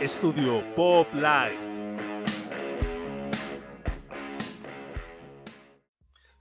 Estudio 0.00 0.64
Pop 0.74 1.06
Life. 1.12 1.58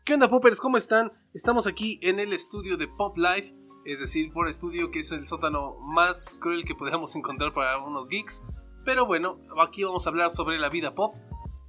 ¿Qué 0.06 0.14
onda, 0.14 0.30
Poppers? 0.30 0.62
¿Cómo 0.62 0.78
están? 0.78 1.12
Estamos 1.34 1.68
aquí 1.68 2.00
en 2.02 2.22
el 2.22 2.32
estudio 2.32 2.78
de 2.78 2.88
Pop 2.88 3.18
Life, 3.18 3.54
es 3.84 4.00
decir, 4.00 4.32
por 4.32 4.48
estudio 4.48 4.92
que 4.92 5.00
es 5.00 5.12
el 5.12 5.26
sótano 5.26 5.78
más 5.82 6.38
cruel 6.40 6.64
que 6.64 6.74
podemos 6.74 7.14
encontrar 7.18 7.54
para 7.54 7.84
unos 7.84 8.08
geeks. 8.08 8.44
Pero 8.86 9.06
bueno, 9.06 9.38
aquí 9.62 9.84
vamos 9.84 10.08
a 10.08 10.10
hablar 10.12 10.32
sobre 10.32 10.58
la 10.58 10.70
vida 10.70 10.96
pop 10.96 11.14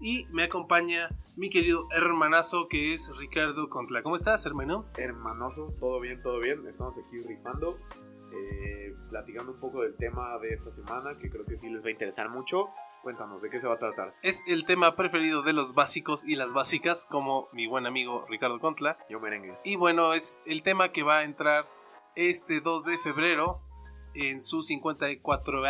y 0.00 0.26
me 0.30 0.44
acompaña 0.44 1.08
mi 1.36 1.50
querido 1.50 1.88
hermanazo 1.90 2.68
que 2.68 2.94
es 2.94 3.10
Ricardo 3.18 3.68
Contla. 3.68 4.04
¿Cómo 4.04 4.14
estás, 4.14 4.46
hermano? 4.46 4.86
Hermanoso, 4.96 5.74
todo 5.80 5.98
bien, 5.98 6.22
todo 6.22 6.38
bien. 6.38 6.68
Estamos 6.68 6.96
aquí 6.98 7.20
rifando, 7.26 7.78
eh, 8.32 8.94
platicando 9.08 9.52
un 9.52 9.60
poco 9.60 9.82
del 9.82 9.96
tema 9.96 10.38
de 10.38 10.52
esta 10.52 10.70
semana 10.70 11.18
que 11.18 11.30
creo 11.30 11.44
que 11.44 11.56
sí 11.56 11.68
les 11.68 11.82
va 11.82 11.88
a 11.88 11.92
interesar 11.92 12.28
mucho. 12.28 12.70
Cuéntanos, 13.02 13.40
¿de 13.40 13.48
qué 13.48 13.58
se 13.58 13.66
va 13.66 13.74
a 13.74 13.78
tratar? 13.78 14.14
Es 14.22 14.44
el 14.46 14.64
tema 14.66 14.94
preferido 14.94 15.42
de 15.42 15.54
los 15.54 15.74
básicos 15.74 16.28
y 16.28 16.36
las 16.36 16.52
básicas, 16.52 17.06
como 17.06 17.48
mi 17.52 17.66
buen 17.66 17.86
amigo 17.86 18.26
Ricardo 18.28 18.60
Contla. 18.60 18.98
Yo 19.08 19.20
merengues. 19.20 19.66
Y 19.66 19.76
bueno, 19.76 20.12
es 20.12 20.42
el 20.44 20.62
tema 20.62 20.92
que 20.92 21.02
va 21.02 21.18
a 21.18 21.24
entrar 21.24 21.66
este 22.14 22.60
2 22.60 22.84
de 22.84 22.98
febrero 22.98 23.62
en 24.14 24.40
su 24.40 24.62
54 24.62 25.62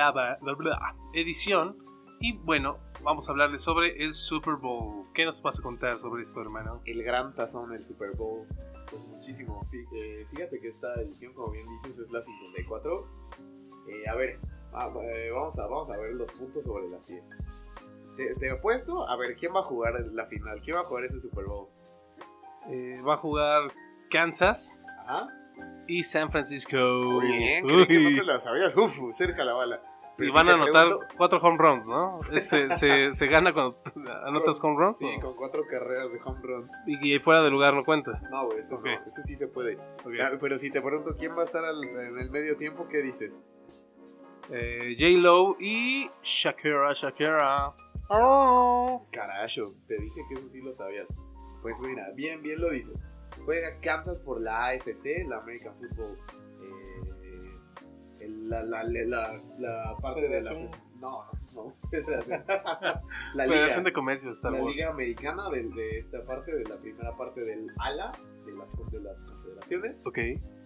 edición. 1.14 1.78
Y 2.18 2.36
bueno, 2.38 2.78
vamos 3.02 3.28
a 3.28 3.32
hablarles 3.32 3.62
sobre 3.62 4.04
el 4.04 4.12
Super 4.12 4.56
Bowl. 4.56 5.06
¿Qué 5.14 5.24
nos 5.24 5.40
vas 5.42 5.58
a 5.60 5.62
contar 5.62 5.98
sobre 5.98 6.22
esto, 6.22 6.40
hermano? 6.40 6.82
El 6.84 7.02
gran 7.02 7.34
tazón 7.34 7.70
del 7.70 7.84
Super 7.84 8.10
Bowl. 8.16 8.46
Muchísimo. 9.30 9.66
Eh, 9.92 10.26
Fíjate 10.30 10.60
que 10.60 10.68
esta 10.68 10.92
edición, 11.00 11.32
como 11.34 11.52
bien 11.52 11.66
dices, 11.68 11.98
es 11.98 12.10
la 12.10 12.22
54. 12.22 13.06
Eh, 13.88 14.08
a 14.08 14.14
ver, 14.14 14.40
ah, 14.72 14.92
eh, 15.02 15.30
vamos, 15.30 15.58
a, 15.58 15.66
vamos 15.66 15.90
a 15.90 15.96
ver 15.96 16.14
los 16.14 16.30
puntos 16.32 16.64
sobre 16.64 16.88
las 16.88 17.06
10. 17.06 17.30
Te, 18.16 18.34
te 18.34 18.50
apuesto, 18.50 19.08
a 19.08 19.16
ver, 19.16 19.36
¿quién 19.36 19.54
va 19.54 19.60
a 19.60 19.62
jugar 19.62 19.94
la 20.12 20.26
final? 20.26 20.60
¿Quién 20.62 20.76
va 20.76 20.80
a 20.80 20.84
jugar 20.84 21.04
ese 21.04 21.20
Super 21.20 21.44
Bowl? 21.44 21.68
Va 23.06 23.14
a 23.14 23.16
jugar 23.16 23.72
Kansas 24.10 24.82
Ajá. 25.06 25.28
y 25.86 26.02
San 26.02 26.30
Francisco. 26.30 26.76
Muy 26.76 27.26
bien, 27.38 27.66
creí 27.66 27.86
que 27.86 27.98
no 27.98 28.20
te 28.20 28.24
la 28.24 28.38
sabías. 28.38 28.76
Uf, 28.76 28.98
cerca 29.12 29.44
la 29.44 29.54
bala. 29.54 29.82
Y 30.26 30.30
van 30.30 30.48
a 30.48 30.52
anotar 30.54 30.86
pregunto- 30.88 31.14
cuatro 31.16 31.38
home 31.40 31.58
runs, 31.58 31.88
¿no? 31.88 32.18
Se, 32.20 32.70
se- 32.70 33.14
se 33.14 33.26
gana 33.26 33.52
cuando 33.52 33.82
anotas 34.26 34.62
home 34.62 34.76
runs. 34.78 34.98
Sí, 34.98 35.06
¿o? 35.18 35.20
con 35.20 35.34
cuatro 35.36 35.62
carreras 35.68 36.12
de 36.12 36.20
home 36.24 36.40
runs. 36.42 36.72
Y, 36.86 37.14
y 37.14 37.18
fuera 37.18 37.42
de 37.42 37.50
lugar 37.50 37.74
no 37.74 37.84
cuenta. 37.84 38.20
No, 38.30 38.46
güey, 38.46 38.58
eso 38.60 38.76
Ok. 38.76 38.84
no. 38.86 39.06
Ese 39.06 39.22
sí 39.22 39.36
se 39.36 39.48
puede. 39.48 39.76
Ok. 40.04 40.12
Ah, 40.22 40.30
Pero 40.40 40.58
si 40.58 40.70
te 40.70 40.80
pregunto 40.82 41.14
quién 41.18 41.32
va 41.36 41.42
a 41.42 41.44
estar 41.44 41.64
al- 41.64 41.82
en 41.84 42.18
el 42.18 42.30
medio 42.30 42.56
tiempo, 42.56 42.86
¿qué 42.88 42.98
dices? 43.02 43.44
Eh, 44.50 44.96
J-Lo 44.98 45.56
y 45.60 46.06
Shakira, 46.24 46.92
Shakira. 46.92 47.72
Oh. 48.08 49.06
Carajo, 49.12 49.74
te 49.86 49.96
dije 49.96 50.20
que 50.28 50.34
eso 50.34 50.48
sí 50.48 50.60
lo 50.60 50.72
sabías. 50.72 51.14
Pues 51.62 51.80
mira, 51.80 52.10
bien, 52.16 52.42
bien 52.42 52.60
lo 52.60 52.70
dices. 52.70 53.04
Juega 53.44 53.78
Kansas 53.80 54.18
por 54.18 54.40
la 54.40 54.66
AFC, 54.66 55.24
la 55.28 55.36
American 55.38 55.74
Football. 55.78 56.18
Eh, 58.58 58.64
la, 58.66 58.82
la, 58.82 58.84
la, 58.84 59.04
la, 59.06 59.42
la 59.58 59.96
parte 59.98 60.22
de 60.28 60.40
la. 60.40 60.52
No, 61.00 61.24
no, 61.54 61.74
la 63.34 63.44
liga, 63.46 63.54
Federación 63.56 63.84
de 63.84 63.92
Comercio, 63.92 64.30
Star 64.32 64.52
la 64.52 64.62
Wars. 64.62 64.76
liga 64.76 64.90
americana 64.90 65.48
de, 65.48 65.62
de 65.70 65.98
esta 66.00 66.24
parte, 66.24 66.54
de 66.54 66.64
la 66.64 66.76
primera 66.76 67.16
parte 67.16 67.40
del 67.42 67.68
ALA, 67.78 68.12
de 68.44 68.52
las, 68.52 68.68
de 68.92 69.00
las 69.00 69.24
confederaciones. 69.24 70.00
Ok. 70.04 70.18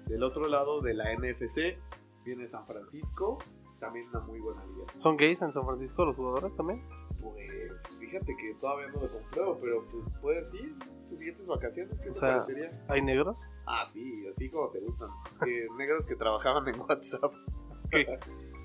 Del 0.07 0.23
otro 0.23 0.49
lado 0.49 0.81
de 0.81 0.95
la 0.95 1.15
NFC 1.15 1.79
viene 2.25 2.47
San 2.47 2.67
Francisco, 2.67 3.39
también 3.79 4.09
una 4.09 4.21
muy 4.21 4.41
buena 4.41 4.65
liga. 4.67 4.87
¿Son 4.97 5.17
gays 5.17 5.41
en 5.43 5.53
San 5.53 5.65
Francisco 5.65 6.05
los 6.05 6.17
jugadores 6.17 6.55
también? 6.57 6.83
Pues 7.23 7.99
fíjate 8.01 8.37
que 8.37 8.55
todavía 8.61 8.89
no 8.89 9.01
lo 9.03 9.11
compruebo, 9.11 9.59
pero 9.61 9.87
pues, 9.89 10.05
puedes 10.21 10.53
ir 10.55 10.77
tus 11.09 11.19
siguientes 11.19 11.47
vacaciones, 11.47 12.01
¿qué 12.01 12.09
O 12.09 12.13
te 12.13 12.19
sea- 12.19 12.29
parecería? 12.31 12.85
¿Hay 12.89 13.03
negros? 13.03 13.41
Ah, 13.67 13.87
sí, 13.87 14.27
así 14.27 14.51
como 14.51 14.69
te 14.71 14.81
gustan. 14.81 15.09
Que 15.45 15.69
negros 15.79 16.07
que 16.07 16.17
trabajaban 16.17 16.67
en 16.69 16.79
WhatsApp. 16.81 17.33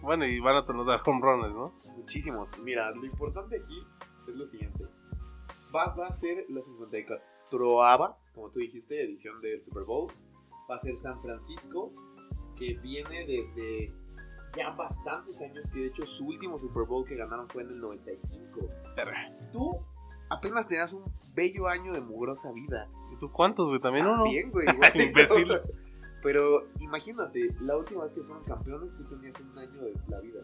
Bueno, 0.01 0.25
y 0.25 0.39
van 0.39 0.55
a 0.55 0.59
anotar 0.59 1.01
home 1.05 1.19
runs, 1.21 1.53
¿no? 1.53 1.73
Muchísimos. 1.97 2.57
Mira, 2.59 2.89
lo 2.91 3.05
importante 3.05 3.57
aquí 3.57 3.85
es 4.27 4.35
lo 4.35 4.45
siguiente. 4.45 4.85
Va, 5.75 5.93
va 5.93 6.07
a 6.07 6.11
ser 6.11 6.45
la 6.49 6.61
54 6.61 7.39
como 7.49 8.49
tú 8.51 8.59
dijiste, 8.59 9.03
edición 9.03 9.41
del 9.41 9.61
Super 9.61 9.83
Bowl. 9.83 10.11
Va 10.69 10.75
a 10.75 10.79
ser 10.79 10.95
San 10.95 11.19
Francisco, 11.21 11.91
que 12.55 12.75
viene 12.75 13.25
desde 13.25 13.91
ya 14.55 14.69
bastantes 14.71 15.41
años, 15.41 15.69
que 15.71 15.79
de 15.79 15.87
hecho 15.87 16.05
su 16.05 16.27
último 16.27 16.59
Super 16.59 16.83
Bowl 16.83 17.05
que 17.05 17.15
ganaron 17.15 17.47
fue 17.49 17.63
en 17.63 17.69
el 17.69 17.79
95. 17.79 18.59
Tú 19.51 19.79
apenas 20.29 20.67
tenías 20.67 20.93
un 20.93 21.11
bello 21.33 21.67
año 21.67 21.93
de 21.93 22.01
mugrosa 22.01 22.51
vida. 22.51 22.87
¿Y 23.11 23.17
tú 23.17 23.31
cuántos, 23.31 23.69
güey? 23.69 23.81
¿También 23.81 24.05
uno? 24.05 24.25
Bien, 24.25 24.51
güey. 24.51 24.69
igual. 24.69 24.91
Imbécil. 24.95 25.47
Pero 26.21 26.67
imagínate, 26.79 27.49
la 27.61 27.77
última 27.77 28.03
vez 28.03 28.13
que 28.13 28.21
fueron 28.21 28.43
campeones, 28.43 28.95
tú 28.95 29.03
tenías 29.07 29.39
un 29.39 29.57
año 29.57 29.81
de 29.81 29.93
la 30.07 30.19
vida. 30.19 30.41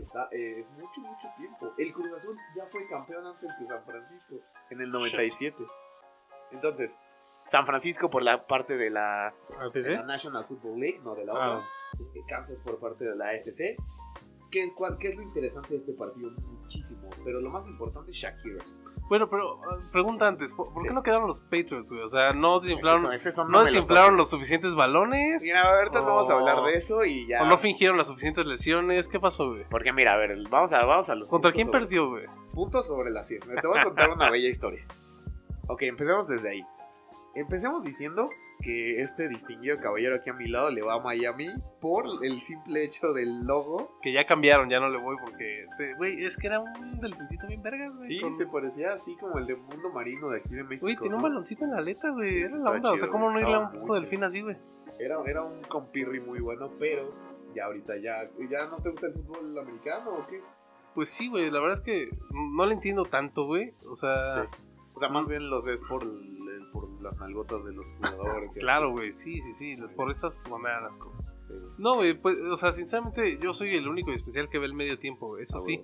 Está, 0.00 0.28
eh, 0.32 0.60
es 0.60 0.70
mucho, 0.70 1.00
mucho 1.00 1.28
tiempo. 1.36 1.72
El 1.78 1.92
Cruz 1.92 2.12
Azul 2.16 2.36
ya 2.56 2.66
fue 2.66 2.86
campeón 2.88 3.26
antes 3.26 3.50
que 3.58 3.66
San 3.66 3.84
Francisco, 3.84 4.36
en 4.70 4.80
el 4.80 4.90
97. 4.90 5.56
Entonces, 6.52 6.98
San 7.46 7.66
Francisco 7.66 8.10
por 8.10 8.22
la 8.22 8.46
parte 8.46 8.76
de 8.76 8.90
de 9.90 9.96
la 9.96 10.02
National 10.04 10.44
Football 10.44 10.80
League, 10.80 11.00
no 11.02 11.14
de 11.14 11.24
la 11.24 11.32
Ah. 11.34 11.56
otra. 11.56 11.66
Kansas 12.28 12.58
por 12.60 12.78
parte 12.78 13.04
de 13.04 13.16
la 13.16 13.28
AFC. 13.30 13.76
¿Qué, 14.50 14.72
cuál- 14.74 14.98
¿Qué 14.98 15.08
es 15.08 15.16
lo 15.16 15.22
interesante 15.22 15.70
de 15.70 15.76
este 15.76 15.92
partido? 15.92 16.30
Muchísimo. 16.30 17.08
Pero 17.24 17.40
lo 17.40 17.50
más 17.50 17.66
importante 17.68 18.10
es 18.10 18.16
Shakira. 18.16 18.64
Bueno, 19.10 19.28
pero 19.28 19.56
uh, 19.56 19.90
pregunta 19.92 20.26
antes, 20.28 20.54
¿por, 20.54 20.68
Sí. 20.80 20.88
qué 20.88 20.94
no 20.94 21.02
quedaron 21.02 21.26
los 21.26 21.40
Patriots, 21.40 21.90
güey? 21.90 22.02
O 22.02 22.08
sea, 22.08 22.32
¿no 22.32 22.60
desinflaron, 22.60 23.02
¿no 23.02 23.60
desinflaron 23.60 24.10
toques. 24.12 24.16
los 24.16 24.30
suficientes 24.30 24.74
balones? 24.76 25.42
Mira, 25.44 25.62
ahorita 25.62 25.98
no 26.00 26.06
vamos 26.06 26.30
a 26.30 26.36
O- 26.36 26.38
hablar 26.38 26.62
de 26.64 26.72
eso 26.74 27.04
y 27.04 27.26
ya. 27.26 27.42
¿O 27.42 27.46
no 27.46 27.58
fingieron 27.58 27.98
las 27.98 28.06
suficientes 28.06 28.46
lesiones? 28.46 29.08
¿Qué 29.08 29.18
pasó, 29.20 29.48
güey? 29.50 29.64
Porque 29.68 29.92
mira, 29.92 30.14
a 30.14 30.16
ver, 30.16 30.38
vamos 30.48 30.72
a, 30.72 30.86
vamos 30.86 31.10
a 31.10 31.16
los 31.16 31.28
¿Contra 31.28 31.50
quién 31.52 31.66
sobre- 31.66 31.80
perdió, 31.80 32.08
güey? 32.08 32.26
Puntos 32.54 32.86
sobre 32.86 33.10
las 33.10 33.28
10. 33.28 33.42
Te 33.60 33.66
voy 33.66 33.78
a 33.80 33.82
contar 33.82 34.10
una 34.10 34.30
bella 34.30 34.48
historia. 34.48 34.86
Ok, 35.66 35.82
empecemos 35.82 36.28
desde 36.28 36.50
ahí. 36.50 36.64
Empecemos 37.34 37.82
diciendo 37.84 38.30
que 38.60 39.00
este 39.00 39.28
distinguido 39.28 39.78
caballero 39.78 40.16
aquí 40.16 40.30
a 40.30 40.34
mi 40.34 40.48
lado 40.48 40.70
le 40.70 40.82
va 40.82 40.94
a 40.94 40.98
Miami 41.00 41.48
por 41.80 42.04
el 42.22 42.38
simple 42.38 42.84
hecho 42.84 43.12
del 43.12 43.46
logo. 43.46 43.98
Que 44.02 44.12
ya 44.12 44.24
cambiaron, 44.24 44.68
ya 44.68 44.80
no 44.80 44.88
le 44.88 44.98
voy 44.98 45.16
porque... 45.20 45.66
Güey, 45.96 46.24
es 46.24 46.36
que 46.36 46.46
era 46.46 46.60
un 46.60 47.00
delfincito 47.00 47.46
bien 47.46 47.62
vergas, 47.62 47.96
güey. 47.96 48.10
Sí, 48.10 48.20
con- 48.20 48.32
se 48.32 48.46
parecía 48.46 48.92
así 48.92 49.16
como 49.16 49.38
el 49.38 49.46
de 49.46 49.56
Mundo 49.56 49.90
Marino 49.94 50.28
de 50.30 50.38
aquí 50.40 50.54
de 50.54 50.62
México. 50.64 50.86
Güey, 50.86 50.96
tiene 50.96 51.16
un 51.16 51.22
baloncito 51.22 51.64
en 51.64 51.70
la 51.72 51.78
aleta, 51.78 52.10
güey. 52.10 52.42
Esa 52.42 52.56
es 52.58 52.62
la 52.62 52.70
onda. 52.72 52.92
O 52.92 52.96
sea, 52.96 53.08
¿cómo 53.08 53.30
no 53.30 53.40
irle 53.40 53.54
a 53.54 53.60
un 53.60 53.72
puto 53.80 53.94
delfín 53.94 54.22
así, 54.24 54.40
güey? 54.42 54.56
Era, 54.98 55.16
era 55.26 55.42
un 55.44 55.62
compirri 55.62 56.20
muy 56.20 56.40
bueno, 56.40 56.70
pero 56.78 57.12
ya 57.54 57.64
ahorita 57.64 57.94
ya, 57.96 58.30
ya 58.50 58.66
no 58.66 58.76
te 58.76 58.90
gusta 58.90 59.06
el 59.06 59.14
fútbol 59.14 59.58
americano 59.58 60.10
o 60.10 60.26
qué? 60.26 60.42
Pues 60.94 61.08
sí, 61.08 61.28
güey. 61.28 61.50
La 61.50 61.60
verdad 61.60 61.78
es 61.78 61.80
que 61.80 62.10
no 62.54 62.66
le 62.66 62.74
entiendo 62.74 63.04
tanto, 63.04 63.46
güey. 63.46 63.74
O 63.88 63.96
sea... 63.96 64.42
Sí. 64.44 64.48
O 64.92 64.98
sea, 64.98 65.08
más 65.08 65.26
bien 65.26 65.48
los 65.48 65.64
ves 65.64 65.80
por 65.88 66.04
las 67.00 67.16
nalgotas 67.18 67.64
de 67.64 67.72
los 67.72 67.92
jugadores. 68.00 68.54
Claro, 68.58 68.90
güey. 68.92 69.12
Sí, 69.12 69.40
sí, 69.40 69.52
sí. 69.52 69.76
Las 69.76 69.94
porristas 69.94 70.42
me 70.62 70.68
dan 70.68 70.84
asco. 70.84 71.12
Sí, 71.40 71.52
güey. 71.52 71.72
No, 71.78 71.94
güey, 71.96 72.14
pues, 72.14 72.38
o 72.40 72.56
sea, 72.56 72.72
sinceramente, 72.72 73.38
yo 73.40 73.52
soy 73.52 73.74
el 73.76 73.88
único 73.88 74.10
y 74.10 74.14
especial 74.14 74.48
que 74.48 74.58
ve 74.58 74.66
el 74.66 74.74
medio 74.74 74.98
tiempo, 74.98 75.28
güey. 75.28 75.42
Eso 75.42 75.56
Ah, 75.58 75.60
sí, 75.60 75.82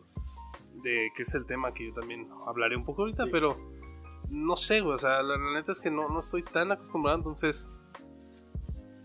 de 0.82 1.10
que 1.14 1.22
es 1.22 1.34
el 1.34 1.46
tema 1.46 1.72
que 1.74 1.86
yo 1.88 1.94
también 1.94 2.28
hablaré 2.46 2.76
un 2.76 2.84
poco 2.84 3.02
ahorita, 3.02 3.24
Sí. 3.24 3.30
pero 3.32 3.56
no 4.30 4.56
sé, 4.56 4.80
güey. 4.80 4.94
O 4.94 4.98
sea, 4.98 5.22
la, 5.22 5.36
la 5.36 5.52
neta 5.54 5.72
es 5.72 5.80
que 5.80 5.90
no, 5.90 6.08
no 6.08 6.18
estoy 6.18 6.42
tan 6.42 6.72
acostumbrado, 6.72 7.18
entonces. 7.18 7.70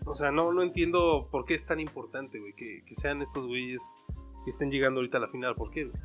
O 0.04 0.14
sea, 0.14 0.32
no, 0.32 0.52
no 0.52 0.62
entiendo 0.62 1.28
por 1.30 1.44
qué 1.44 1.54
es 1.54 1.64
tan 1.64 1.78
importante, 1.78 2.40
güey, 2.40 2.52
que, 2.54 2.82
que 2.86 2.94
sean 2.94 3.22
estos 3.22 3.46
güeyes 3.46 3.98
que 4.44 4.50
estén 4.50 4.70
llegando 4.70 4.98
ahorita 4.98 5.18
a 5.18 5.20
la 5.20 5.28
final. 5.28 5.54
¿Por 5.54 5.70
qué, 5.70 5.84
güey? 5.84 6.02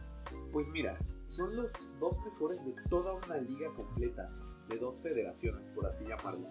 Pues 0.51 0.67
mira, 0.67 0.97
son 1.27 1.55
los 1.55 1.73
dos 1.99 2.19
mejores 2.23 2.63
de 2.63 2.73
toda 2.89 3.13
una 3.13 3.37
liga 3.37 3.69
completa, 3.73 4.29
de 4.69 4.77
dos 4.77 5.01
federaciones, 5.01 5.67
por 5.69 5.85
así 5.85 6.05
llamarlo, 6.05 6.47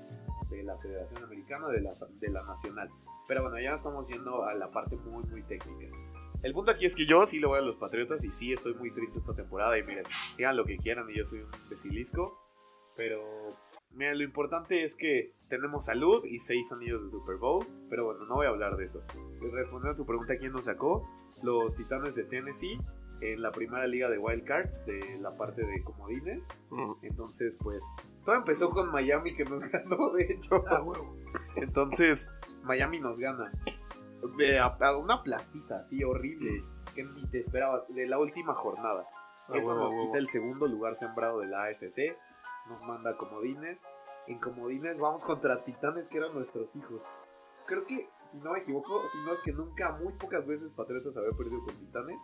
de 0.50 0.62
la 0.62 0.76
Federación 0.78 1.22
Americana 1.22 1.68
de 1.68 1.80
la, 1.80 1.92
de 2.20 2.28
la 2.30 2.42
Nacional. 2.42 2.90
Pero 3.28 3.42
bueno, 3.42 3.58
ya 3.60 3.74
estamos 3.74 4.06
yendo 4.08 4.44
a 4.44 4.54
la 4.54 4.70
parte 4.70 4.96
muy, 4.96 5.24
muy 5.24 5.42
técnica. 5.42 5.86
El 6.42 6.52
punto 6.52 6.70
aquí 6.70 6.86
es 6.86 6.94
que 6.94 7.06
yo 7.06 7.26
sí 7.26 7.40
le 7.40 7.46
voy 7.46 7.58
a 7.58 7.62
los 7.62 7.76
Patriotas 7.76 8.22
y 8.24 8.30
sí 8.30 8.52
estoy 8.52 8.74
muy 8.74 8.92
triste 8.92 9.18
esta 9.18 9.34
temporada. 9.34 9.78
Y 9.78 9.82
miren, 9.82 10.04
digan 10.36 10.56
lo 10.56 10.64
que 10.64 10.76
quieran 10.76 11.08
y 11.10 11.16
yo 11.16 11.24
soy 11.24 11.40
un 11.40 11.50
basilisco. 11.68 12.38
Pero 12.96 13.22
miren, 13.90 14.18
lo 14.18 14.24
importante 14.24 14.84
es 14.84 14.94
que 14.94 15.34
tenemos 15.48 15.86
salud 15.86 16.24
y 16.24 16.38
seis 16.38 16.72
anillos 16.72 17.02
de 17.02 17.10
Super 17.10 17.36
Bowl. 17.36 17.66
Pero 17.90 18.04
bueno, 18.04 18.26
no 18.26 18.36
voy 18.36 18.46
a 18.46 18.50
hablar 18.50 18.76
de 18.76 18.84
eso. 18.84 19.02
Respondiendo 19.40 19.90
a 19.90 19.94
tu 19.94 20.06
pregunta, 20.06 20.36
¿quién 20.38 20.52
nos 20.52 20.66
sacó? 20.66 21.08
Los 21.42 21.74
Titanes 21.74 22.14
de 22.14 22.24
Tennessee 22.24 22.78
en 23.20 23.40
la 23.42 23.50
primera 23.50 23.86
liga 23.86 24.08
de 24.08 24.18
Wild 24.18 24.44
Cards, 24.44 24.84
de 24.86 25.18
la 25.20 25.36
parte 25.36 25.64
de 25.64 25.82
comodines. 25.82 26.46
Mm. 26.70 26.92
Entonces, 27.02 27.56
pues, 27.62 27.82
todo 28.24 28.36
empezó 28.36 28.68
con 28.68 28.90
Miami 28.92 29.34
que 29.34 29.44
nos 29.44 29.62
ganó, 29.70 30.10
de 30.12 30.24
hecho. 30.24 30.62
Ah, 30.68 30.82
huevo. 30.82 31.16
Entonces, 31.56 32.30
Miami 32.62 33.00
nos 33.00 33.18
gana. 33.18 33.50
De- 34.38 34.58
a- 34.58 34.76
a 34.80 34.96
una 34.96 35.22
plastiza 35.22 35.76
así 35.78 36.02
horrible. 36.04 36.64
que 36.94 37.04
ni 37.04 37.26
te 37.28 37.38
esperabas, 37.38 37.82
de 37.88 38.06
la 38.06 38.18
última 38.18 38.54
jornada. 38.54 39.06
Ah, 39.48 39.52
Eso 39.54 39.68
huevo, 39.70 39.82
nos 39.82 39.92
huevo. 39.92 40.06
quita 40.06 40.18
el 40.18 40.26
segundo 40.28 40.66
lugar 40.66 40.94
sembrado 40.96 41.40
de 41.40 41.46
la 41.48 41.64
AFC, 41.64 42.16
nos 42.68 42.80
manda 42.82 43.10
a 43.10 43.16
comodines. 43.16 43.84
En 44.26 44.38
comodines 44.40 44.98
vamos 44.98 45.24
contra 45.24 45.62
Titanes 45.64 46.08
que 46.08 46.18
eran 46.18 46.32
nuestros 46.34 46.74
hijos. 46.74 47.00
Creo 47.66 47.84
que, 47.84 48.08
si 48.26 48.38
no 48.38 48.52
me 48.52 48.60
equivoco, 48.60 49.06
si 49.06 49.18
no 49.24 49.32
es 49.32 49.40
que 49.42 49.52
nunca, 49.52 49.92
muy 49.92 50.12
pocas 50.14 50.46
veces 50.46 50.72
Patriotas 50.72 51.16
había 51.16 51.30
perdido 51.36 51.62
con 51.64 51.76
Titanes. 51.76 52.16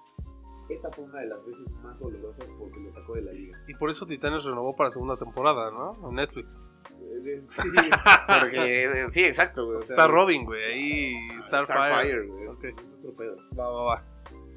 Esta 0.69 0.91
fue 0.91 1.05
una 1.05 1.21
de 1.21 1.27
las 1.27 1.45
veces 1.45 1.71
más 1.83 1.99
dolorosas 1.99 2.49
porque 2.59 2.81
lo 2.81 2.93
sacó 2.93 3.15
de 3.15 3.23
la 3.23 3.33
liga. 3.33 3.59
Y 3.69 3.75
por 3.75 3.91
eso 3.91 4.07
Titanes 4.07 4.45
renovó 4.45 4.75
para 4.75 4.91
segunda 4.91 5.17
temporada, 5.17 5.71
¿no? 5.71 6.09
En 6.09 6.15
Netflix. 6.17 6.61
Eh, 7.01 7.43
Sí, 7.45 7.69
porque, 8.41 8.85
eh, 8.85 9.07
sí, 9.09 9.25
exacto. 9.25 9.67
güey, 9.67 9.77
o 9.77 9.81
sea, 9.81 9.95
está 9.97 10.07
Robin, 10.09 10.45
güey. 10.45 10.63
Ahí 10.65 11.29
Starfire. 11.43 11.65
Starfire, 11.65 12.27
güey, 12.27 12.45
es, 12.47 12.59
Ok. 12.59 12.81
es 12.81 12.95
otro 12.95 13.15
pedo. 13.15 13.37
Va, 13.59 13.69
va, 13.69 13.83
va. 13.85 14.05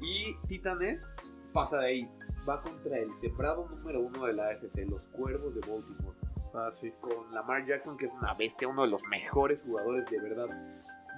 Y 0.00 0.36
Titanes 0.48 1.08
pasa 1.52 1.78
de 1.78 1.86
ahí. 1.86 2.10
Va 2.48 2.62
contra 2.62 2.98
el 2.98 3.12
sembrado 3.14 3.68
número 3.68 4.00
uno 4.00 4.24
de 4.26 4.32
la 4.32 4.48
AFC, 4.50 4.88
los 4.88 5.08
Cuervos 5.08 5.54
de 5.54 5.60
Baltimore. 5.60 6.16
Ah, 6.54 6.70
sí. 6.70 6.92
Con 7.00 7.32
Lamar 7.34 7.66
Jackson, 7.66 7.96
que 7.96 8.06
es 8.06 8.12
una 8.14 8.34
bestia, 8.34 8.68
uno 8.68 8.82
de 8.82 8.88
los 8.88 9.02
mejores 9.10 9.64
jugadores 9.64 10.08
de 10.10 10.20
verdad. 10.20 10.46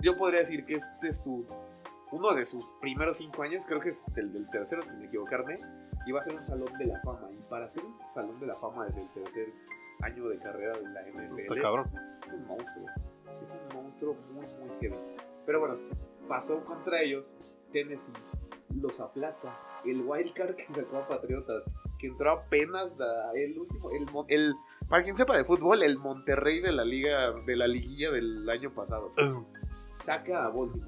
Yo 0.02 0.16
podría 0.16 0.40
decir 0.40 0.64
que 0.64 0.74
este 0.74 1.08
es 1.08 1.22
su, 1.22 1.46
uno 2.12 2.34
de 2.34 2.44
sus 2.44 2.68
primeros 2.80 3.18
cinco 3.18 3.42
años, 3.42 3.64
creo 3.66 3.80
que 3.80 3.90
es 3.90 4.06
el 4.16 4.32
del 4.32 4.48
tercero, 4.50 4.82
sin 4.82 5.02
equivocarme, 5.02 5.56
va 6.12 6.18
a 6.20 6.22
ser 6.22 6.34
un 6.34 6.42
salón 6.44 6.78
de 6.78 6.86
la 6.86 7.00
fama. 7.00 7.28
Y 7.32 7.42
para 7.48 7.68
ser 7.68 7.84
un 7.84 7.96
salón 8.14 8.38
de 8.40 8.46
la 8.46 8.54
fama 8.54 8.86
desde 8.86 9.02
el 9.02 9.08
tercer 9.08 9.52
año 10.02 10.28
de 10.28 10.38
carrera 10.38 10.78
de 10.78 10.88
la 10.88 11.02
NFL, 11.02 11.38
Está 11.38 11.60
cabrón. 11.60 11.90
es 12.26 12.32
un 12.32 12.46
monstruo. 12.46 12.86
Es 13.42 13.50
un 13.50 13.82
monstruo 13.82 14.14
muy, 14.32 14.46
muy 14.46 14.78
heavy. 14.80 14.96
Pero 15.46 15.60
bueno, 15.60 15.76
pasó 16.28 16.64
contra 16.64 17.00
ellos. 17.00 17.34
Tennessee 17.72 18.12
los 18.74 19.00
aplasta. 19.00 19.58
El 19.84 20.02
wildcard 20.02 20.54
que 20.56 20.66
sacó 20.72 20.98
a 20.98 21.08
Patriotas, 21.08 21.62
que 21.98 22.08
entró 22.08 22.32
apenas 22.32 23.00
a 23.00 23.32
el 23.34 23.58
último. 23.58 23.90
El, 23.90 24.06
el, 24.28 24.54
para 24.88 25.02
quien 25.02 25.16
sepa 25.16 25.36
de 25.36 25.44
fútbol, 25.44 25.82
el 25.82 25.98
Monterrey 25.98 26.60
de 26.60 26.72
la 26.72 26.84
liga, 26.84 27.32
de 27.32 27.56
la 27.56 27.66
liguilla 27.66 28.10
del 28.10 28.48
año 28.48 28.72
pasado. 28.72 29.12
Saca 29.90 30.44
a 30.44 30.48
Baltimore 30.48 30.87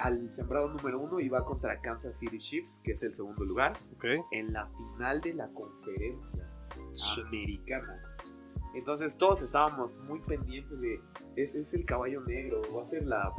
al 0.00 0.32
sembrado 0.32 0.68
número 0.72 0.98
uno 1.00 1.20
y 1.20 1.28
va 1.28 1.44
contra 1.44 1.78
Kansas 1.80 2.18
City 2.18 2.38
Chiefs, 2.38 2.80
que 2.82 2.92
es 2.92 3.02
el 3.02 3.12
segundo 3.12 3.44
lugar, 3.44 3.74
Ok. 3.94 4.04
en 4.32 4.52
la 4.52 4.66
final 4.68 5.20
de 5.20 5.34
la 5.34 5.48
conferencia 5.52 6.48
americana. 7.26 8.00
Entonces 8.74 9.16
todos 9.18 9.42
estábamos 9.42 10.00
muy 10.08 10.20
pendientes 10.20 10.80
de, 10.80 11.00
es, 11.36 11.54
es 11.54 11.74
el 11.74 11.84
caballo 11.84 12.20
negro, 12.22 12.60
va 12.74 12.82
a 12.82 12.84
ser 12.84 13.04
la, 13.04 13.32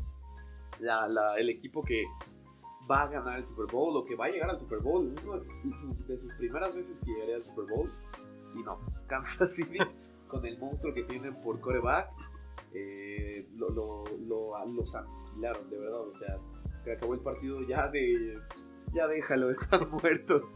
la- 0.79 1.07
la- 1.07 1.35
el 1.37 1.49
equipo 1.49 1.83
que 1.83 2.03
va 2.89 3.03
a 3.03 3.07
ganar 3.07 3.39
el 3.39 3.45
Super 3.45 3.65
Bowl 3.71 3.95
o 3.95 4.03
que 4.05 4.15
va 4.15 4.25
a 4.25 4.29
llegar 4.29 4.49
al 4.49 4.59
Super 4.59 4.79
Bowl. 4.79 5.15
Uno 5.23 5.39
de 6.07 6.17
sus 6.19 6.33
primeras 6.35 6.75
veces 6.75 6.99
que 6.99 7.11
llegaría 7.11 7.35
al 7.37 7.43
Super 7.43 7.65
Bowl. 7.73 7.89
Y 8.55 8.63
no, 8.63 8.79
Kansas 9.07 9.55
City 9.55 9.77
con 10.27 10.45
el 10.45 10.59
monstruo 10.59 10.93
que 10.93 11.03
tienen 11.03 11.39
por 11.39 11.59
coreback. 11.61 12.09
eh, 12.73 13.47
lo, 13.55 13.69
lo, 13.69 14.03
lo- 14.27 14.65
los 14.65 14.95
aniquilaron, 14.95 15.69
de 15.69 15.77
verdad. 15.77 16.01
O 16.01 16.15
sea, 16.15 16.37
que 16.83 16.93
acabó 16.93 17.13
el 17.13 17.21
partido 17.21 17.61
ya 17.67 17.89
de... 17.89 18.39
Ya 18.93 19.07
déjalo, 19.07 19.49
están 19.51 19.89
muertos. 19.91 20.55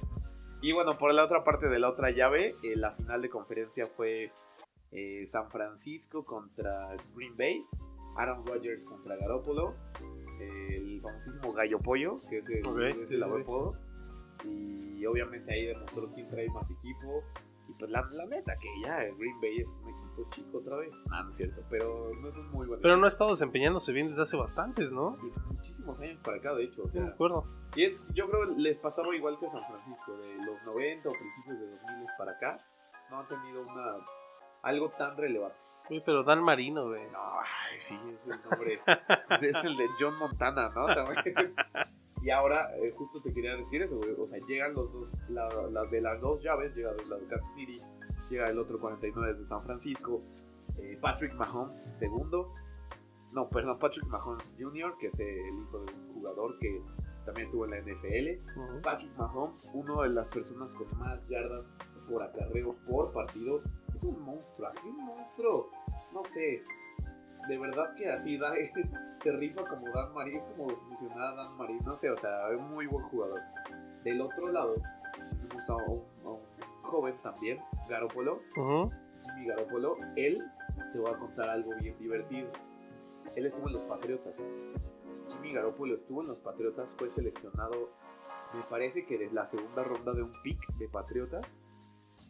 Y 0.61 0.73
bueno, 0.73 0.97
por 0.97 1.13
la 1.13 1.23
otra 1.23 1.43
parte 1.43 1.67
de 1.67 1.79
la 1.79 1.89
otra 1.89 2.11
llave, 2.11 2.55
eh, 2.63 2.75
la 2.75 2.91
final 2.91 3.21
de 3.21 3.29
conferencia 3.29 3.85
fue 3.87 4.31
eh, 4.91 5.25
San 5.25 5.49
Francisco 5.51 6.25
contra 6.25 6.95
Green 7.15 7.35
Bay, 7.37 7.63
Aaron 8.17 8.45
Rodgers 8.45 8.85
contra 8.85 9.15
Garoppolo, 9.15 9.75
el 10.39 11.01
famosísimo 11.01 11.53
Gallo 11.53 11.79
Pollo, 11.79 12.17
que 12.29 12.39
es 12.39 12.49
el, 12.49 12.61
Ok, 12.67 12.79
es 13.01 13.09
sí, 13.09 13.15
el 13.15 13.23
sí. 13.23 13.41
apodo. 13.41 13.73
Y 14.43 15.05
obviamente 15.05 15.53
ahí 15.53 15.65
demostró 15.67 16.11
quién 16.13 16.27
trae 16.29 16.47
más 16.49 16.69
equipo. 16.71 17.23
Pues 17.77 17.91
la, 17.91 18.01
la 18.13 18.25
neta, 18.27 18.55
que 18.57 18.67
ya 18.83 18.97
Green 19.17 19.41
Bay 19.41 19.57
es 19.59 19.81
un 19.83 19.89
equipo 19.89 20.29
chico 20.29 20.57
otra 20.59 20.77
vez. 20.77 21.03
Nada, 21.09 21.23
no 21.23 21.29
es 21.29 21.35
cierto, 21.35 21.61
pero 21.69 22.11
no 22.21 22.29
es 22.29 22.37
un 22.37 22.49
muy 22.51 22.67
buen 22.67 22.79
Pero 22.81 22.95
no 22.97 23.03
ha 23.03 23.07
estado 23.07 23.31
desempeñándose 23.31 23.91
bien 23.91 24.07
desde 24.07 24.21
hace 24.21 24.37
bastantes, 24.37 24.93
¿no? 24.93 25.17
Muchísimos 25.47 25.99
años 25.99 26.19
para 26.21 26.37
acá, 26.37 26.53
de 26.53 26.63
hecho. 26.63 26.83
O 26.83 26.85
Sí, 26.85 26.99
me 26.99 27.05
sea, 27.05 27.13
acuerdo. 27.13 27.45
y 27.75 27.83
es, 27.83 28.01
yo 28.13 28.29
creo 28.29 28.45
les 28.45 28.79
pasaba 28.79 29.13
igual 29.15 29.37
que 29.39 29.47
a 29.47 29.49
San 29.49 29.65
Francisco, 29.67 30.15
de 30.17 30.35
los 30.45 30.63
90 30.63 31.09
o 31.09 31.11
principios 31.11 31.59
de 31.59 31.67
2000 31.71 32.07
para 32.17 32.31
acá, 32.31 32.65
no 33.09 33.19
han 33.19 33.27
tenido 33.27 33.61
una 33.61 33.97
algo 34.63 34.89
tan 34.97 35.17
relevante. 35.17 35.57
Güey, 35.89 36.01
pero 36.03 36.23
Dan 36.23 36.41
Marino, 36.41 36.87
güey. 36.87 37.03
No, 37.11 37.19
ay, 37.39 37.77
sí, 37.77 37.95
es 38.11 38.25
el 38.27 38.41
nombre, 38.49 38.79
es 39.41 39.65
el 39.65 39.77
de 39.77 39.85
John 39.99 40.17
Montana, 40.17 40.69
¿no? 40.73 40.85
También. 40.87 41.53
Y 42.25 42.31
ahora, 42.31 42.75
eh, 42.77 42.91
justo 42.97 43.21
te 43.21 43.31
quería 43.31 43.55
decir 43.55 43.83
eso, 43.83 43.97
güey, 43.97 44.09
o 44.17 44.25
sea, 44.25 44.39
llegan 44.47 44.73
los 44.73 44.91
dos, 44.91 45.15
la, 45.29 45.47
la 45.71 45.85
de 45.85 46.01
las 46.01 46.19
dos 46.19 46.41
llaves, 46.41 46.75
llega 46.75 46.91
la 47.07 47.17
de 47.17 47.27
Kansas 47.27 47.53
City, 47.53 47.79
llega 48.31 48.49
el 48.49 48.57
otro 48.57 48.79
49 48.79 49.35
de 49.35 49.45
San 49.45 49.61
Francisco, 49.61 50.23
eh, 50.79 50.97
Patrick 50.99 51.35
Mahomes 51.35 51.99
segundo, 51.99 52.51
no, 53.31 53.47
perdón, 53.47 53.77
Patrick 53.77 54.07
Mahomes 54.07 54.43
Jr., 54.57 54.97
que 54.97 55.05
es 55.05 55.19
el 55.19 55.59
hijo 55.61 55.85
de 55.85 55.93
un 55.93 56.13
jugador 56.15 56.57
que 56.57 56.81
también 57.25 57.45
estuvo 57.45 57.65
en 57.65 57.71
la 57.71 57.77
NFL. 57.81 58.81
Patrick 58.81 59.15
Mahomes, 59.17 59.69
una 59.75 60.01
de 60.01 60.09
las 60.09 60.27
personas 60.27 60.73
con 60.73 60.87
más 60.97 61.19
yardas 61.27 61.63
por 62.09 62.23
acarreo 62.23 62.75
por 62.87 63.11
partido, 63.11 63.61
es 63.93 64.03
un 64.03 64.19
monstruo, 64.23 64.67
así 64.67 64.87
un 64.87 64.97
monstruo, 64.97 65.69
no 66.11 66.23
sé, 66.23 66.63
de 67.47 67.57
verdad 67.57 67.93
que 67.95 68.09
así 68.11 68.37
da, 68.37 68.53
se 69.23 69.31
rifa 69.31 69.65
como 69.67 69.89
Dan 69.91 70.13
Marín, 70.13 70.37
es 70.37 70.45
como 70.45 70.69
funcionaba 70.69 71.43
Dan 71.43 71.57
Marín, 71.57 71.79
no 71.85 71.95
sé, 71.95 72.09
o 72.09 72.15
sea, 72.15 72.49
es 72.51 72.61
muy 72.61 72.87
buen 72.87 73.05
jugador. 73.07 73.41
Del 74.03 74.21
otro 74.21 74.51
lado, 74.51 74.75
tenemos 75.13 75.69
a 75.69 75.75
un, 75.75 76.03
a 76.23 76.29
un 76.29 76.41
joven 76.83 77.15
también, 77.23 77.59
Garoppolo, 77.89 78.41
Ujú. 78.57 78.91
Jimmy 79.23 79.47
Garoppolo, 79.47 79.97
él 80.15 80.43
te 80.93 80.99
voy 80.99 81.11
a 81.11 81.17
contar 81.17 81.49
algo 81.49 81.71
bien 81.79 81.97
divertido. 81.99 82.49
Él 83.35 83.45
estuvo 83.45 83.67
en 83.67 83.73
los 83.73 83.83
Patriotas. 83.83 84.39
Jimmy 85.27 85.53
Garoppolo 85.53 85.95
estuvo 85.95 86.21
en 86.21 86.27
los 86.27 86.39
Patriotas, 86.39 86.95
fue 86.97 87.09
seleccionado, 87.09 87.89
me 88.53 88.63
parece 88.63 89.05
que 89.05 89.17
desde 89.17 89.33
la 89.33 89.45
segunda 89.45 89.83
ronda 89.83 90.13
de 90.13 90.23
un 90.23 90.31
pick 90.43 90.59
de 90.77 90.87
Patriotas. 90.87 91.55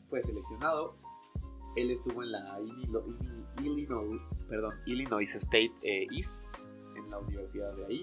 Fue 0.09 0.21
seleccionado. 0.21 0.95
Él 1.75 1.91
estuvo 1.91 2.23
en 2.23 2.31
la 2.31 2.57
Illinois, 3.63 4.21
perdón, 4.49 4.73
Illinois 4.85 5.35
State 5.35 5.71
eh, 5.81 6.07
East, 6.11 6.35
en 6.95 7.09
la 7.09 7.19
universidad 7.19 7.73
de 7.75 7.85
ahí. 7.85 8.01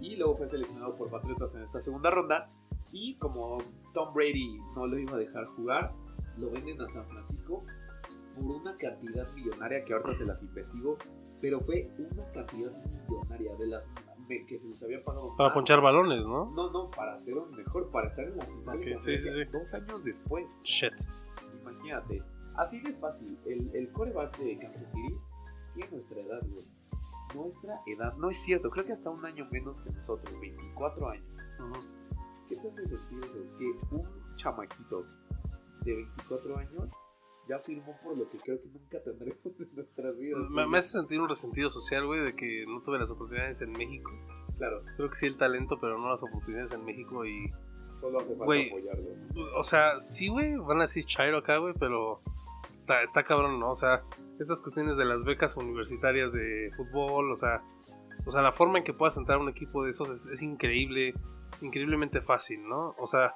Y 0.00 0.16
luego 0.16 0.36
fue 0.36 0.48
seleccionado 0.48 0.96
por 0.96 1.10
Patriotas 1.10 1.54
en 1.56 1.62
esta 1.62 1.80
segunda 1.80 2.10
ronda. 2.10 2.50
Y 2.92 3.16
como 3.16 3.58
Tom 3.92 4.14
Brady 4.14 4.58
no 4.74 4.86
lo 4.86 4.98
iba 4.98 5.14
a 5.14 5.18
dejar 5.18 5.46
jugar, 5.56 5.92
lo 6.38 6.50
venden 6.50 6.80
a 6.80 6.88
San 6.88 7.06
Francisco 7.08 7.64
por 8.34 8.44
una 8.44 8.76
cantidad 8.76 9.30
millonaria 9.34 9.84
que 9.84 9.92
ahorita 9.92 10.14
se 10.14 10.24
las 10.24 10.42
investigo, 10.42 10.96
pero 11.40 11.60
fue 11.60 11.90
una 11.98 12.30
cantidad 12.32 12.72
millonaria 12.84 13.56
de 13.56 13.66
las 13.66 13.86
que 14.46 14.58
se 14.58 14.68
les 14.68 14.82
había 14.82 15.02
pagado 15.02 15.34
Para 15.36 15.48
más. 15.48 15.54
ponchar 15.54 15.80
balones, 15.80 16.20
¿no? 16.22 16.50
No, 16.50 16.70
no, 16.70 16.90
para 16.90 17.16
un 17.16 17.56
mejor, 17.56 17.90
para 17.90 18.08
estar 18.08 18.24
en 18.26 18.36
la 18.36 18.44
final. 18.44 18.98
sí, 18.98 19.18
sí, 19.18 19.30
sí. 19.30 19.44
Dos 19.44 19.74
años 19.74 20.04
después, 20.04 20.60
Shit. 20.62 20.92
imagínate. 21.62 22.22
Así 22.58 22.80
de 22.80 22.92
fácil, 22.94 23.38
el, 23.46 23.70
el 23.74 23.92
coreback 23.92 24.36
de 24.38 24.58
Kansas 24.58 24.90
City 24.90 25.14
tiene 25.74 25.90
nuestra 25.92 26.20
edad, 26.20 26.40
güey. 26.50 26.66
Nuestra 27.34 27.80
edad, 27.86 28.14
no 28.16 28.30
es 28.30 28.38
cierto, 28.38 28.68
creo 28.70 28.84
que 28.84 28.92
hasta 28.92 29.10
un 29.10 29.24
año 29.24 29.46
menos 29.52 29.80
que 29.80 29.90
nosotros, 29.90 30.38
24 30.40 31.08
años. 31.10 31.26
Ujú. 31.60 31.80
¿Qué 32.48 32.56
te 32.56 32.68
hace 32.68 32.86
sentir 32.86 33.18
eso? 33.24 33.38
Que 33.58 33.64
un 33.94 34.34
chamaquito 34.36 35.04
de 35.84 35.94
24 35.94 36.58
años 36.58 36.90
ya 37.48 37.58
firmó 37.58 37.96
por 38.02 38.16
lo 38.16 38.28
que 38.28 38.38
creo 38.38 38.60
que 38.60 38.68
nunca 38.68 39.02
tendremos 39.02 39.60
en 39.60 39.74
nuestras 39.74 40.16
vidas. 40.18 40.40
Me, 40.50 40.66
me 40.66 40.78
hace 40.78 40.98
sentir 40.98 41.20
un 41.20 41.28
resentido 41.28 41.70
social, 41.70 42.06
güey, 42.06 42.20
de 42.20 42.34
que 42.34 42.64
no 42.66 42.82
tuve 42.82 42.98
las 42.98 43.10
oportunidades 43.10 43.60
en 43.62 43.72
México. 43.72 44.10
Claro, 44.56 44.82
Creo 44.96 45.08
que 45.08 45.16
sí 45.16 45.26
el 45.26 45.36
talento, 45.36 45.78
pero 45.80 45.96
no 45.98 46.08
las 46.10 46.22
oportunidades 46.22 46.72
en 46.72 46.84
México 46.84 47.24
y... 47.24 47.52
solo 47.94 48.18
hace 48.18 48.30
falta 48.30 48.44
Güey. 48.46 48.68
apoyarlo. 48.70 49.10
O 49.56 49.62
sea, 49.62 50.00
sí, 50.00 50.28
güey, 50.28 50.56
van 50.56 50.78
a 50.78 50.82
decir 50.82 51.04
Chairo 51.04 51.38
acá, 51.38 51.58
güey, 51.58 51.74
pero 51.78 52.20
está, 52.78 53.02
está 53.02 53.24
cabrón, 53.24 53.58
¿no? 53.58 53.70
O 53.70 53.74
sea, 53.74 54.02
estas 54.38 54.62
cuestiones 54.62 54.96
de 54.96 55.04
las 55.04 55.24
becas 55.24 55.56
universitarias 55.56 56.32
de 56.32 56.70
fútbol, 56.76 57.30
o 57.30 57.34
sea, 57.34 57.62
o 58.26 58.30
sea, 58.30 58.42
la 58.42 58.52
forma 58.52 58.78
en 58.78 58.84
que 58.84 58.92
puedas 58.94 59.16
entrar 59.16 59.38
a 59.38 59.42
un 59.42 59.48
equipo 59.48 59.82
de 59.84 59.90
esos 59.90 60.08
es, 60.10 60.26
es 60.26 60.42
increíble, 60.42 61.14
increíblemente 61.60 62.20
fácil, 62.20 62.66
¿no? 62.68 62.94
O 62.98 63.06
sea, 63.06 63.34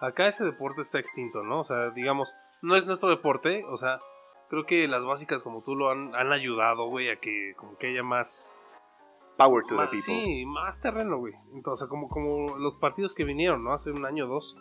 acá 0.00 0.26
ese 0.28 0.44
deporte 0.44 0.80
está 0.80 0.98
extinto, 0.98 1.42
¿no? 1.42 1.60
O 1.60 1.64
sea, 1.64 1.90
digamos, 1.90 2.36
no 2.60 2.76
es 2.76 2.86
nuestro 2.86 3.10
deporte, 3.10 3.64
o 3.70 3.76
sea, 3.76 4.00
creo 4.50 4.64
que 4.64 4.86
las 4.88 5.04
básicas 5.06 5.42
como 5.42 5.62
tú 5.62 5.74
lo 5.74 5.90
han, 5.90 6.14
han 6.14 6.32
ayudado, 6.32 6.88
güey, 6.88 7.10
a 7.10 7.16
que 7.16 7.54
como 7.56 7.76
que 7.78 7.88
haya 7.88 8.02
más... 8.02 8.54
Power 9.38 9.64
to 9.66 9.76
más- 9.76 9.90
sí, 10.02 10.44
más 10.46 10.80
terreno, 10.80 11.16
güey. 11.18 11.32
Entonces, 11.54 11.88
como, 11.88 12.08
como 12.08 12.58
los 12.58 12.76
partidos 12.76 13.14
que 13.14 13.24
vinieron, 13.24 13.64
¿no? 13.64 13.72
Hace 13.72 13.90
un 13.90 14.04
año 14.04 14.26
o 14.26 14.28
dos. 14.28 14.54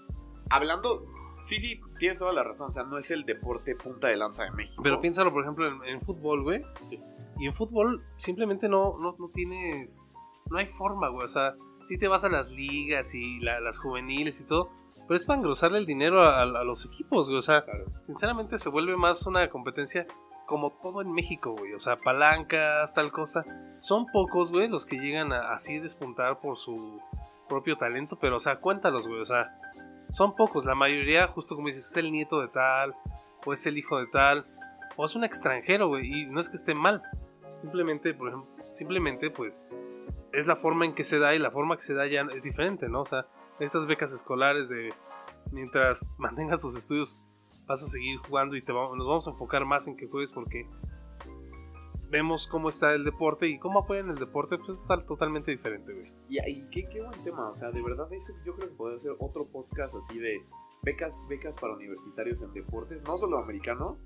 Hablando, 0.49 1.05
sí, 1.43 1.59
sí, 1.59 1.79
tienes 1.99 2.19
toda 2.19 2.33
la 2.33 2.43
razón. 2.43 2.69
O 2.69 2.71
sea, 2.71 2.83
no 2.83 2.97
es 2.97 3.11
el 3.11 3.25
deporte 3.25 3.75
punta 3.75 4.07
de 4.07 4.17
lanza 4.17 4.43
de 4.43 4.51
México. 4.51 4.81
Pero 4.83 5.01
piénsalo, 5.01 5.31
por 5.31 5.43
ejemplo, 5.43 5.67
en, 5.67 5.83
en 5.85 6.01
fútbol, 6.01 6.43
güey. 6.43 6.63
Sí. 6.89 6.99
Y 7.39 7.47
en 7.47 7.53
fútbol 7.53 8.03
simplemente 8.17 8.69
no, 8.69 8.97
no, 8.99 9.15
no 9.17 9.29
tienes. 9.33 10.03
No 10.49 10.57
hay 10.57 10.65
forma, 10.67 11.09
güey. 11.09 11.25
O 11.25 11.27
sea, 11.27 11.55
sí 11.83 11.97
te 11.97 12.07
vas 12.07 12.23
a 12.25 12.29
las 12.29 12.51
ligas 12.51 13.15
y 13.15 13.39
la- 13.39 13.59
las 13.59 13.79
juveniles 13.79 14.39
y 14.41 14.45
todo, 14.45 14.69
pero 15.07 15.15
es 15.15 15.25
para 15.25 15.37
engrosarle 15.39 15.77
el 15.79 15.85
dinero 15.85 16.21
a, 16.23 16.41
a 16.43 16.63
los 16.63 16.85
equipos, 16.85 17.27
güey. 17.27 17.37
O 17.39 17.41
sea, 17.41 17.63
Claro. 17.65 17.85
sinceramente 18.01 18.57
se 18.57 18.69
vuelve 18.69 18.95
más 18.97 19.25
una 19.27 19.49
competencia 19.49 20.05
como 20.45 20.71
todo 20.81 21.01
en 21.01 21.11
México, 21.13 21.55
güey. 21.57 21.73
O 21.73 21.79
sea, 21.79 21.95
palancas, 21.97 22.93
tal 22.93 23.11
cosa. 23.11 23.45
Son 23.79 24.05
pocos, 24.07 24.51
güey, 24.51 24.67
los 24.67 24.85
que 24.85 24.97
llegan 24.97 25.31
a 25.33 25.53
así 25.53 25.79
despuntar 25.79 26.39
por 26.41 26.57
su 26.57 26.99
propio 27.47 27.77
talento, 27.77 28.17
pero, 28.19 28.35
o 28.35 28.39
sea, 28.39 28.57
cuéntalos, 28.59 29.07
güey. 29.07 29.19
O 29.21 29.25
sea, 29.25 29.57
son 30.11 30.35
pocos. 30.35 30.65
La 30.65 30.75
mayoría, 30.75 31.27
justo 31.27 31.55
como 31.55 31.67
dices, 31.67 31.89
es 31.89 31.97
el 31.97 32.11
nieto 32.11 32.39
de 32.41 32.49
tal, 32.49 32.95
o 33.45 33.53
es 33.53 33.65
el 33.65 33.77
hijo 33.77 33.97
de 33.99 34.07
tal, 34.07 34.45
o 34.97 35.05
es 35.05 35.15
un 35.15 35.23
extranjero, 35.23 35.87
güey. 35.87 36.05
Y 36.05 36.25
no 36.27 36.39
es 36.39 36.49
que 36.49 36.57
esté 36.57 36.75
mal. 36.75 37.01
Simplemente, 37.53 38.13
por 38.13 38.29
ejemplo, 38.29 38.49
simplemente, 38.71 39.31
pues, 39.31 39.69
es 40.31 40.47
la 40.47 40.55
forma 40.55 40.85
en 40.85 40.93
que 40.93 41.03
se 41.03 41.19
da 41.19 41.33
y 41.33 41.39
la 41.39 41.51
forma 41.51 41.75
que 41.75 41.83
se 41.83 41.93
da 41.93 42.07
ya 42.07 42.21
es 42.33 42.43
diferente, 42.43 42.87
¿no? 42.87 43.01
O 43.01 43.05
sea, 43.05 43.25
estas 43.59 43.85
becas 43.85 44.13
escolares 44.13 44.69
de 44.69 44.93
mientras 45.51 46.09
mantengas 46.17 46.61
tus 46.61 46.75
estudios 46.75 47.27
vas 47.67 47.83
a 47.83 47.87
seguir 47.87 48.17
jugando 48.17 48.55
y 48.55 48.61
te 48.61 48.71
vamos, 48.71 48.97
nos 48.97 49.07
vamos 49.07 49.27
a 49.27 49.31
enfocar 49.31 49.65
más 49.65 49.87
en 49.87 49.95
que 49.95 50.07
juegues 50.07 50.31
porque 50.31 50.67
vemos 52.11 52.47
cómo 52.47 52.69
está 52.69 52.93
el 52.93 53.05
deporte 53.05 53.47
y 53.47 53.57
cómo 53.57 53.79
apoyan 53.79 54.09
el 54.09 54.17
deporte, 54.17 54.57
pues 54.57 54.79
está 54.79 55.03
totalmente 55.05 55.49
diferente, 55.51 55.93
güey. 55.93 56.11
Y, 56.29 56.37
y 56.39 56.69
qué, 56.69 56.87
qué 56.89 57.01
buen 57.01 57.23
tema, 57.23 57.49
o 57.49 57.55
sea, 57.55 57.71
de 57.71 57.81
verdad, 57.81 58.11
ese 58.11 58.33
yo 58.45 58.53
creo 58.55 58.69
que 58.69 58.75
podría 58.75 58.99
ser 58.99 59.13
otro 59.19 59.45
podcast 59.47 59.95
así 59.95 60.19
de 60.19 60.41
becas, 60.83 61.25
becas 61.29 61.55
para 61.57 61.73
universitarios 61.73 62.41
en 62.41 62.53
deportes, 62.53 63.01
no 63.03 63.17
solo 63.17 63.37
americano, 63.39 63.97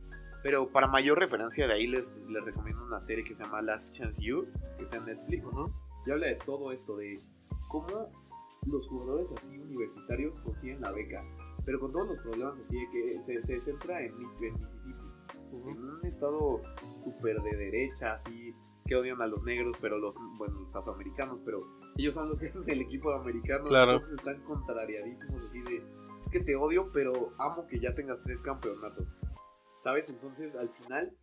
pero 0.44 0.70
para 0.72 0.88
mayor 0.88 1.18
referencia 1.18 1.68
de 1.68 1.74
ahí 1.74 1.88
les, 1.88 2.20
les 2.30 2.46
recomiendo 2.46 2.86
una 2.86 3.00
serie 3.02 3.24
que 3.24 3.34
se 3.34 3.44
llama 3.44 3.64
Last 3.64 3.96
Chance 3.96 4.24
You, 4.24 4.46
que 4.78 4.84
está 4.84 4.98
en 4.98 5.06
Netflix, 5.06 5.48
Ujú. 5.48 5.74
y 6.06 6.12
habla 6.12 6.28
de 6.28 6.36
todo 6.36 6.72
esto, 6.72 6.96
de 6.98 7.20
cómo 7.68 8.12
los 8.68 8.88
jugadores 8.88 9.32
así 9.36 9.58
universitarios 9.58 10.40
consiguen 10.42 10.82
la 10.82 10.92
beca, 10.92 11.24
pero 11.66 11.80
con 11.80 11.92
todos 11.92 12.08
los 12.10 12.20
problemas 12.20 12.60
así 12.60 12.76
de 12.80 12.90
que 12.92 13.20
se, 13.20 13.42
se 13.42 13.60
centra 13.60 14.00
en, 14.02 14.14
en 14.42 14.75
Mississippi, 15.52 15.56
Ujú. 15.56 15.70
en 15.70 15.90
un 15.90 16.06
estado 16.06 16.62
súper 17.00 17.42
de 17.42 17.56
derecha, 17.58 18.14
así 18.14 18.54
que 18.86 18.96
odian 18.96 19.20
a 19.22 19.28
los 19.28 19.44
negros, 19.44 19.76
pero 19.82 19.98
los, 19.98 20.16
bueno, 20.38 20.60
los 20.60 20.76
afroamericanos, 20.76 21.40
pero 21.44 21.62
ellos 21.98 22.14
son 22.14 22.30
los 22.30 22.40
que 22.42 22.48
hacen 22.48 22.70
el 22.70 22.82
equipo 22.82 23.12
americano, 23.14 23.66
Claro. 23.66 23.94
entonces 23.94 24.20
están 24.20 24.42
contrariadísimos 24.44 25.42
así 25.44 25.62
de, 25.62 25.84
es 26.22 26.30
que 26.32 26.40
te 26.42 26.56
odio, 26.56 26.92
pero 26.92 27.34
amo 27.40 27.66
que 27.68 27.80
ya 27.80 27.94
tengas 27.96 28.22
tres 28.22 28.42
campeonatos, 28.42 29.18
¿sabes? 29.80 30.10
Entonces 30.10 30.56
al 30.56 30.70
final 30.70 31.16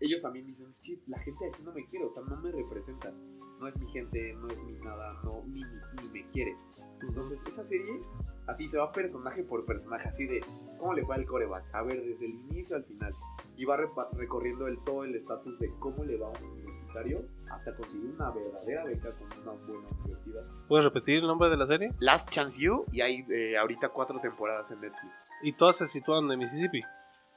ellos 0.00 0.20
también 0.20 0.46
dicen, 0.46 0.68
es 0.68 0.80
que 0.82 1.00
la 1.06 1.18
gente 1.20 1.48
aquí 1.48 1.62
no 1.62 1.72
me 1.72 1.86
quiere, 1.86 2.04
o 2.04 2.10
sea, 2.12 2.22
no 2.22 2.36
me 2.42 2.52
representa, 2.52 3.10
no 3.58 3.66
es 3.66 3.78
mi 3.78 3.90
gente, 3.90 4.34
no 4.34 4.48
es 4.48 4.62
mi 4.62 4.72
nada, 4.80 5.18
no, 5.24 5.42
ni, 5.46 5.62
ni, 5.62 6.02
ni 6.02 6.08
me 6.10 6.28
quiere. 6.28 6.54
Entonces, 7.00 7.42
esa 7.46 7.62
serie, 7.64 8.02
así 8.46 8.66
se 8.66 8.76
va 8.78 8.92
personaje 8.92 9.42
por 9.42 9.64
personaje, 9.64 10.06
así 10.08 10.26
de 10.26 10.40
cómo 10.78 10.92
le 10.92 11.02
fue 11.06 11.14
al 11.14 11.24
coreback. 11.24 11.74
A 11.74 11.82
ver, 11.82 12.02
desde 12.04 12.26
el 12.26 12.34
inicio 12.34 12.76
al 12.76 12.84
final. 12.84 13.14
Y 13.56 13.64
va 13.64 13.76
recorriendo 14.12 14.66
el, 14.66 14.78
todo 14.84 15.04
el 15.04 15.14
estatus 15.14 15.58
de 15.58 15.70
cómo 15.78 16.04
le 16.04 16.16
va 16.18 16.26
a 16.26 16.30
un 16.30 16.50
universitario 16.50 17.24
hasta 17.50 17.74
conseguir 17.74 18.10
una 18.10 18.30
verdadera 18.30 18.84
beca 18.84 19.12
con 19.12 19.28
una 19.42 19.52
buena 19.52 19.88
universidad. 20.04 20.42
¿Puedes 20.68 20.84
repetir 20.84 21.16
el 21.16 21.26
nombre 21.26 21.48
de 21.48 21.56
la 21.56 21.66
serie? 21.66 21.92
Last 22.00 22.30
Chance 22.30 22.62
You, 22.62 22.84
y 22.92 23.00
hay 23.00 23.24
eh, 23.30 23.56
ahorita 23.56 23.88
cuatro 23.90 24.18
temporadas 24.20 24.70
en 24.72 24.80
Netflix. 24.80 25.28
Y 25.42 25.52
todas 25.54 25.76
se 25.76 25.86
sitúan 25.86 26.30
en 26.30 26.38
Mississippi, 26.38 26.82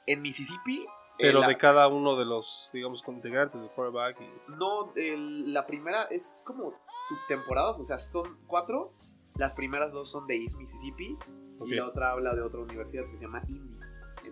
En 0.06 0.20
Mississippi, 0.22 0.80
eh, 0.82 0.86
pero 1.18 1.40
la- 1.40 1.48
de 1.48 1.56
cada 1.56 1.88
uno 1.88 2.16
de 2.16 2.24
los, 2.26 2.70
digamos, 2.72 3.02
integrantes 3.08 3.60
del 3.60 3.70
quarterback 3.70 4.20
y... 4.20 4.52
no, 4.58 4.92
el- 4.96 5.52
la 5.52 5.66
primera 5.66 6.02
es 6.10 6.42
como 6.44 6.74
subtemporadas, 7.08 7.80
o 7.80 7.84
sea, 7.84 7.98
son 7.98 8.38
cuatro. 8.46 8.92
Las 9.36 9.54
primeras 9.54 9.92
dos 9.92 10.10
son 10.10 10.26
de 10.26 10.36
East 10.36 10.58
Mississippi 10.58 11.16
Ok. 11.58 11.68
y 11.68 11.74
la 11.76 11.86
otra 11.88 12.10
habla 12.10 12.34
de 12.34 12.42
otra 12.42 12.60
universidad 12.60 13.04
que 13.10 13.16
se 13.16 13.24
llama 13.24 13.42
Indy. 13.48 13.79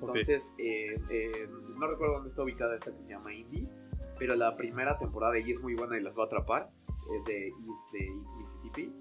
Entonces, 0.00 0.54
eh, 0.58 1.00
eh, 1.10 1.48
no 1.76 1.86
recuerdo 1.86 2.14
dónde 2.14 2.28
está 2.28 2.42
ubicada 2.42 2.74
esta 2.76 2.92
que 2.92 3.02
se 3.02 3.08
llama 3.08 3.32
Indy, 3.32 3.68
pero 4.18 4.34
la 4.34 4.56
primera 4.56 4.98
temporada 4.98 5.38
y 5.38 5.50
es 5.50 5.62
muy 5.62 5.74
buena 5.74 5.96
y 5.96 6.02
las 6.02 6.18
va 6.18 6.24
a 6.24 6.26
atrapar. 6.26 6.70
Es 7.16 7.24
de 7.24 7.48
East, 7.48 7.92
de 7.92 8.06
East 8.06 8.36
Mississippi. 8.36 8.92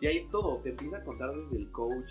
Y 0.00 0.06
ahí 0.06 0.28
todo, 0.30 0.60
te 0.60 0.70
empieza 0.70 0.98
a 0.98 1.04
contar 1.04 1.34
desde 1.34 1.56
el 1.56 1.70
coach, 1.70 2.10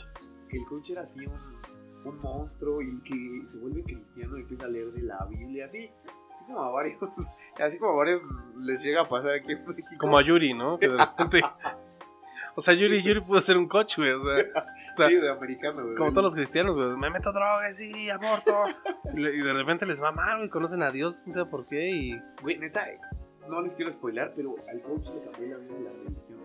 que 0.50 0.58
el 0.58 0.66
coach 0.66 0.92
era 0.92 1.02
así 1.02 1.20
un, 1.26 2.10
un 2.10 2.18
monstruo 2.20 2.82
y 2.82 3.02
que 3.02 3.48
se 3.48 3.58
vuelve 3.58 3.84
cristiano 3.84 4.38
y 4.38 4.42
empieza 4.42 4.66
a 4.66 4.70
leer 4.70 4.92
de 4.92 5.04
la 5.04 5.26
Biblia, 5.26 5.66
así, 5.66 5.92
así 6.32 6.46
como 6.46 6.60
a 6.60 6.72
varios, 6.72 6.98
así 7.60 7.80
como 7.80 7.92
a 7.92 7.96
varios 7.96 8.22
les 8.58 8.84
llega 8.84 9.02
a 9.02 9.08
pasar 9.08 9.36
aquí 9.36 9.52
en 9.52 9.66
México. 9.68 9.90
Como 10.00 10.18
a 10.18 10.26
Yuri, 10.26 10.54
¿no? 10.54 10.78
Que 10.80 10.88
de 10.88 10.98
repente... 10.98 11.42
O 12.56 12.62
sea, 12.62 12.74
Yuri, 12.74 13.02
Yuri 13.02 13.22
pudo 13.22 13.42
ser 13.42 13.58
un 13.58 13.68
coach, 13.68 13.98
güey. 13.98 14.12
O 14.12 14.22
sea, 14.22 14.38
sea, 14.96 15.10
sí, 15.10 15.16
de 15.16 15.30
americano, 15.30 15.84
güey. 15.84 15.96
como 15.96 16.12
todos 16.12 16.24
los 16.24 16.36
cristianos, 16.36 16.76
güey. 16.76 16.90
Me 16.98 17.10
meto 17.10 17.32
drogas, 17.32 17.76
sí, 17.76 18.10
aborto. 18.10 18.64
Y, 19.16 19.22
y 19.22 19.42
de 19.42 19.54
repente 19.54 19.86
les 19.86 20.02
va 20.02 20.12
mal, 20.12 20.38
güey. 20.38 20.50
Conocen 20.50 20.84
a 20.84 20.92
Dios, 20.92 21.22
quién 21.24 21.34
sabe 21.34 21.50
por 21.50 21.68
qué. 21.68 21.90
Y 21.90 22.22
Güey, 22.42 22.58
neta, 22.60 22.82
no 23.50 23.62
les 23.62 23.76
quiero 23.76 23.92
spoiler, 23.92 24.32
pero 24.36 24.56
al 24.70 24.82
coach 24.82 25.08
le 25.14 25.22
cambió 25.24 25.58
la 25.58 25.58
vida 25.58 25.74
de 25.74 25.84
la 25.84 25.90
religión. 25.92 26.40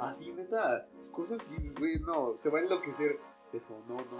Así, 0.00 0.32
neta, 0.32 0.86
cosas 1.12 1.42
que, 1.44 1.70
güey, 1.78 1.98
no, 2.00 2.36
se 2.36 2.50
va 2.50 2.58
a 2.58 2.62
enloquecer. 2.62 3.18
Es 3.52 3.66
como, 3.66 3.80
no, 3.86 3.96
no, 3.96 4.18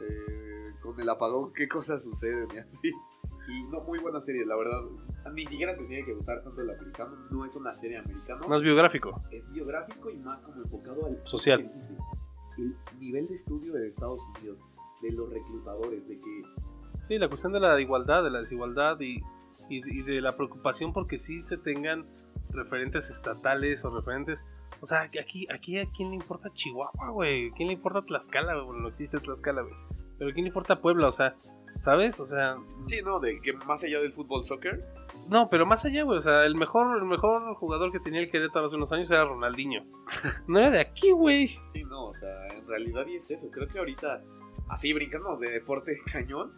eh, 0.00 0.74
con 0.80 0.98
el 1.00 1.08
apagón, 1.08 1.52
qué 1.52 1.68
cosas 1.68 2.02
suceden 2.04 2.48
y 2.54 2.58
así. 2.58 2.90
Y 3.48 3.64
no, 3.64 3.80
muy 3.80 3.98
buena 3.98 4.20
serie, 4.20 4.46
la 4.46 4.56
verdad. 4.56 4.80
Ni 5.34 5.46
siquiera 5.46 5.76
te 5.76 5.84
tiene 5.84 6.04
que 6.04 6.14
gustar 6.14 6.42
tanto 6.42 6.60
el 6.60 6.70
americano, 6.70 7.16
no 7.30 7.44
es 7.44 7.54
una 7.56 7.74
serie 7.76 7.98
americana. 7.98 8.46
más 8.48 8.62
biográfico. 8.62 9.22
Es 9.30 9.50
biográfico 9.52 10.10
y 10.10 10.16
más 10.18 10.42
como 10.42 10.62
enfocado 10.62 11.06
al 11.06 11.20
Social. 11.26 11.70
El 12.58 12.76
nivel 12.98 13.26
de 13.28 13.34
estudio 13.34 13.72
de 13.74 13.88
Estados 13.88 14.20
Unidos, 14.36 14.58
de 15.02 15.12
los 15.12 15.30
reclutadores, 15.30 16.06
de 16.08 16.18
que 16.18 16.42
Sí, 17.02 17.18
la 17.18 17.28
cuestión 17.28 17.52
de 17.52 17.60
la 17.60 17.80
igualdad, 17.80 18.22
de 18.22 18.30
la 18.30 18.40
desigualdad 18.40 19.00
y, 19.00 19.16
y, 19.68 20.00
y 20.00 20.02
de 20.02 20.20
la 20.20 20.36
preocupación 20.36 20.92
porque 20.92 21.16
sí 21.16 21.40
se 21.40 21.56
tengan 21.56 22.06
referentes 22.50 23.10
estatales 23.10 23.84
o 23.84 23.94
referentes. 23.94 24.44
O 24.82 24.86
sea, 24.86 25.02
aquí, 25.02 25.46
aquí 25.50 25.78
a 25.78 25.86
quién 25.90 26.10
le 26.10 26.16
importa 26.16 26.50
Chihuahua, 26.52 27.10
güey. 27.10 27.48
¿A 27.48 27.54
quién 27.54 27.68
le 27.68 27.74
importa 27.74 28.02
Tlaxcala, 28.02 28.54
güey? 28.54 28.66
Bueno, 28.66 28.82
no 28.82 28.88
existe 28.88 29.18
Tlaxcala, 29.20 29.62
güey. 29.62 29.74
Pero 30.18 30.30
¿a 30.30 30.32
quién 30.34 30.44
le 30.44 30.48
importa 30.48 30.80
Puebla? 30.80 31.06
O 31.08 31.12
sea, 31.12 31.34
¿sabes? 31.78 32.20
O 32.20 32.26
sea, 32.26 32.56
Sí, 32.86 33.00
no, 33.04 33.20
de 33.20 33.40
que 33.40 33.52
más 33.52 33.82
allá 33.84 34.00
del 34.00 34.12
fútbol 34.12 34.44
soccer, 34.44 34.84
no, 35.28 35.48
pero 35.48 35.64
más 35.64 35.84
allá, 35.84 36.02
güey. 36.02 36.18
O 36.18 36.20
sea, 36.20 36.44
el 36.44 36.56
mejor, 36.56 36.98
el 36.98 37.04
mejor 37.04 37.54
jugador 37.54 37.92
que 37.92 38.00
tenía 38.00 38.20
el 38.20 38.30
Querétaro 38.30 38.66
hace 38.66 38.76
unos 38.76 38.92
años 38.92 39.10
era 39.10 39.24
Ronaldinho. 39.24 39.84
No 40.48 40.58
era 40.58 40.70
de 40.70 40.80
aquí, 40.80 41.12
güey. 41.12 41.48
sí, 41.72 41.84
no, 41.84 42.06
o 42.06 42.12
sea, 42.12 42.48
en 42.48 42.66
realidad 42.66 43.06
y 43.06 43.14
es 43.14 43.30
eso. 43.30 43.48
Creo 43.50 43.68
que 43.68 43.78
ahorita, 43.78 44.22
así 44.68 44.92
brincamos 44.92 45.38
de 45.38 45.50
deporte 45.50 45.96
cañón, 46.12 46.52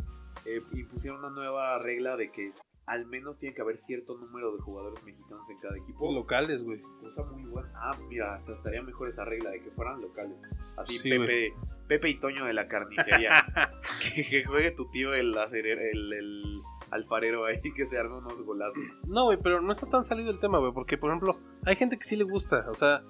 eh, 0.47 0.63
impusieron 0.73 1.19
una 1.19 1.31
nueva 1.31 1.79
regla 1.79 2.17
de 2.17 2.31
que 2.31 2.53
al 2.87 3.07
menos 3.07 3.39
tiene 3.39 3.55
que 3.55 3.61
haber 3.63 3.77
cierto 3.77 4.17
número 4.17 4.57
de 4.57 4.63
jugadores 4.63 5.03
mexicanos 5.05 5.49
en 5.51 5.59
cada 5.59 5.77
equipo. 5.77 6.11
Locales, 6.13 6.65
güey. 6.65 6.81
Cosa 7.01 7.25
muy 7.25 7.45
buena. 7.45 7.71
Ah, 7.75 7.97
mira, 8.09 8.35
hasta 8.35 8.53
estaría 8.55 8.83
mejor 8.83 9.09
esa 9.09 9.25
regla 9.25 9.51
de 9.51 9.61
que 9.61 9.71
fueran 9.71 10.01
locales. 10.01 10.37
Así 10.77 10.99
Sí, 10.99 11.11
Pepe, 11.11 11.55
Pepe 11.93 12.09
y 12.09 12.15
Toño 12.19 12.47
de 12.47 12.55
la 12.55 12.69
carnicería. 12.69 13.33
que, 14.15 14.25
que 14.25 14.45
juegue 14.47 14.71
tu 14.71 14.91
tío 14.91 15.13
el, 15.13 15.37
el, 15.37 16.13
el 16.15 16.63
alfarero 16.91 17.45
ahí 17.45 17.61
que 17.61 17.85
se 17.85 17.99
arma 17.99 18.17
unos 18.17 18.41
golazos. 18.43 18.95
No, 19.07 19.27
güey, 19.27 19.37
pero 19.43 19.61
no 19.61 19.71
está 19.71 19.91
tan 19.91 20.03
salido 20.03 20.31
el 20.31 20.41
tema, 20.41 20.59
güey, 20.59 20.73
porque, 20.73 20.97
por 20.97 21.11
ejemplo, 21.11 21.39
hay 21.67 21.77
gente 21.77 21.99
que 21.99 22.05
sí 22.05 22.17
le 22.17 22.25
gusta, 22.25 22.65
o 22.71 22.75
sea, 22.75 23.03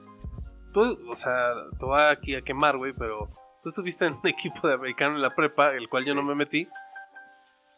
tú, 0.72 0.98
o 1.08 1.14
sea, 1.14 1.52
te 1.78 1.86
voy 1.86 2.02
aquí 2.02 2.34
a 2.34 2.42
quemar, 2.42 2.76
güey, 2.76 2.92
pero 2.92 3.30
tú 3.62 3.68
estuviste 3.68 4.06
en 4.06 4.14
un 4.14 4.26
equipo 4.28 4.66
de 4.66 4.74
americano 4.74 5.14
en 5.14 5.22
la 5.22 5.34
prepa, 5.36 5.74
el 5.74 5.88
cual 5.88 6.02
yo 6.02 6.16
no 6.16 6.24
me 6.24 6.34
metí, 6.34 6.66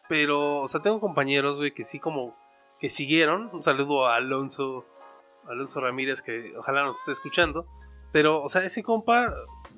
pero, 0.09 0.61
o 0.61 0.67
sea, 0.67 0.81
tengo 0.81 0.99
compañeros, 0.99 1.59
güey, 1.59 1.71
que 1.71 1.83
sí 1.83 1.99
como, 1.99 2.35
que 2.79 2.89
siguieron, 2.89 3.51
un 3.53 3.61
saludo 3.61 4.07
a 4.07 4.15
Alonso, 4.15 4.87
Alonso 5.47 5.81
Ramírez, 5.81 6.23
que 6.23 6.57
ojalá 6.57 6.83
nos 6.83 6.97
esté 6.97 7.11
escuchando, 7.11 7.67
pero, 8.11 8.41
o 8.41 8.47
sea, 8.47 8.63
ese 8.63 8.81
compa 8.81 9.31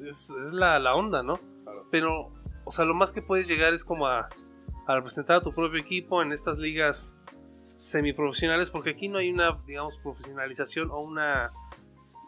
es, 0.05 0.29
es 0.31 0.51
la, 0.53 0.79
la 0.79 0.95
onda, 0.95 1.23
¿no? 1.23 1.35
Claro. 1.63 1.87
Pero, 1.91 2.33
o 2.65 2.71
sea, 2.71 2.85
lo 2.85 2.93
más 2.93 3.11
que 3.11 3.21
puedes 3.21 3.47
llegar 3.47 3.73
es 3.73 3.83
como 3.83 4.07
a, 4.07 4.29
a 4.87 4.95
representar 4.95 5.37
a 5.37 5.41
tu 5.41 5.53
propio 5.53 5.79
equipo 5.79 6.21
en 6.21 6.31
estas 6.31 6.57
ligas 6.57 7.17
semiprofesionales, 7.75 8.71
porque 8.71 8.91
aquí 8.91 9.07
no 9.07 9.19
hay 9.19 9.31
una, 9.31 9.59
digamos, 9.65 9.97
profesionalización 9.99 10.89
o 10.91 10.99
una, 10.99 11.51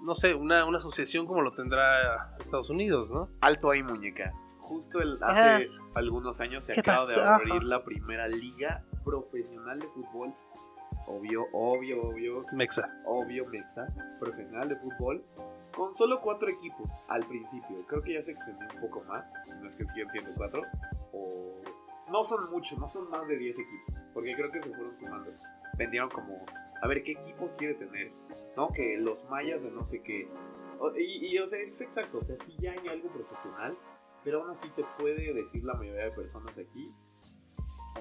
no 0.03 0.13
sé, 0.15 0.35
una, 0.35 0.65
una 0.65 0.77
asociación 0.77 1.25
como 1.25 1.41
lo 1.41 1.53
tendrá 1.53 2.35
Estados 2.39 2.69
Unidos, 2.69 3.11
¿no? 3.11 3.29
Alto 3.41 3.71
ahí, 3.71 3.81
muñeca. 3.83 4.33
Justo 4.59 5.01
el- 5.01 5.17
hace 5.21 5.67
algunos 5.95 6.39
años 6.41 6.63
se 6.65 6.73
¿Qué 6.73 6.81
acaba 6.81 6.99
pasó? 6.99 7.19
de 7.19 7.27
abrir 7.27 7.63
la 7.63 7.83
primera 7.83 8.27
liga 8.27 8.83
profesional 9.03 9.79
de 9.79 9.87
fútbol. 9.87 10.33
Obvio, 11.07 11.45
obvio, 11.53 12.03
obvio, 12.03 12.45
Mexa. 12.53 12.87
obvio, 13.05 13.47
Mexa. 13.47 13.87
Profesional 14.19 14.69
de 14.69 14.75
fútbol. 14.75 15.23
Con 15.79 15.95
solo 15.95 16.19
cuatro 16.19 16.49
equipos 16.49 16.89
al 17.07 17.25
principio. 17.25 17.87
Creo 17.87 18.01
que 18.01 18.15
ya 18.15 18.21
se 18.21 18.33
extendió 18.33 18.67
un 18.75 18.81
poco 18.81 19.01
más. 19.05 19.31
Si 19.45 19.57
no 19.59 19.65
es 19.65 19.77
que 19.77 19.85
siguen 19.85 20.11
siendo 20.11 20.31
cuatro. 20.35 20.63
O. 21.13 21.61
No 22.11 22.25
son 22.25 22.51
muchos, 22.51 22.77
no 22.77 22.89
son 22.89 23.09
más 23.09 23.25
de 23.29 23.37
10 23.37 23.59
equipos. 23.59 23.95
Porque 24.13 24.35
creo 24.35 24.51
que 24.51 24.61
se 24.61 24.67
fueron 24.67 24.99
sumando. 24.99 25.31
Vendieron 25.77 26.09
como. 26.09 26.43
A 26.81 26.87
ver, 26.89 27.01
¿qué 27.01 27.13
equipos 27.13 27.53
quiere 27.53 27.75
tener? 27.75 28.11
¿No? 28.57 28.73
Que 28.73 28.97
los 28.97 29.23
mayas 29.29 29.63
de 29.63 29.71
no 29.71 29.85
sé 29.85 30.01
qué. 30.03 30.29
Y, 30.97 31.27
y, 31.27 31.39
o 31.39 31.47
sea, 31.47 31.61
es 31.61 31.79
exacto, 31.79 32.17
o 32.17 32.23
sea, 32.23 32.35
sí 32.35 32.57
ya 32.59 32.73
hay 32.73 32.87
algo 32.89 33.07
profesional, 33.09 33.77
pero 34.25 34.41
aún 34.41 34.49
así 34.49 34.69
te 34.71 34.83
puede 34.97 35.33
decir 35.33 35.63
la 35.63 35.75
mayoría 35.75 36.05
de 36.05 36.11
personas 36.11 36.57
aquí, 36.57 36.93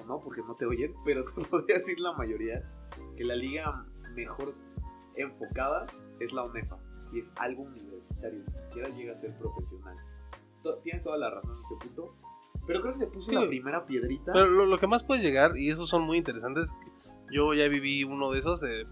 o 0.01 0.05
no, 0.05 0.21
porque 0.21 0.41
no 0.41 0.55
te 0.55 0.65
oyen, 0.65 0.93
pero 1.05 1.23
te 1.23 1.45
podría 1.45 1.75
decir 1.75 1.99
la 1.99 2.13
mayoría, 2.13 2.63
que 3.17 3.23
la 3.25 3.35
liga 3.35 3.85
mejor 4.15 4.53
enfocada 5.15 5.87
es 6.21 6.31
la 6.31 6.43
UNEFA, 6.43 6.77
y 7.11 7.19
es 7.19 7.33
algo 7.37 7.63
universitario, 7.63 8.43
ni 8.47 8.53
siquiera 8.57 8.89
llega 8.89 9.13
a 9.13 9.15
ser 9.15 9.37
profesional. 9.37 9.97
Tienes 10.83 11.03
toda 11.03 11.17
la 11.17 11.29
razón 11.29 11.53
en 11.55 11.59
ese 11.61 11.75
punto, 11.75 12.15
pero 12.67 12.81
creo 12.81 12.93
que 12.93 12.99
te 12.99 13.07
puso 13.07 13.29
Sí, 13.31 13.35
la 13.35 13.45
primera 13.47 13.85
piedrita. 13.85 14.33
Pero 14.33 14.47
lo, 14.47 14.65
lo 14.65 14.77
que 14.77 14.87
más 14.87 15.03
puedes 15.03 15.23
llegar, 15.23 15.57
y 15.57 15.69
esos 15.69 15.89
son 15.89 16.03
muy 16.03 16.17
interesantes, 16.17 16.75
yo 17.31 17.53
ya 17.53 17.67
viví 17.67 18.03
uno 18.03 18.31
de 18.31 18.39
esos, 18.39 18.63
eh, 18.63 18.85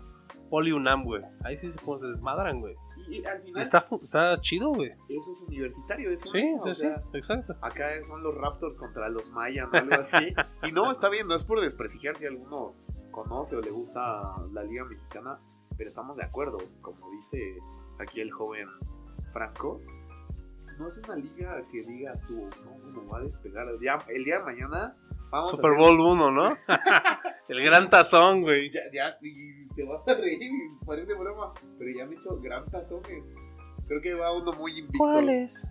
Poli 0.49 0.71
Unam, 0.71 1.03
güey. 1.03 1.21
Ahí 1.43 1.57
sí 1.57 1.69
se, 1.69 1.77
se 1.79 2.05
desmadran, 2.05 2.61
güey. 2.61 2.75
y, 3.09 3.23
al 3.25 3.41
final, 3.41 3.61
Está, 3.61 3.85
está 4.01 4.37
chido, 4.39 4.69
güey. 4.71 4.91
eso 5.09 5.31
es 5.33 5.41
universitario, 5.41 6.09
es 6.09 6.21
Sí, 6.21 6.29
sí, 6.39 6.55
o 6.59 6.73
sí, 6.73 6.81
sea, 6.81 7.03
exacto. 7.13 7.55
Acá 7.61 8.01
son 8.01 8.23
los 8.23 8.33
Raptors 8.35 8.77
contra 8.77 9.09
los 9.09 9.29
Mayas, 9.31 9.73
algo 9.73 9.95
así. 9.95 10.33
Y 10.63 10.71
no, 10.71 10.89
está 10.89 11.09
bien, 11.09 11.27
no 11.27 11.35
es 11.35 11.43
por 11.43 11.59
desprestigiar 11.59 12.15
si 12.15 12.25
alguno 12.25 12.75
conoce 13.11 13.57
o 13.57 13.61
le 13.61 13.71
gusta 13.71 14.35
la 14.53 14.63
Liga 14.63 14.85
Mexicana, 14.85 15.39
pero 15.75 15.89
estamos 15.89 16.15
de 16.15 16.23
acuerdo, 16.23 16.57
como 16.81 17.11
dice 17.11 17.57
aquí 17.99 18.21
el 18.21 18.31
joven 18.31 18.67
Franco. 19.31 19.81
No 20.77 20.87
es 20.87 20.97
una 20.99 21.15
liga 21.15 21.61
que 21.71 21.83
digas 21.83 22.21
tú, 22.27 22.47
no, 22.65 22.91
no 22.91 23.07
va 23.07 23.17
a 23.19 23.21
despegar. 23.21 23.67
El 23.67 23.79
día, 23.79 23.95
el 24.09 24.23
día 24.23 24.37
de 24.37 24.43
mañana 24.45 24.95
vamos 25.31 25.49
Super 25.51 25.71
a 25.71 25.73
hacer- 25.73 25.79
Bowl 25.79 25.99
1, 26.01 26.31
¿no? 26.31 26.49
El 27.49 27.55
Sí. 27.57 27.65
gran 27.65 27.89
tazón, 27.89 28.41
güey. 28.41 28.69
Ya, 28.71 28.81
ya, 28.93 29.07
y 29.21 29.67
te 29.69 29.83
vas 29.85 30.07
a 30.07 30.13
reír, 30.15 30.39
y 30.41 30.85
parece 30.85 31.13
broma, 31.13 31.53
pero 31.79 31.89
ya 31.97 32.03
han 32.03 32.13
hecho 32.13 32.39
gran 32.41 32.69
tazones. 32.69 33.31
Creo 33.87 34.01
que 34.01 34.13
va 34.13 34.31
uno 34.35 34.53
muy 34.53 34.79
invicto. 34.79 35.19
es? 35.29 35.65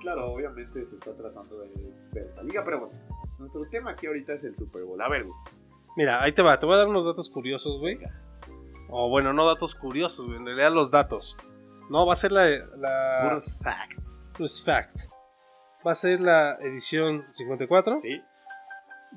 Claro, 0.00 0.32
obviamente 0.32 0.84
se 0.84 0.94
está 0.96 1.14
tratando 1.16 1.58
de 1.58 1.68
ver 2.12 2.24
esta 2.26 2.42
liga, 2.42 2.62
pero 2.64 2.80
bueno, 2.86 2.94
nuestro 3.38 3.66
tema 3.70 3.90
aquí 3.92 4.06
ahorita 4.06 4.34
es 4.34 4.44
el 4.44 4.54
Super 4.54 4.84
Bowl. 4.84 5.00
A 5.00 5.08
ver, 5.08 5.24
Gus, 5.24 5.36
Mira, 5.96 6.22
ahí 6.22 6.32
te 6.32 6.42
va, 6.42 6.58
te 6.58 6.66
voy 6.66 6.76
a 6.76 6.78
dar 6.78 6.88
unos 6.88 7.04
datos 7.04 7.28
curiosos, 7.30 7.80
güey. 7.80 7.98
O 8.90 9.08
bueno, 9.08 9.32
no 9.32 9.46
datos 9.46 9.74
curiosos, 9.74 10.26
güey, 10.26 10.38
en 10.38 10.46
realidad 10.46 10.72
los 10.72 10.90
datos. 10.90 11.36
No, 11.88 12.06
va 12.06 12.12
a 12.12 12.16
ser 12.16 12.32
la... 12.32 12.48
la 12.78 13.20
puros 13.22 13.60
facts. 13.62 14.30
Plus 14.34 14.64
Facts. 14.64 15.10
Va 15.86 15.92
a 15.92 15.94
ser 15.94 16.20
la 16.20 16.56
edición 16.60 17.26
54. 17.32 17.98
¿Sí? 18.00 18.20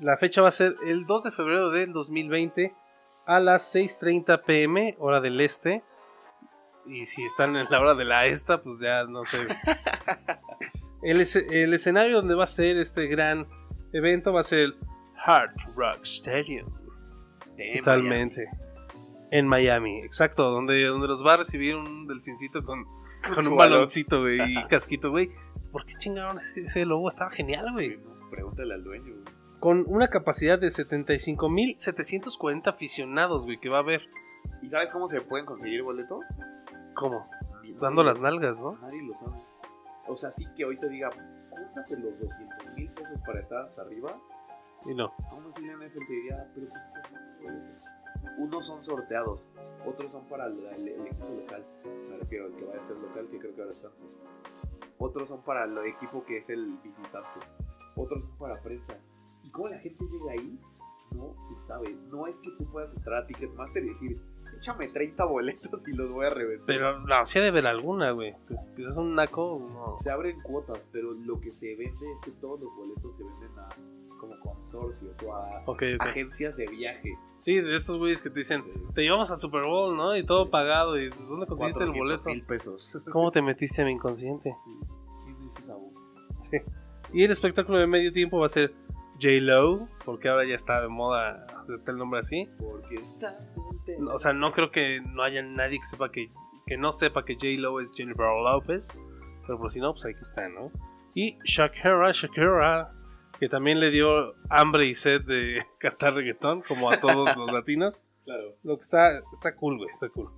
La 0.00 0.16
fecha 0.16 0.42
va 0.42 0.48
a 0.48 0.50
ser 0.50 0.74
el 0.86 1.06
2 1.06 1.24
de 1.24 1.30
febrero 1.30 1.70
del 1.70 1.92
2020 1.92 2.74
a 3.26 3.40
las 3.40 3.74
6.30 3.74 4.42
pm, 4.44 4.96
hora 4.98 5.20
del 5.20 5.40
este. 5.40 5.84
Y 6.86 7.04
si 7.04 7.24
están 7.24 7.56
en 7.56 7.66
la 7.70 7.80
hora 7.80 7.94
de 7.94 8.04
la 8.04 8.26
esta, 8.26 8.62
pues 8.62 8.80
ya 8.80 9.04
no 9.04 9.22
sé. 9.22 9.38
El, 11.02 11.20
el 11.20 11.74
escenario 11.74 12.16
donde 12.16 12.34
va 12.34 12.44
a 12.44 12.46
ser 12.46 12.78
este 12.78 13.06
gran 13.08 13.46
evento 13.92 14.32
va 14.32 14.40
a 14.40 14.42
ser 14.42 14.60
el 14.60 14.76
Hard 15.22 15.54
Rock 15.76 16.00
Stadium. 16.04 16.72
Totalmente. 17.76 18.46
En 19.36 19.48
Miami, 19.48 19.98
exacto, 20.02 20.48
donde, 20.50 20.84
donde 20.84 21.08
los 21.08 21.26
va 21.26 21.34
a 21.34 21.38
recibir 21.38 21.74
un 21.74 22.06
delfincito 22.06 22.62
con, 22.64 22.84
con 23.34 23.46
un 23.48 23.56
baloncito, 23.56 24.20
güey, 24.20 24.38
y 24.40 24.62
casquito, 24.68 25.10
güey. 25.10 25.32
¿Por 25.72 25.84
qué 25.84 25.94
chingaron 25.98 26.38
ese, 26.38 26.60
ese 26.60 26.84
logo? 26.86 27.08
Estaba 27.08 27.30
genial, 27.32 27.72
güey. 27.72 27.98
Pregúntale 28.30 28.74
al 28.74 28.84
dueño. 28.84 29.12
güey. 29.12 29.24
Con 29.58 29.84
una 29.88 30.06
capacidad 30.08 30.56
de 30.58 30.68
75.740 30.68 32.68
aficionados, 32.68 33.44
güey, 33.44 33.58
que 33.58 33.68
va 33.68 33.78
a 33.78 33.80
haber. 33.80 34.08
¿Y 34.62 34.68
sabes 34.68 34.90
cómo 34.90 35.08
se 35.08 35.20
pueden 35.20 35.46
conseguir 35.46 35.82
boletos? 35.82 36.26
¿Cómo? 36.94 37.28
Dando 37.80 38.02
nadie- 38.02 38.06
las 38.06 38.20
nalgas, 38.20 38.60
¿no? 38.60 38.72
Nadie 38.82 39.02
lo 39.02 39.14
sabe. 39.14 39.36
O 40.06 40.14
sea, 40.16 40.30
sí 40.30 40.44
que 40.56 40.64
hoy 40.64 40.78
te 40.78 40.88
diga, 40.88 41.10
júntate 41.50 41.96
los 41.96 42.18
200 42.20 42.74
mil 42.76 42.90
pesos 42.92 43.20
para 43.26 43.40
estar 43.40 43.62
hasta 43.62 43.82
arriba. 43.82 44.16
Y 44.86 44.94
no. 44.94 45.12
Aún 45.30 45.46
así 45.46 45.66
la 45.66 45.72
NFL 45.72 46.06
te 46.06 46.12
diría, 46.12 46.46
pero 46.54 46.66
Unos 48.38 48.66
son 48.66 48.82
sorteados, 48.82 49.46
otros 49.86 50.10
son 50.12 50.26
para 50.28 50.46
el, 50.46 50.58
el- 50.66 50.88
el 50.88 51.06
equipo 51.06 51.28
local. 51.28 51.64
Me 52.10 52.16
refiero 52.18 52.46
al 52.46 52.54
que 52.56 52.64
va 52.64 52.74
a 52.76 52.82
ser 52.82 52.96
local, 52.96 53.28
que 53.30 53.38
creo 53.38 53.54
que 53.54 53.60
ahora 53.60 53.72
están. 53.72 53.90
Otros 54.98 55.28
son 55.28 55.42
para 55.42 55.64
el 55.64 55.76
equipo 55.86 56.24
que 56.24 56.36
es 56.38 56.50
el 56.50 56.78
visitante. 56.82 57.40
Otros 57.96 58.22
son 58.22 58.38
para 58.38 58.60
prensa. 58.60 58.98
¿Y 59.42 59.50
cómo 59.50 59.68
la 59.68 59.78
gente 59.78 60.04
llega 60.04 60.32
ahí? 60.32 60.58
No 61.12 61.34
se 61.40 61.54
sabe. 61.54 61.94
No 62.10 62.26
es 62.26 62.40
que 62.40 62.50
tú 62.58 62.64
puedas 62.70 62.92
entrar 62.94 63.22
a 63.22 63.26
Ticketmaster 63.26 63.84
y 63.84 63.88
decir, 63.88 64.20
échame 64.56 64.88
30 64.88 65.24
boletos 65.26 65.86
y 65.86 65.92
los 65.94 66.10
voy 66.10 66.26
a 66.26 66.30
reventar. 66.30 66.66
Pero 66.66 66.98
no, 67.00 67.26
sí 67.26 67.38
ha 67.38 67.42
de 67.42 67.48
haber 67.48 67.66
alguna, 67.66 68.10
güey. 68.12 68.34
Pues 68.74 68.88
es 68.88 68.96
un 68.96 69.14
naco, 69.14 69.60
no. 69.60 69.94
Se 69.96 70.10
abren 70.10 70.40
cuotas, 70.40 70.86
pero 70.90 71.12
lo 71.12 71.40
que 71.40 71.50
se 71.50 71.74
vende 71.76 72.10
es 72.10 72.20
que 72.20 72.30
todos 72.32 72.60
los 72.60 72.74
boletos 72.74 73.16
se 73.16 73.22
venden 73.24 73.58
a 73.58 73.68
como 74.28 74.38
consorcios 74.40 75.14
o 75.26 75.34
a 75.34 75.62
Ok, 75.66 75.82
ok. 75.96 76.00
agencias 76.06 76.56
de 76.56 76.66
viaje. 76.66 77.16
Sí, 77.40 77.56
de 77.60 77.74
estos 77.74 77.98
güeyes 77.98 78.22
que 78.22 78.30
te 78.30 78.38
dicen, 78.40 78.62
Sí. 78.62 78.70
te 78.94 79.02
llevamos 79.02 79.30
al 79.30 79.38
Super 79.38 79.62
Bowl, 79.64 79.96
¿no? 79.96 80.16
Y 80.16 80.22
todo 80.24 80.50
pagado. 80.50 80.98
¿Y 80.98 81.10
dónde 81.10 81.46
conseguiste 81.46 81.84
el 81.84 81.90
400 81.90 81.96
boleto? 81.98 82.24
mil 82.30 82.42
pesos. 82.44 83.02
¿Cómo 83.12 83.30
te 83.30 83.42
metiste 83.42 83.82
a 83.82 83.84
mi 83.84 83.92
inconsciente? 83.92 84.52
Sí. 84.64 84.70
¿Quién 85.26 85.46
es 85.46 85.58
esa 85.58 85.74
voz? 85.76 85.92
Sí. 86.40 86.56
Y 87.12 87.24
el 87.24 87.30
espectáculo 87.30 87.78
de 87.78 87.86
medio 87.86 88.12
tiempo 88.12 88.38
va 88.38 88.46
a 88.46 88.48
ser 88.48 88.72
J-Lo, 89.20 89.88
porque 90.04 90.28
ahora 90.28 90.44
ya 90.46 90.54
está 90.54 90.80
de 90.80 90.88
moda, 90.88 91.46
está 91.72 91.92
el 91.92 91.98
nombre 91.98 92.18
así. 92.20 92.48
Porque 92.58 92.96
estás. 92.96 93.58
O 94.12 94.18
sea, 94.18 94.32
no 94.32 94.52
creo 94.52 94.70
que 94.70 95.00
no 95.00 95.22
haya 95.22 95.42
nadie 95.42 95.78
que 95.78 95.86
sepa 95.86 96.10
que, 96.10 96.30
que 96.66 96.76
no 96.76 96.90
sepa 96.92 97.24
que 97.24 97.34
J-Lo 97.34 97.78
es 97.80 97.92
Jennifer 97.94 98.26
Lopez. 98.42 99.00
Pero 99.46 99.58
por 99.58 99.70
si 99.70 99.78
no, 99.80 99.92
pues 99.92 100.06
aquí 100.06 100.18
está, 100.20 100.48
¿no? 100.48 100.70
Y 101.14 101.36
Shakira, 101.44 102.10
Shakira, 102.12 102.90
que 103.44 103.50
también 103.50 103.78
le 103.78 103.90
dio 103.90 104.34
hambre 104.48 104.86
y 104.86 104.94
sed 104.94 105.20
de 105.20 105.66
cantar 105.78 106.14
reggaetón, 106.14 106.60
como 106.66 106.90
a 106.90 106.96
todos 106.96 107.36
los 107.36 107.52
latinos. 107.52 108.02
Claro. 108.24 108.56
Lo 108.62 108.78
que 108.78 108.84
está, 108.84 109.18
está 109.34 109.54
cool, 109.54 109.76
güey, 109.76 109.90
está 109.90 110.08
cool. 110.08 110.30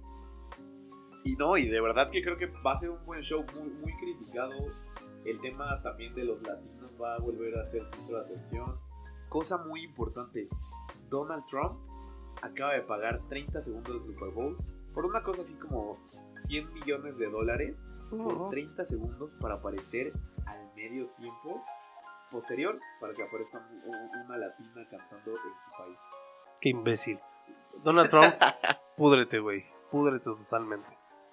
Y 1.25 1.37
no, 1.37 1.57
y 1.57 1.69
de 1.69 1.81
verdad 1.81 2.11
que 2.11 2.21
creo 2.21 2.37
que 2.37 2.47
va 2.47 2.73
a 2.73 2.79
ser 2.79 2.91
un 2.91 3.07
buen 3.07 3.21
show 3.23 3.45
muy, 3.55 3.69
muy 3.69 3.97
criticado. 3.97 4.51
El 5.25 5.41
tema 5.41 5.81
también 5.83 6.17
de 6.17 6.25
los 6.25 6.43
latinos 6.43 6.91
va 7.01 7.15
a 7.15 7.19
volver 7.21 7.57
a 7.57 7.65
ser 7.65 7.85
centro 7.85 8.17
de 8.17 8.25
atención. 8.25 8.77
Cosa 9.29 9.65
muy 9.69 9.85
importante, 9.85 10.49
Donald 11.09 11.45
Trump 11.49 11.79
acaba 12.43 12.73
de 12.73 12.81
pagar 12.81 13.23
30 13.29 13.61
segundos 13.61 14.05
de 14.05 14.15
Super 14.15 14.31
Bowl 14.31 14.57
por 14.93 15.07
una 15.07 15.23
cosa 15.23 15.43
así 15.43 15.57
como 15.59 16.05
100 16.35 16.73
millones 16.73 17.19
de 17.19 17.31
dólares 17.31 17.85
por 18.11 18.51
30 18.51 18.83
segundos 18.83 19.31
para 19.41 19.55
aparecer 19.55 20.13
al 20.45 20.75
medio 20.75 21.07
tiempo 21.11 21.65
posterior 22.31 22.79
para 23.01 23.13
que 23.15 23.23
aparezca 23.23 23.59
un- 23.59 23.95
un- 23.95 24.25
una 24.27 24.37
latina 24.39 24.87
cantando 24.91 25.31
en 25.33 25.61
su 25.61 25.71
país. 25.79 25.99
Qué 26.61 26.69
imbécil. 26.71 27.19
Donald 27.85 28.09
Trump, 28.11 28.25
púdrete, 28.97 29.39
güey. 29.39 29.65
Púdrete 29.91 30.25
totalmente. 30.25 30.89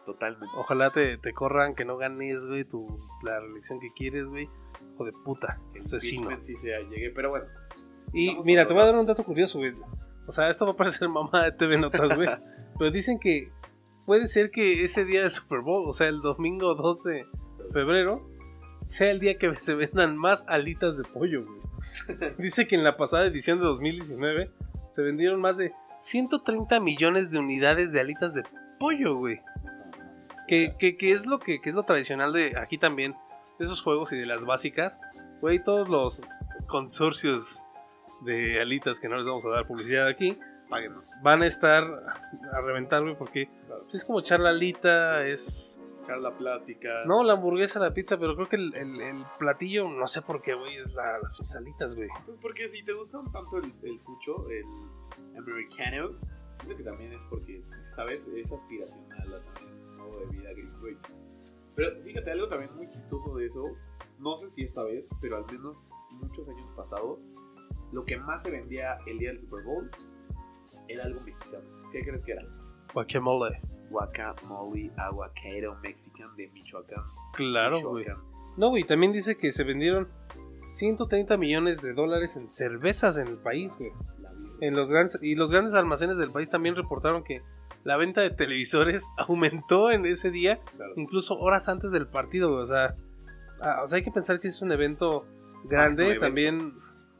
Totalmente. 0.05 0.53
Ojalá 0.57 0.91
te, 0.91 1.17
te 1.17 1.33
corran, 1.33 1.75
que 1.75 1.85
no 1.85 1.95
ganes, 1.97 2.45
güey, 2.45 2.65
tu, 2.65 2.99
la 3.23 3.39
reelección 3.39 3.79
que 3.79 3.91
quieres, 3.95 4.25
güey. 4.27 4.49
Hijo 4.93 5.05
de 5.05 5.13
puta, 5.23 5.59
El 5.73 5.83
asesino. 5.83 6.29
sí 6.41 6.55
se 6.57 6.69
llegué, 6.89 7.09
pero 7.11 7.29
bueno. 7.29 7.45
Y 8.11 8.35
mira, 8.43 8.67
te 8.67 8.73
voy 8.73 8.83
a 8.83 8.87
dar 8.87 8.95
un 8.97 9.05
dato 9.05 9.23
curioso, 9.23 9.59
güey. 9.59 9.73
O 10.27 10.31
sea, 10.31 10.49
esto 10.49 10.65
va 10.65 10.71
a 10.73 10.75
parecer 10.75 11.07
mamá 11.09 11.45
de 11.45 11.51
TV 11.53 11.77
Notas, 11.79 12.15
güey. 12.17 12.27
pero 12.77 12.91
dicen 12.91 13.17
que 13.19 13.51
puede 14.05 14.27
ser 14.27 14.51
que 14.51 14.83
ese 14.83 15.05
día 15.05 15.21
del 15.21 15.31
Super 15.31 15.61
Bowl, 15.61 15.87
o 15.87 15.93
sea, 15.93 16.07
el 16.09 16.19
domingo 16.21 16.75
12 16.75 17.09
de 17.09 17.25
febrero, 17.71 18.29
sea 18.85 19.11
el 19.11 19.19
día 19.19 19.37
que 19.37 19.55
se 19.59 19.75
vendan 19.75 20.17
más 20.17 20.45
alitas 20.47 20.97
de 20.97 21.03
pollo, 21.03 21.45
güey. 21.45 21.61
Dice 22.37 22.67
que 22.67 22.75
en 22.75 22.83
la 22.83 22.97
pasada 22.97 23.25
edición 23.25 23.59
de 23.59 23.65
2019 23.65 24.51
se 24.91 25.01
vendieron 25.01 25.41
más 25.41 25.57
de 25.57 25.73
130 25.97 26.79
millones 26.79 27.31
de 27.31 27.39
unidades 27.39 27.91
de 27.91 27.99
alitas 27.99 28.33
de 28.33 28.43
pollo, 28.79 29.15
güey. 29.15 29.41
Que, 30.47 30.75
que, 30.77 30.97
que 30.97 31.11
es 31.11 31.25
lo 31.25 31.39
que, 31.39 31.61
que 31.61 31.69
es 31.69 31.75
lo 31.75 31.83
tradicional 31.83 32.33
de 32.33 32.57
aquí 32.59 32.77
también, 32.77 33.15
de 33.57 33.65
esos 33.65 33.81
juegos 33.81 34.11
y 34.11 34.17
de 34.17 34.25
las 34.25 34.45
básicas. 34.45 35.01
Güey, 35.41 35.63
todos 35.63 35.89
los 35.89 36.21
consorcios 36.67 37.65
de 38.25 38.61
alitas 38.61 38.99
que 38.99 39.09
no 39.09 39.17
les 39.17 39.25
vamos 39.25 39.45
a 39.45 39.49
dar 39.49 39.67
publicidad 39.67 40.07
aquí, 40.07 40.37
Páguenos. 40.69 41.11
van 41.21 41.43
a 41.43 41.47
estar 41.47 41.83
a 41.83 42.61
reventar, 42.61 43.03
güey, 43.03 43.15
porque 43.17 43.49
es 43.91 44.05
como 44.05 44.19
echar 44.19 44.39
la 44.39 44.49
alita, 44.49 45.25
es... 45.25 45.81
Echar 46.03 46.19
la 46.19 46.35
plática. 46.37 47.05
No, 47.05 47.23
la 47.23 47.33
hamburguesa, 47.33 47.79
la 47.79 47.93
pizza, 47.93 48.17
pero 48.19 48.35
creo 48.35 48.47
que 48.49 48.57
el, 48.57 48.73
el- 48.75 49.01
el 49.01 49.25
platillo, 49.39 49.89
no 49.89 50.05
sé 50.07 50.21
por 50.21 50.41
qué, 50.41 50.53
güey, 50.53 50.77
es 50.77 50.93
la- 50.93 51.17
las 51.19 51.31
pinches 51.33 51.55
alitas, 51.55 51.95
güey. 51.95 52.09
Pues 52.25 52.37
porque 52.41 52.67
si 52.67 52.83
te 52.83 52.93
gusta 52.93 53.19
un 53.19 53.31
tanto 53.31 53.57
el, 53.57 53.73
el 53.83 53.99
fucho, 54.01 54.47
el 54.49 54.65
americano, 55.37 56.11
siento 56.59 56.77
que 56.77 56.83
también 56.83 57.13
es 57.13 57.21
porque, 57.29 57.63
¿sabes? 57.93 58.27
Es 58.27 58.51
aspiracional 58.51 59.33
a 59.35 59.53
tener 59.53 59.73
un 59.73 59.97
modo 59.97 60.19
de 60.19 60.25
vida 60.37 60.49
gringo 60.51 60.87
Pero 61.75 62.03
fíjate, 62.03 62.31
algo 62.31 62.47
también 62.49 62.75
muy 62.75 62.89
chistoso 62.89 63.35
de 63.35 63.45
eso, 63.45 63.63
no 64.19 64.35
sé 64.37 64.49
si 64.49 64.63
esta 64.63 64.83
vez, 64.83 65.05
pero 65.21 65.37
al 65.37 65.45
menos 65.45 65.77
muchos 66.11 66.47
años 66.47 66.67
pasados, 66.75 67.19
lo 67.91 68.03
que 68.05 68.17
más 68.17 68.43
se 68.43 68.51
vendía 68.51 68.97
el 69.07 69.19
día 69.19 69.29
del 69.29 69.39
Super 69.39 69.63
Bowl 69.63 69.89
era 70.87 71.05
algo 71.05 71.21
mexicano. 71.21 71.63
¿Qué 71.91 72.01
crees 72.03 72.23
que 72.23 72.33
era? 72.33 72.43
Guacamole. 72.93 73.61
Guacamole 73.93 74.91
Aguacero 74.97 75.75
Mexican 75.83 76.35
de 76.35 76.49
Michoacán. 76.49 77.03
Claro, 77.33 77.79
güey. 77.81 78.05
No, 78.57 78.69
güey, 78.69 78.83
también 78.83 79.11
dice 79.11 79.37
que 79.37 79.51
se 79.51 79.63
vendieron 79.63 80.07
130 80.71 81.37
millones 81.37 81.81
de 81.81 81.93
dólares 81.93 82.35
en 82.35 82.47
cervezas 82.49 83.17
en 83.17 83.27
el 83.27 83.37
país, 83.37 83.71
güey. 83.77 83.91
En 84.61 84.75
los 84.75 84.89
grandes, 84.89 85.19
y 85.21 85.35
los 85.35 85.51
grandes 85.51 85.73
almacenes 85.75 86.17
del 86.17 86.31
país 86.31 86.49
también 86.49 86.75
reportaron 86.75 87.23
que 87.23 87.41
la 87.83 87.97
venta 87.97 88.21
de 88.21 88.29
televisores 88.31 89.13
aumentó 89.17 89.91
en 89.91 90.05
ese 90.05 90.31
día, 90.31 90.59
Claro. 90.75 90.93
incluso 90.95 91.37
horas 91.39 91.69
antes 91.69 91.91
del 91.91 92.07
partido, 92.07 92.49
güey. 92.49 92.61
O 92.61 92.65
sea, 92.65 92.95
ah, 93.61 93.81
o 93.83 93.87
sea, 93.87 93.97
hay 93.97 94.03
que 94.03 94.11
pensar 94.11 94.39
que 94.39 94.47
es 94.47 94.61
un 94.61 94.71
evento 94.71 95.25
grande, 95.65 96.05
evento. 96.05 96.21
también 96.25 96.73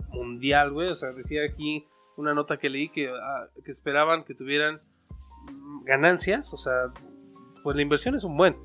mundial, 0.09 0.71
güey. 0.71 0.89
O 0.89 0.95
sea, 0.95 1.11
decía 1.11 1.41
aquí 1.49 1.85
una 2.15 2.33
nota 2.33 2.57
que 2.57 2.69
leí 2.69 2.89
que, 2.89 3.09
ah, 3.09 3.47
que 3.63 3.71
esperaban 3.71 4.23
que 4.23 4.35
tuvieran 4.35 4.81
ganancias, 5.83 6.53
o 6.53 6.57
sea, 6.57 6.91
pues 7.63 7.75
la 7.75 7.81
inversión 7.81 8.15
es 8.15 8.23
un 8.23 8.35
buen, 8.37 8.57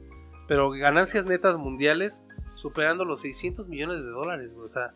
pero 0.46 0.70
ganancias 0.70 1.26
netas 1.26 1.56
mundiales 1.56 2.26
superando 2.54 3.04
los 3.04 3.20
600 3.20 3.68
millones 3.68 3.98
de 4.02 4.08
dólares, 4.10 4.52
güey. 4.52 4.64
O 4.64 4.68
sea, 4.68 4.92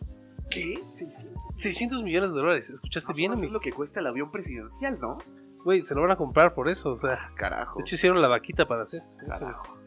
¿Qué? 0.51 0.83
600. 0.89 1.43
600 1.57 2.03
millones 2.03 2.31
de 2.35 2.37
dólares. 2.41 2.69
¿Escuchaste 2.71 3.13
bien? 3.15 3.33
amigo? 3.33 3.47
es 3.47 3.53
lo 3.53 3.61
que 3.61 3.73
cuesta 3.73 4.01
el 4.01 4.07
avión 4.07 4.31
presidencial, 4.31 4.99
¿no? 5.01 5.19
Güey, 5.65 5.81
se 5.83 5.95
lo 5.95 6.03
van 6.03 6.11
a 6.11 6.17
comprar 6.17 6.55
por 6.55 6.69
eso, 6.69 6.93
o 6.93 6.97
sea. 6.97 7.31
Carajo. 7.37 7.79
De 7.79 7.83
hecho, 7.83 7.95
hicieron 7.95 8.21
la 8.21 8.29
vaquita 8.29 8.67
para 8.67 8.83
hacer. 8.83 9.03
Carajo. 9.27 9.79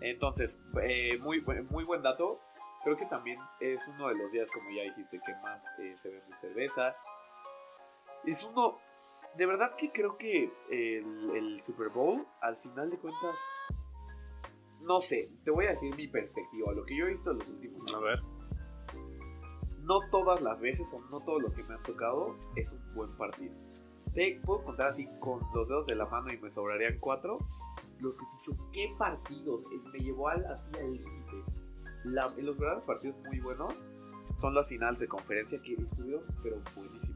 Entonces, 0.00 0.62
eh, 0.82 1.18
muy, 1.20 1.40
buen- 1.40 1.66
muy 1.68 1.84
buen 1.84 2.02
dato. 2.02 2.40
Creo 2.84 2.96
que 2.96 3.06
también 3.06 3.38
es 3.60 3.86
uno 3.88 4.08
de 4.08 4.16
los 4.16 4.30
días, 4.32 4.50
como 4.50 4.68
ya 4.70 4.82
dijiste, 4.82 5.20
que 5.24 5.32
más 5.42 5.70
eh, 5.78 5.94
se 5.96 6.10
vende 6.10 6.36
cerveza. 6.40 6.94
Es 8.24 8.44
uno. 8.44 8.78
De 9.36 9.46
verdad 9.46 9.74
que 9.76 9.90
creo 9.92 10.16
que 10.18 10.52
el, 10.70 11.30
el 11.36 11.62
Super 11.62 11.88
Bowl, 11.88 12.26
al 12.40 12.56
final 12.56 12.90
de 12.90 12.98
cuentas. 12.98 13.38
No 14.80 15.00
sé, 15.00 15.30
te 15.44 15.50
voy 15.50 15.66
a 15.66 15.70
decir 15.70 15.94
mi 15.96 16.08
perspectiva, 16.08 16.72
lo 16.72 16.84
que 16.84 16.96
yo 16.96 17.06
he 17.06 17.10
visto 17.10 17.30
en 17.30 17.38
los 17.38 17.48
últimos 17.48 17.84
A 17.86 17.90
años. 17.96 18.02
ver. 18.02 18.20
No 19.82 20.00
todas 20.10 20.40
las 20.42 20.60
veces, 20.60 20.92
o 20.94 21.00
no 21.10 21.20
todos 21.20 21.40
los 21.42 21.54
que 21.54 21.62
me 21.64 21.74
han 21.74 21.82
tocado, 21.82 22.36
es 22.56 22.72
un 22.72 22.94
buen 22.94 23.16
partido. 23.16 23.54
Te 24.14 24.40
puedo 24.44 24.64
contar 24.64 24.88
así 24.88 25.08
con 25.20 25.40
los 25.54 25.68
dedos 25.68 25.86
de 25.86 25.94
la 25.94 26.06
mano 26.06 26.32
y 26.32 26.38
me 26.38 26.50
sobrarían 26.50 26.98
cuatro. 27.00 27.38
Los 28.00 28.16
que 28.18 28.24
te 28.26 28.32
he 28.32 28.38
dicho, 28.38 28.70
¿qué 28.72 28.94
partidos? 28.98 29.60
Eh, 29.72 29.80
Me 29.92 29.98
llevó 30.00 30.28
al, 30.28 30.44
así 30.46 30.70
al 30.78 30.92
límite. 30.92 31.44
Los 32.04 32.58
verdaderos 32.58 32.84
partidos 32.84 33.16
muy 33.26 33.38
buenos 33.40 33.74
son 34.34 34.54
las 34.54 34.68
finales 34.68 35.00
de 35.00 35.08
conferencia 35.08 35.60
que 35.62 35.74
estuvieron, 35.74 36.24
pero 36.42 36.60
buenísimas. 36.74 37.11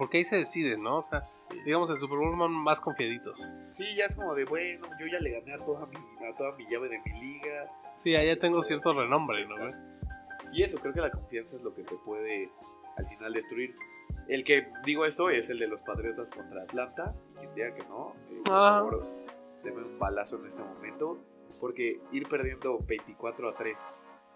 Porque 0.00 0.16
ahí 0.16 0.24
se 0.24 0.38
decide, 0.38 0.78
¿no? 0.78 0.96
O 0.96 1.02
sea, 1.02 1.28
digamos, 1.66 1.90
el 1.90 1.98
Super 1.98 2.16
Bowl 2.16 2.34
van 2.34 2.52
más 2.52 2.80
confiaditos. 2.80 3.52
Sí, 3.68 3.84
ya 3.94 4.06
es 4.06 4.16
como 4.16 4.34
de, 4.34 4.46
bueno, 4.46 4.88
yo 4.98 5.06
ya 5.06 5.18
le 5.18 5.28
gané 5.28 5.52
a 5.52 5.58
toda 5.58 5.84
mi, 5.88 5.96
a 6.26 6.34
toda 6.38 6.56
mi 6.56 6.64
llave 6.70 6.88
de 6.88 6.98
mi 7.04 7.20
liga. 7.20 7.70
Sí, 7.98 8.16
allá 8.16 8.38
tengo 8.38 8.62
cierto 8.62 8.94
renombre, 8.94 9.44
¿no? 9.44 9.66
Exacto. 9.66 9.76
Y 10.54 10.62
eso, 10.62 10.78
creo 10.80 10.94
que 10.94 11.02
la 11.02 11.10
confianza 11.10 11.56
es 11.56 11.62
lo 11.62 11.74
que 11.74 11.82
te 11.82 11.96
puede 11.96 12.50
al 12.96 13.04
final 13.04 13.34
destruir. 13.34 13.76
El 14.26 14.42
que 14.42 14.68
digo 14.86 15.04
esto 15.04 15.28
es 15.28 15.50
el 15.50 15.58
de 15.58 15.66
los 15.68 15.82
Patriotas 15.82 16.30
contra 16.30 16.62
Atlanta. 16.62 17.14
Y 17.34 17.36
quien 17.40 17.54
diga 17.54 17.74
que 17.74 17.82
no, 17.82 18.14
eh, 18.30 18.40
por 18.46 18.54
Ajá. 18.54 18.78
favor, 18.78 19.06
deme 19.62 19.82
un 19.82 19.98
balazo 19.98 20.38
en 20.38 20.46
ese 20.46 20.64
momento. 20.64 21.18
Porque 21.60 22.00
ir 22.10 22.26
perdiendo 22.26 22.78
24 22.78 23.50
a 23.50 23.54
3, 23.54 23.84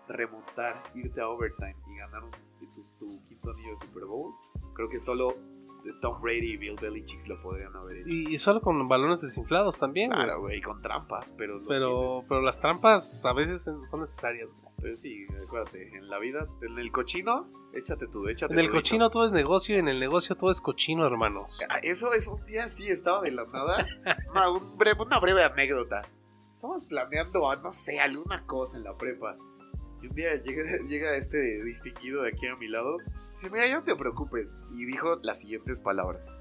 remontar, 0.08 0.82
irte 0.94 1.22
a 1.22 1.28
overtime 1.30 1.76
y 1.86 1.96
ganar 1.96 2.22
un, 2.22 2.30
tu, 2.30 2.82
tu 2.98 3.26
quinto 3.28 3.50
anillo 3.50 3.78
de 3.78 3.86
Super 3.86 4.04
Bowl, 4.04 4.34
creo 4.74 4.90
que 4.90 4.98
solo 5.00 5.34
Tom 6.00 6.20
Brady 6.20 6.52
y 6.52 6.56
Bill 6.56 6.76
Belichick 6.80 7.26
lo 7.26 7.40
podrían 7.42 7.74
haber 7.76 7.98
hecho. 7.98 8.08
Y, 8.08 8.32
y 8.34 8.38
solo 8.38 8.60
con 8.60 8.86
balones 8.88 9.20
desinflados 9.20 9.78
también. 9.78 10.10
Claro, 10.10 10.40
güey, 10.40 10.60
con 10.62 10.80
trampas, 10.82 11.32
pero 11.36 11.60
Pero, 11.68 12.24
pero 12.28 12.40
las 12.42 12.60
trampas 12.60 13.24
a 13.26 13.32
veces 13.32 13.62
son 13.64 14.00
necesarias. 14.00 14.48
güey. 14.48 14.74
Pero 14.80 14.96
sí, 14.96 15.26
acuérdate, 15.44 15.96
en 15.96 16.08
la 16.10 16.18
vida, 16.18 16.46
en 16.62 16.78
el 16.78 16.90
cochino, 16.90 17.48
échate 17.72 18.06
tú, 18.06 18.28
échate 18.28 18.52
En 18.52 18.60
el 18.60 18.66
tú, 18.66 18.72
cochino 18.74 19.08
todo 19.08 19.24
es 19.24 19.32
negocio 19.32 19.76
y 19.76 19.78
en 19.78 19.88
el 19.88 19.98
negocio 20.00 20.36
todo 20.36 20.50
es 20.50 20.60
cochino, 20.60 21.06
hermanos. 21.06 21.60
Ah, 21.70 21.78
Eso 21.82 22.12
es 22.12 22.28
un 22.28 22.44
día 22.44 22.68
sí 22.68 22.88
estaba 22.88 23.22
de 23.22 23.30
la 23.30 23.44
nada. 23.46 23.86
una, 24.30 24.50
un 24.50 24.76
breve- 24.76 25.00
una 25.02 25.20
breve 25.20 25.42
anécdota. 25.44 26.02
Estamos 26.54 26.84
planeando, 26.84 27.50
ah, 27.50 27.56
no 27.56 27.70
sé, 27.70 27.98
alguna 28.00 28.44
cosa 28.46 28.76
en 28.76 28.84
la 28.84 28.96
prepa. 28.96 29.36
Y 30.02 30.08
un 30.08 30.14
día 30.14 30.34
llega, 30.42 30.62
llega 30.86 31.16
este 31.16 31.62
distinguido 31.64 32.22
de 32.22 32.28
aquí 32.30 32.46
a 32.46 32.56
mi 32.56 32.68
lado. 32.68 32.98
Dice, 33.44 33.52
mira, 33.52 33.66
ya 33.66 33.74
no 33.80 33.84
te 33.84 33.94
preocupes. 33.94 34.56
Y 34.72 34.86
dijo 34.86 35.16
las 35.22 35.40
siguientes 35.40 35.80
palabras. 35.80 36.38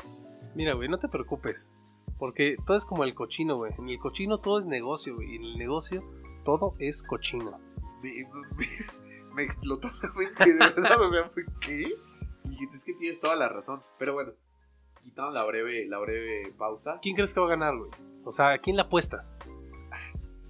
Mira, 0.55 0.73
güey, 0.73 0.87
no 0.87 0.99
te 0.99 1.09
preocupes. 1.09 1.75
Porque 2.17 2.55
todo 2.65 2.77
es 2.77 2.85
como 2.85 3.03
el 3.03 3.13
cochino, 3.13 3.57
güey. 3.57 3.73
En 3.77 3.89
el 3.89 3.99
cochino 3.99 4.39
todo 4.39 4.57
es 4.57 4.65
negocio, 4.65 5.15
güey. 5.15 5.33
Y 5.33 5.35
en 5.35 5.43
el 5.43 5.57
negocio 5.57 6.03
todo 6.45 6.75
es 6.79 7.03
cochino. 7.03 7.59
Me, 8.01 8.09
me- 8.11 9.33
me 9.33 9.43
explotó 9.43 9.87
la 9.87 10.13
mente, 10.15 10.53
de 10.53 10.59
verdad. 10.59 11.01
O 11.01 11.11
sea, 11.11 11.27
fue 11.29 11.43
¿qué? 11.59 11.93
Y 12.45 12.49
dije, 12.49 12.65
es 12.73 12.83
que 12.85 12.93
tienes 12.93 13.19
toda 13.19 13.35
la 13.35 13.49
razón. 13.49 13.81
Pero 13.99 14.13
bueno, 14.13 14.31
quitando 15.01 15.31
la 15.31 15.43
breve, 15.43 15.85
la 15.87 15.97
breve 15.99 16.53
pausa. 16.57 16.99
¿Quién 17.01 17.15
crees 17.15 17.33
que 17.33 17.39
va 17.41 17.47
a 17.47 17.49
ganar, 17.49 17.77
güey? 17.77 17.89
O 18.23 18.31
sea, 18.31 18.53
¿a 18.53 18.57
quién 18.59 18.77
la 18.77 18.83
apuestas? 18.83 19.35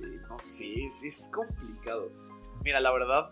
Eh, 0.01 0.19
no 0.29 0.37
sé, 0.37 0.83
es, 0.83 1.01
es 1.03 1.29
complicado. 1.33 2.11
Mira, 2.63 2.79
la 2.79 2.91
verdad, 2.91 3.31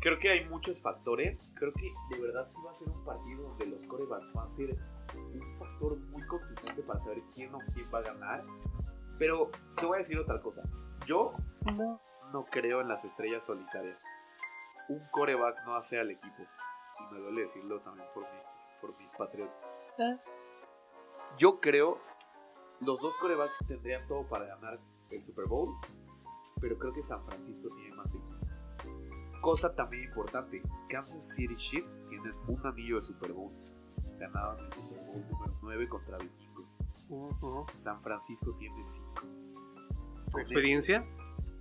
creo 0.00 0.18
que 0.18 0.30
hay 0.30 0.44
muchos 0.48 0.80
factores. 0.82 1.48
Creo 1.54 1.72
que 1.72 1.92
de 2.14 2.20
verdad 2.22 2.48
sí 2.50 2.60
va 2.64 2.70
a 2.70 2.74
ser 2.74 2.88
un 2.88 3.04
partido 3.04 3.42
donde 3.48 3.66
los 3.66 3.84
corebacks 3.84 4.32
van 4.32 4.44
a 4.44 4.48
ser 4.48 4.76
un 5.14 5.56
factor 5.58 5.96
muy 5.96 6.26
contundente 6.26 6.82
para 6.82 6.98
saber 6.98 7.22
quién 7.34 7.54
o 7.54 7.58
quién 7.74 7.86
va 7.92 7.98
a 7.98 8.02
ganar. 8.02 8.44
Pero 9.18 9.50
te 9.76 9.86
voy 9.86 9.94
a 9.96 9.98
decir 9.98 10.18
otra 10.18 10.40
cosa. 10.40 10.62
Yo 11.06 11.32
No. 12.32 12.44
creo 12.50 12.80
en 12.80 12.88
las 12.88 13.04
estrellas 13.04 13.44
solitarias. 13.44 13.98
Un 14.88 15.00
coreback 15.10 15.64
no 15.64 15.74
hace 15.74 15.98
al 15.98 16.10
equipo. 16.10 16.42
Y 17.00 17.14
me 17.14 17.20
duele 17.20 17.40
decirlo 17.42 17.80
también 17.80 18.06
por, 18.14 18.22
mi, 18.24 18.38
por 18.80 18.98
mis 18.98 19.12
patriotas. 19.12 19.72
Yo 21.38 21.60
creo 21.60 21.98
los 22.80 23.00
dos 23.00 23.16
corebacks 23.18 23.64
tendrían 23.66 24.06
todo 24.06 24.26
para 24.28 24.44
ganar 24.46 24.78
el 25.10 25.22
Super 25.24 25.46
Bowl. 25.46 25.74
Pero 26.60 26.78
creo 26.78 26.92
que 26.92 27.02
San 27.02 27.24
Francisco 27.24 27.68
tiene 27.74 27.94
más 27.94 28.14
equipo. 28.14 28.45
Cosa 29.46 29.74
también 29.74 30.04
importante. 30.04 30.60
Kansas 30.88 31.34
City 31.36 31.54
Chiefs 31.54 32.02
tienen 32.08 32.32
un 32.48 32.60
anillo 32.66 32.96
de 32.96 33.02
Super 33.02 33.32
Bowl. 33.32 33.52
Ganaron 34.18 34.58
el 34.66 34.72
Super 34.72 34.98
Bowl 35.04 35.24
número 35.30 35.58
9 35.62 35.88
contra 35.88 36.18
Vikingos. 36.18 36.66
Ujú. 37.08 37.64
San 37.74 38.00
Francisco 38.02 38.54
tiene 38.58 38.84
5. 38.84 39.14
¿Tu 40.32 40.38
experiencia? 40.40 41.06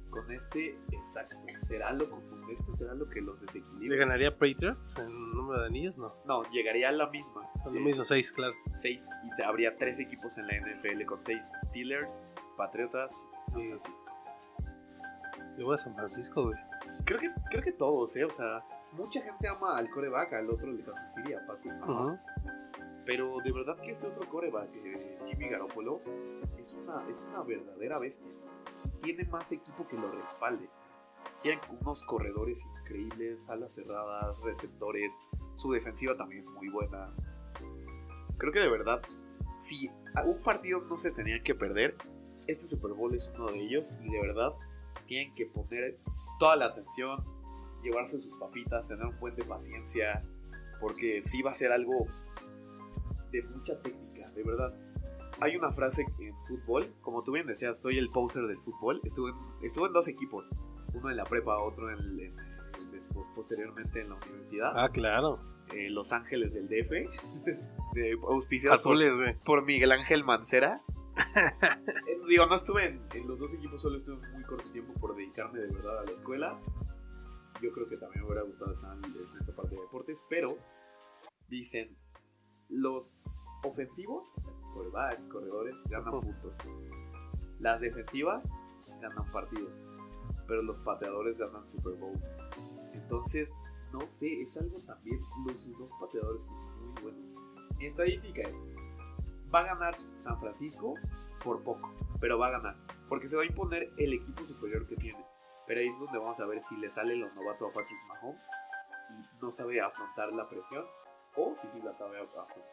con 0.09 0.31
este 0.31 0.79
exacto. 0.93 1.35
¿Será 1.61 1.91
lo 1.91 2.09
contundente? 2.09 2.71
¿Será 2.71 2.93
lo 2.95 3.09
que 3.09 3.19
los 3.19 3.41
¿Le 3.41 3.45
desequilibra? 3.47 3.97
ganaría 3.97 4.31
Patriots 4.31 4.97
en 4.99 5.11
número 5.33 5.59
de 5.61 5.67
anillos? 5.67 5.97
No. 5.97 6.13
No, 6.25 6.43
llegaría 6.51 6.87
a 6.87 6.91
la 6.93 7.09
misma. 7.09 7.41
Lo 7.65 7.71
mismo, 7.81 8.03
seis, 8.05 8.31
claro. 8.31 8.53
6. 8.75 9.09
Y 9.25 9.35
te- 9.35 9.43
habría 9.43 9.75
tres 9.77 9.99
equipos 9.99 10.37
en 10.37 10.47
la 10.47 10.53
NFL 10.55 11.03
con 11.05 11.21
6. 11.21 11.51
Steelers, 11.67 12.23
Patriotas, 12.55 13.21
San. 13.49 13.67
Francisco. 13.67 14.11
Yo 15.57 15.65
voy 15.65 15.73
a 15.73 15.77
San 15.77 15.95
Francisco, 15.95 16.43
güey. 16.43 16.57
Creo 17.05 17.19
que, 17.19 17.31
creo 17.51 17.63
que 17.63 17.71
todos, 17.71 18.15
¿eh? 18.15 18.25
O 18.25 18.29
sea, 18.29 18.65
mucha 18.93 19.21
gente 19.21 19.47
ama 19.47 19.77
al 19.77 19.89
coreback, 19.89 20.33
al 20.33 20.49
otro 20.49 20.71
le 20.71 20.83
Kansas 20.83 21.13
City, 21.13 21.33
a 21.33 21.45
Patrick 21.45 21.73
Mahomes. 21.75 22.27
Pero 23.05 23.37
de 23.43 23.51
verdad 23.51 23.77
que 23.77 23.91
este 23.91 24.07
otro 24.07 24.27
coreback, 24.27 24.69
eh, 24.73 25.19
Jimmy 25.27 25.49
Garoppolo, 25.49 26.01
es 26.57 26.73
una, 26.73 27.07
es 27.07 27.23
una 27.29 27.43
verdadera 27.43 27.99
bestia. 27.99 28.31
Tiene 29.01 29.23
más 29.25 29.51
equipo 29.51 29.87
que 29.87 29.95
lo 29.95 30.11
respalde. 30.11 30.67
Tienen 31.43 31.59
unos 31.79 32.01
corredores 32.03 32.65
increíbles, 32.79 33.49
alas 33.49 33.75
cerradas, 33.75 34.39
receptores. 34.41 35.15
Su 35.53 35.71
defensiva 35.71 36.17
también 36.17 36.39
es 36.39 36.49
muy 36.49 36.69
buena. 36.69 37.13
Creo 38.37 38.51
que 38.51 38.59
de 38.59 38.69
verdad, 38.69 39.01
si 39.59 39.91
un 40.25 40.41
partido 40.41 40.79
no 40.89 40.97
se 40.97 41.11
tenían 41.11 41.43
que 41.43 41.53
perder, 41.53 41.95
este 42.47 42.65
Super 42.65 42.93
Bowl 42.93 43.13
es 43.13 43.31
uno 43.35 43.51
de 43.51 43.59
ellos. 43.59 43.93
Y 44.01 44.09
de 44.09 44.21
verdad, 44.21 44.53
tienen 45.05 45.35
que 45.35 45.45
poner 45.45 45.99
toda 46.39 46.55
la 46.55 46.65
atención, 46.65 47.17
llevarse 47.83 48.19
sus 48.19 48.37
papitas, 48.39 48.87
tener 48.87 49.05
un 49.05 49.19
buen 49.19 49.35
de 49.35 49.43
paciencia. 49.43 50.23
Porque 50.81 51.21
sí 51.21 51.41
va 51.41 51.51
a 51.51 51.55
ser 51.55 51.71
algo 51.71 52.07
de 53.31 53.43
mucha 53.43 53.79
técnica, 53.81 54.29
de 54.31 54.43
verdad. 54.43 54.73
Hay 55.41 55.55
una 55.57 55.71
frase 55.71 56.05
en 56.19 56.35
fútbol, 56.47 56.93
como 57.01 57.23
tú 57.23 57.33
bien 57.33 57.45
decías, 57.47 57.81
soy 57.81 57.97
el 57.97 58.09
poser 58.09 58.43
del 58.47 58.57
fútbol. 58.57 59.01
Estuve 59.03 59.31
en, 59.31 59.35
estuve 59.65 59.87
en 59.87 59.93
dos 59.93 60.07
equipos, 60.07 60.49
uno 60.93 61.09
en 61.09 61.17
la 61.17 61.23
prepa, 61.25 61.57
otro 61.61 61.89
en, 61.91 61.97
el- 61.99 62.19
en 62.19 62.37
el- 62.37 62.91
después, 62.91 63.25
posteriormente 63.35 64.01
en 64.01 64.09
la 64.09 64.15
universidad. 64.15 64.71
Ah, 64.75 64.89
claro. 64.89 65.39
Eh, 65.73 65.89
Los 65.89 66.13
Ángeles 66.13 66.53
del 66.53 66.67
DF, 66.67 66.91
de, 67.95 68.17
auspiciados 68.27 68.83
por, 68.83 68.95
Azules, 68.95 69.35
por 69.45 69.65
Miguel 69.65 69.91
Ángel 69.91 70.23
Mancera. 70.23 70.81
Digo, 72.29 72.45
no 72.47 72.55
estuve 72.55 72.85
en, 72.85 73.05
en 73.13 73.27
los 73.27 73.39
dos 73.39 73.53
equipos, 73.53 73.81
solo 73.81 73.97
estuve 73.97 74.17
muy 74.31 74.43
corto 74.43 74.69
tiempo 74.71 74.93
por 74.99 75.15
dedicarme 75.15 75.59
de 75.59 75.67
verdad 75.67 75.99
a 75.99 76.03
la 76.03 76.11
escuela. 76.11 76.59
Yo 77.61 77.71
creo 77.71 77.87
que 77.87 77.97
también 77.97 78.21
me 78.21 78.27
hubiera 78.27 78.43
gustado 78.43 78.71
estar 78.71 78.97
en, 78.97 79.05
en 79.05 79.41
esa 79.41 79.55
parte 79.55 79.75
de 79.75 79.81
deportes, 79.81 80.21
pero 80.29 80.57
dicen 81.47 81.97
los 82.69 83.49
ofensivos, 83.63 84.25
o 84.35 84.41
sea, 84.41 84.53
corebacks, 84.73 85.27
corredores, 85.29 85.75
ganan 85.89 86.19
puntos. 86.21 86.57
Las 87.59 87.81
defensivas 87.81 88.57
ganan 89.01 89.31
partidos, 89.31 89.83
pero 90.47 90.61
los 90.61 90.77
pateadores 90.79 91.37
ganan 91.37 91.65
Super 91.65 91.93
Bowls. 91.93 92.37
Entonces, 92.93 93.53
no 93.93 94.05
sé, 94.07 94.41
es 94.41 94.57
algo 94.57 94.79
también, 94.81 95.19
los 95.45 95.71
dos 95.77 95.91
pateadores 95.99 96.47
son 96.47 96.57
muy 96.79 97.01
buenos. 97.01 97.25
Mi 97.77 97.85
estadística 97.85 98.41
es, 98.41 98.61
va 99.55 99.61
a 99.61 99.63
ganar 99.63 99.95
San 100.15 100.37
Francisco 100.39 100.95
por 101.41 101.63
poco, 101.63 101.89
pero 102.19 102.37
va 102.37 102.47
a 102.47 102.51
ganar, 102.51 102.75
porque 103.07 103.29
se 103.29 103.37
va 103.37 103.43
a 103.43 103.45
imponer 103.45 103.89
el 103.97 104.13
equipo 104.13 104.43
superior 104.43 104.85
que 104.85 104.97
tiene. 104.97 105.25
Pero 105.65 105.79
ahí 105.79 105.87
es 105.87 105.99
donde 105.99 106.19
vamos 106.19 106.39
a 106.41 106.45
ver 106.45 106.59
si 106.59 106.75
le 106.75 106.89
sale 106.89 107.15
lo 107.15 107.33
novato 107.33 107.67
a 107.67 107.71
Patrick 107.71 107.99
Mahomes 108.07 108.45
y 109.11 109.41
no 109.41 109.51
sabe 109.51 109.79
afrontar 109.81 110.33
la 110.33 110.49
presión 110.49 110.85
o 111.37 111.55
si 111.55 111.67
sí 111.69 111.81
la 111.81 111.93
sabe 111.93 112.21
afrontar. 112.21 112.63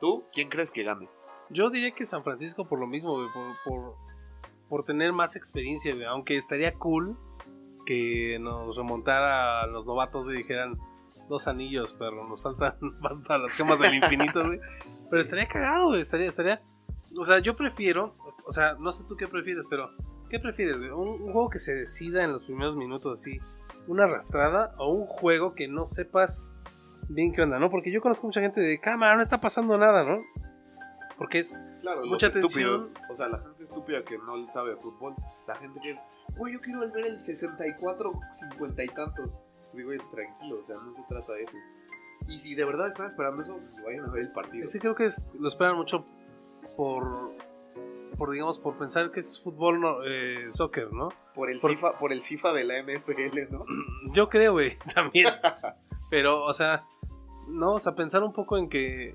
¿Tú 0.00 0.26
quién 0.32 0.48
crees 0.48 0.70
que 0.70 0.84
gane? 0.84 1.08
Yo 1.50 1.70
diría 1.70 1.92
que 1.92 2.04
San 2.04 2.22
Francisco 2.22 2.66
por 2.66 2.78
lo 2.78 2.86
mismo, 2.86 3.16
por, 3.32 3.56
por, 3.64 3.96
por 4.68 4.84
tener 4.84 5.12
más 5.12 5.34
experiencia. 5.34 5.94
Aunque 6.10 6.36
estaría 6.36 6.74
cool 6.74 7.18
que 7.86 8.38
nos 8.38 8.76
remontara 8.76 9.62
a 9.62 9.66
los 9.66 9.86
novatos 9.86 10.28
y 10.28 10.36
dijeran 10.36 10.78
dos 11.28 11.48
anillos, 11.48 11.94
pero 11.98 12.26
nos 12.28 12.42
faltan 12.42 12.74
más 13.00 13.20
para 13.22 13.40
las 13.40 13.52
gemas 13.56 13.78
del 13.78 13.94
infinito, 13.94 14.44
güey. 14.44 14.60
Pero 15.10 15.22
estaría 15.22 15.46
cagado, 15.46 15.88
güey. 15.88 16.00
Estaría, 16.00 16.28
estaría. 16.28 16.62
O 17.18 17.24
sea, 17.24 17.38
yo 17.38 17.56
prefiero, 17.56 18.14
o 18.44 18.50
sea, 18.50 18.74
no 18.74 18.90
sé 18.90 19.04
tú 19.08 19.16
qué 19.16 19.26
prefieres, 19.26 19.66
pero 19.68 19.90
¿qué 20.28 20.38
prefieres, 20.38 20.78
güey? 20.78 20.90
¿Un, 20.90 21.08
un 21.08 21.32
juego 21.32 21.48
que 21.48 21.58
se 21.58 21.74
decida 21.74 22.24
en 22.24 22.32
los 22.32 22.44
primeros 22.44 22.76
minutos 22.76 23.18
así, 23.18 23.38
una 23.86 24.04
arrastrada, 24.04 24.74
o 24.78 24.92
un 24.92 25.06
juego 25.06 25.54
que 25.54 25.68
no 25.68 25.86
sepas 25.86 26.48
bien 27.08 27.32
qué 27.32 27.42
onda, 27.42 27.58
¿no? 27.58 27.70
Porque 27.70 27.90
yo 27.90 28.00
conozco 28.00 28.26
mucha 28.26 28.40
gente 28.40 28.60
de 28.60 28.78
cámara, 28.78 29.14
no 29.14 29.22
está 29.22 29.40
pasando 29.40 29.78
nada, 29.78 30.04
¿no? 30.04 30.22
Porque 31.16 31.38
es 31.38 31.58
Claro, 31.80 32.04
Mucha 32.06 32.26
los 32.26 32.36
estúpidos. 32.36 32.92
O 33.10 33.14
sea, 33.14 33.28
la 33.28 33.38
gente 33.38 33.62
estúpida 33.62 34.04
que 34.04 34.18
no 34.18 34.50
sabe 34.50 34.70
de 34.70 34.76
fútbol. 34.76 35.14
La 35.46 35.54
gente 35.54 35.80
que 35.80 35.90
es, 35.92 35.98
güey, 36.36 36.52
yo 36.52 36.60
quiero 36.60 36.80
ver 36.80 37.06
el 37.06 37.18
64, 37.18 38.12
50 38.32 38.82
y 38.82 38.88
tantos. 38.88 39.30
Digo, 39.72 39.90
tranquilo, 40.10 40.58
o 40.60 40.62
sea, 40.62 40.76
no 40.76 40.92
se 40.92 41.02
trata 41.08 41.32
de 41.34 41.42
eso. 41.42 41.56
Y 42.26 42.38
si 42.38 42.54
de 42.54 42.64
verdad 42.64 42.88
están 42.88 43.06
esperando 43.06 43.42
eso, 43.42 43.56
pues 43.58 43.76
vayan 43.84 44.04
a 44.06 44.10
ver 44.10 44.22
el 44.24 44.32
partido. 44.32 44.66
Que 44.70 44.78
creo 44.78 44.94
que 44.94 45.04
es- 45.04 45.28
lo 45.38 45.48
esperan 45.48 45.76
mucho 45.76 46.04
por, 46.76 47.32
por 48.16 48.30
digamos, 48.32 48.58
por 48.58 48.76
pensar 48.76 49.10
que 49.12 49.20
es 49.20 49.40
fútbol, 49.40 49.80
no, 49.80 49.98
eh, 50.04 50.50
soccer, 50.50 50.92
¿no? 50.92 51.08
Por 51.34 51.50
el, 51.50 51.60
por- 51.60 51.70
FIFA, 51.70 51.98
por 51.98 52.12
el 52.12 52.22
FIFA 52.22 52.52
de 52.54 52.64
la 52.64 52.78
NFL, 52.82 53.50
¿no? 53.50 53.64
Yo 54.12 54.28
creo, 54.28 54.52
güey, 54.52 54.72
también. 54.94 55.28
Pero, 56.10 56.44
o 56.44 56.52
sea, 56.52 56.84
no, 57.46 57.74
o 57.74 57.78
sea, 57.78 57.94
pensar 57.94 58.22
un 58.24 58.32
poco 58.32 58.56
en 58.58 58.68
que 58.68 59.14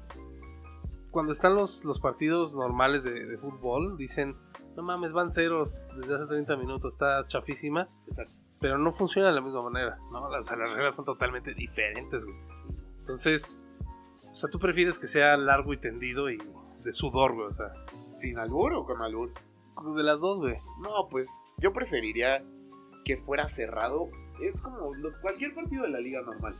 cuando 1.11 1.31
están 1.33 1.53
los, 1.55 1.85
los 1.85 1.99
partidos 1.99 2.55
normales 2.55 3.03
de, 3.03 3.25
de 3.25 3.37
fútbol, 3.37 3.97
dicen, 3.97 4.35
no 4.75 4.81
mames, 4.83 5.13
van 5.13 5.29
ceros 5.29 5.87
desde 5.95 6.15
hace 6.15 6.27
30 6.27 6.55
minutos, 6.55 6.93
está 6.93 7.27
chafísima, 7.27 7.87
Exacto. 8.07 8.33
Pero 8.63 8.77
no 8.77 8.93
funciona 8.93 9.27
de 9.27 9.35
la 9.35 9.41
misma 9.41 9.61
manera, 9.61 9.97
¿no? 10.09 10.23
O 10.29 10.41
sea, 10.41 10.55
las 10.55 10.71
reglas 10.71 10.95
son 10.95 11.03
totalmente 11.03 11.53
diferentes, 11.53 12.23
güey. 12.25 12.37
Entonces, 12.99 13.59
o 14.31 14.33
sea, 14.33 14.49
tú 14.49 14.57
prefieres 14.57 14.97
que 14.99 15.07
sea 15.07 15.35
largo 15.35 15.73
y 15.73 15.77
tendido 15.77 16.29
y 16.31 16.37
de 16.81 16.91
sudor, 16.93 17.33
güey, 17.35 17.47
o 17.47 17.51
sea, 17.53 17.73
¿Sin 18.15 18.37
albur 18.39 18.71
o 18.73 18.85
con 18.85 19.01
albur? 19.01 19.31
de 19.97 20.03
las 20.03 20.21
dos, 20.21 20.37
güey. 20.39 20.55
No, 20.81 21.09
pues 21.09 21.41
yo 21.57 21.73
preferiría 21.73 22.41
que 23.03 23.17
fuera 23.17 23.47
cerrado. 23.47 24.07
Es 24.41 24.61
como 24.61 24.93
lo- 24.93 25.19
cualquier 25.21 25.53
partido 25.53 25.83
de 25.83 25.89
la 25.89 25.99
liga 25.99 26.21
normal. 26.21 26.55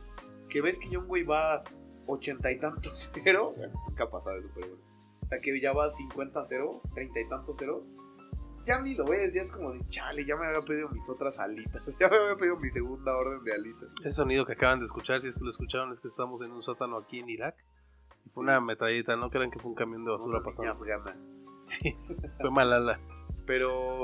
Que 0.50 0.60
ves 0.60 0.78
que 0.78 0.94
un 0.98 1.06
güey 1.08 1.22
va 1.22 1.62
ochenta 2.06 2.50
y 2.52 2.58
tantos 2.60 3.12
cero. 3.24 3.54
Bueno, 3.56 3.72
nunca 3.88 4.04
ha 4.04 4.10
pasado 4.10 4.36
eso, 4.36 4.48
pero 4.54 4.66
bueno. 4.68 4.82
O 5.22 5.26
sea, 5.26 5.38
que 5.40 5.58
ya 5.58 5.72
va 5.72 5.88
50 5.90 6.44
cero, 6.44 6.82
30 6.94 7.20
y 7.20 7.28
tantos 7.30 7.56
cero. 7.58 7.82
Ya 8.66 8.80
ni 8.80 8.94
lo 8.94 9.04
ves, 9.04 9.34
ya 9.34 9.42
es 9.42 9.52
como 9.52 9.72
de 9.72 9.86
chale, 9.88 10.24
ya 10.24 10.36
me 10.36 10.46
había 10.46 10.60
pedido 10.62 10.88
mis 10.88 11.08
otras 11.10 11.38
alitas. 11.38 11.82
Ya 12.00 12.08
me 12.08 12.16
había 12.16 12.36
pedido 12.36 12.56
mi 12.56 12.68
segunda 12.68 13.14
orden 13.16 13.42
de 13.44 13.52
alitas. 13.54 13.92
Ese 14.00 14.10
sonido 14.10 14.46
que 14.46 14.52
acaban 14.54 14.78
de 14.78 14.86
escuchar, 14.86 15.20
si 15.20 15.28
es 15.28 15.34
que 15.34 15.40
lo 15.44 15.50
escucharon, 15.50 15.90
es 15.92 16.00
que 16.00 16.08
estamos 16.08 16.40
en 16.42 16.52
un 16.52 16.62
sótano 16.62 16.96
aquí 16.96 17.20
en 17.20 17.28
Irak. 17.28 17.56
Fue 18.24 18.32
Sí. 18.32 18.40
una 18.40 18.60
metralleta, 18.60 19.16
no 19.16 19.30
crean 19.30 19.50
que 19.50 19.58
fue 19.58 19.70
un 19.70 19.76
camión 19.76 20.04
de 20.04 20.10
basura 20.12 20.36
Una 20.38 20.44
pasando. 20.44 20.72
afgana. 20.72 21.14
Sí, 21.60 21.94
fue 22.40 22.50
malala. 22.50 22.98
Pero 23.46 24.02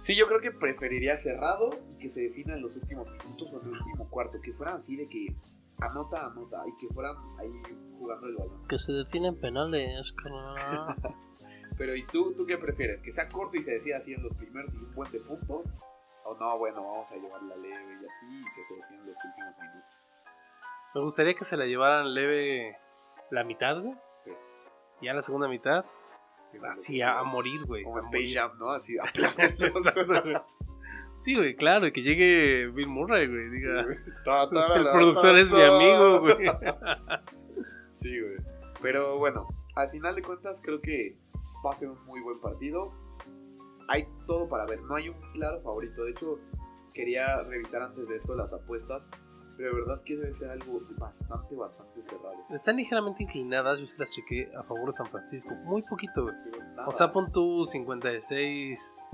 sí, 0.00 0.14
yo 0.16 0.26
creo 0.26 0.40
que 0.40 0.50
preferiría 0.50 1.16
cerrado 1.16 1.70
y 1.94 1.98
que 1.98 2.08
se 2.08 2.22
defina 2.22 2.54
en 2.54 2.62
los 2.62 2.74
últimos 2.76 3.06
minutos 3.24 3.52
o 3.52 3.60
en 3.62 3.68
el 3.68 3.72
último 3.80 4.08
cuarto. 4.10 4.40
Que 4.40 4.52
fueran 4.54 4.76
así 4.76 4.96
de 4.96 5.08
que 5.08 5.36
anota, 5.80 6.26
anota 6.26 6.62
y 6.66 6.76
que 6.78 6.92
fueran 6.92 7.16
ahí 7.38 7.50
jugando 7.98 8.26
el 8.28 8.36
balón. 8.36 8.66
Que 8.68 8.78
se 8.78 8.92
definen 8.92 9.38
penales, 9.38 10.12
carnal. 10.12 10.54
Pero 11.76 11.94
¿y 11.94 12.06
tú, 12.06 12.34
tú 12.34 12.46
qué 12.46 12.56
prefieres? 12.58 13.02
¿Que 13.02 13.10
sea 13.10 13.28
corto 13.28 13.56
y 13.56 13.62
se 13.62 13.72
decida 13.72 13.98
así 13.98 14.14
en 14.14 14.22
los 14.22 14.34
primeros 14.34 14.72
y 14.74 14.78
un 14.78 14.94
buen 14.94 15.10
de 15.10 15.20
puntos? 15.20 15.66
O 16.24 16.34
no, 16.34 16.58
bueno, 16.58 16.82
vamos 16.82 17.10
a 17.12 17.16
llevarla 17.16 17.56
leve 17.56 17.98
y 18.02 18.06
así 18.06 18.26
y 18.26 18.54
que 18.54 18.64
se 18.64 18.74
defina 18.74 19.02
en 19.02 19.06
los 19.06 19.16
últimos 19.24 19.54
minutos. 19.60 20.12
Me 20.94 21.00
gustaría 21.02 21.34
que 21.34 21.44
se 21.44 21.56
la 21.56 21.66
llevaran 21.66 22.14
leve 22.14 22.78
la 23.30 23.44
mitad, 23.44 23.80
güey. 23.80 23.94
Sí. 24.24 24.30
Ya 25.02 25.12
la 25.12 25.20
segunda 25.20 25.46
mitad, 25.46 25.84
así 26.68 27.02
a, 27.02 27.22
morir, 27.22 27.64
güey. 27.66 27.84
Como 27.84 27.98
Space 27.98 28.16
morir. 28.16 28.34
Jam, 28.34 28.58
¿no? 28.58 28.70
Así 28.70 28.96
güey. 30.06 30.36
Sí, 31.12 31.34
güey, 31.34 31.56
claro, 31.56 31.86
y 31.86 31.92
que 31.92 32.02
llegue 32.02 32.66
Bill 32.68 32.88
Murray, 32.88 33.26
güey. 33.26 33.48
Sí, 33.48 33.66
Diga, 33.66 33.82
güey. 33.84 33.98
Ta, 34.24 34.50
ta, 34.50 34.74
el 34.74 34.84
productor 34.84 35.34
ta, 35.34 35.40
es 35.40 35.52
mi 35.52 35.62
amigo, 35.62 36.20
güey. 36.20 36.36
Sí, 37.92 38.20
güey. 38.20 38.36
Pero 38.82 39.16
bueno, 39.18 39.48
al 39.74 39.88
final 39.88 40.14
de 40.14 40.22
cuentas 40.22 40.60
creo 40.62 40.82
que 40.82 41.16
va 41.66 41.72
a 41.72 41.76
ser 41.76 41.88
un 41.88 42.04
muy 42.06 42.20
buen 42.20 42.40
partido. 42.40 42.92
Hay 43.88 44.08
todo 44.26 44.48
para 44.48 44.66
ver, 44.66 44.80
no 44.82 44.96
hay 44.96 45.08
un 45.08 45.16
claro 45.32 45.60
favorito. 45.60 46.04
De 46.04 46.10
hecho, 46.10 46.38
quería 46.92 47.42
revisar 47.42 47.82
antes 47.82 48.08
de 48.08 48.16
esto 48.16 48.34
las 48.34 48.52
apuestas. 48.52 49.10
Pero 49.56 49.74
de 49.74 49.80
verdad 49.80 50.02
que 50.04 50.16
debe 50.16 50.32
ser 50.34 50.50
algo 50.50 50.82
bastante, 50.98 51.54
bastante 51.54 52.02
cerrado. 52.02 52.36
Están 52.50 52.76
ligeramente 52.76 53.22
inclinadas, 53.22 53.80
yo 53.80 53.86
sí 53.86 53.94
las 53.96 54.10
chequé 54.10 54.50
a 54.54 54.62
favor 54.62 54.86
de 54.86 54.92
San 54.92 55.06
Francisco. 55.06 55.54
Muy 55.64 55.80
poquito. 55.80 56.30
O 56.86 56.92
sea, 56.92 57.10
pon 57.10 57.32
tú 57.32 57.64
56, 57.64 59.10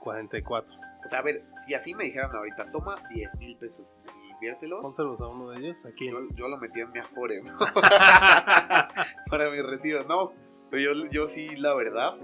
44. 0.00 0.76
O 1.04 1.08
sea, 1.08 1.20
a 1.20 1.22
ver, 1.22 1.44
si 1.56 1.72
así 1.72 1.94
me 1.94 2.04
dijeran 2.04 2.34
ahorita, 2.34 2.72
toma 2.72 2.96
10 3.10 3.36
mil 3.36 3.56
pesos 3.56 3.96
y 4.26 4.32
inviértelos. 4.32 4.80
Pónselos 4.82 5.20
a 5.20 5.28
uno 5.28 5.50
de 5.50 5.60
ellos 5.60 5.86
aquí. 5.86 6.10
Yo, 6.10 6.18
yo 6.34 6.48
lo 6.48 6.58
metí 6.58 6.80
en 6.80 6.90
mi 6.90 6.98
Afore, 6.98 7.40
¿no? 7.40 7.52
Para 9.30 9.50
mi 9.50 9.62
retiro, 9.62 10.02
no. 10.04 10.32
Pero 10.70 10.94
yo, 10.94 11.06
yo 11.10 11.26
sí, 11.26 11.56
la 11.56 11.74
verdad, 11.74 12.14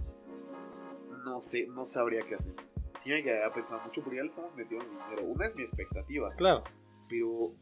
no 1.25 1.41
sé, 1.41 1.67
no 1.69 1.87
sabría 1.87 2.23
qué 2.23 2.37
hacer. 2.37 2.55
Sí 3.01 3.11
me 3.11 3.23
quedaría 3.23 3.53
pensando 3.53 3.85
mucho 3.85 4.03
porque 4.03 4.17
ya 4.17 4.23
le 4.23 4.29
estamos 4.29 4.55
metiendo 4.55 4.85
dinero. 4.87 5.25
Una 5.25 5.47
es 5.47 5.55
mi 5.55 5.63
expectativa, 5.63 6.33
Claro, 6.37 6.63
pero 7.09 7.53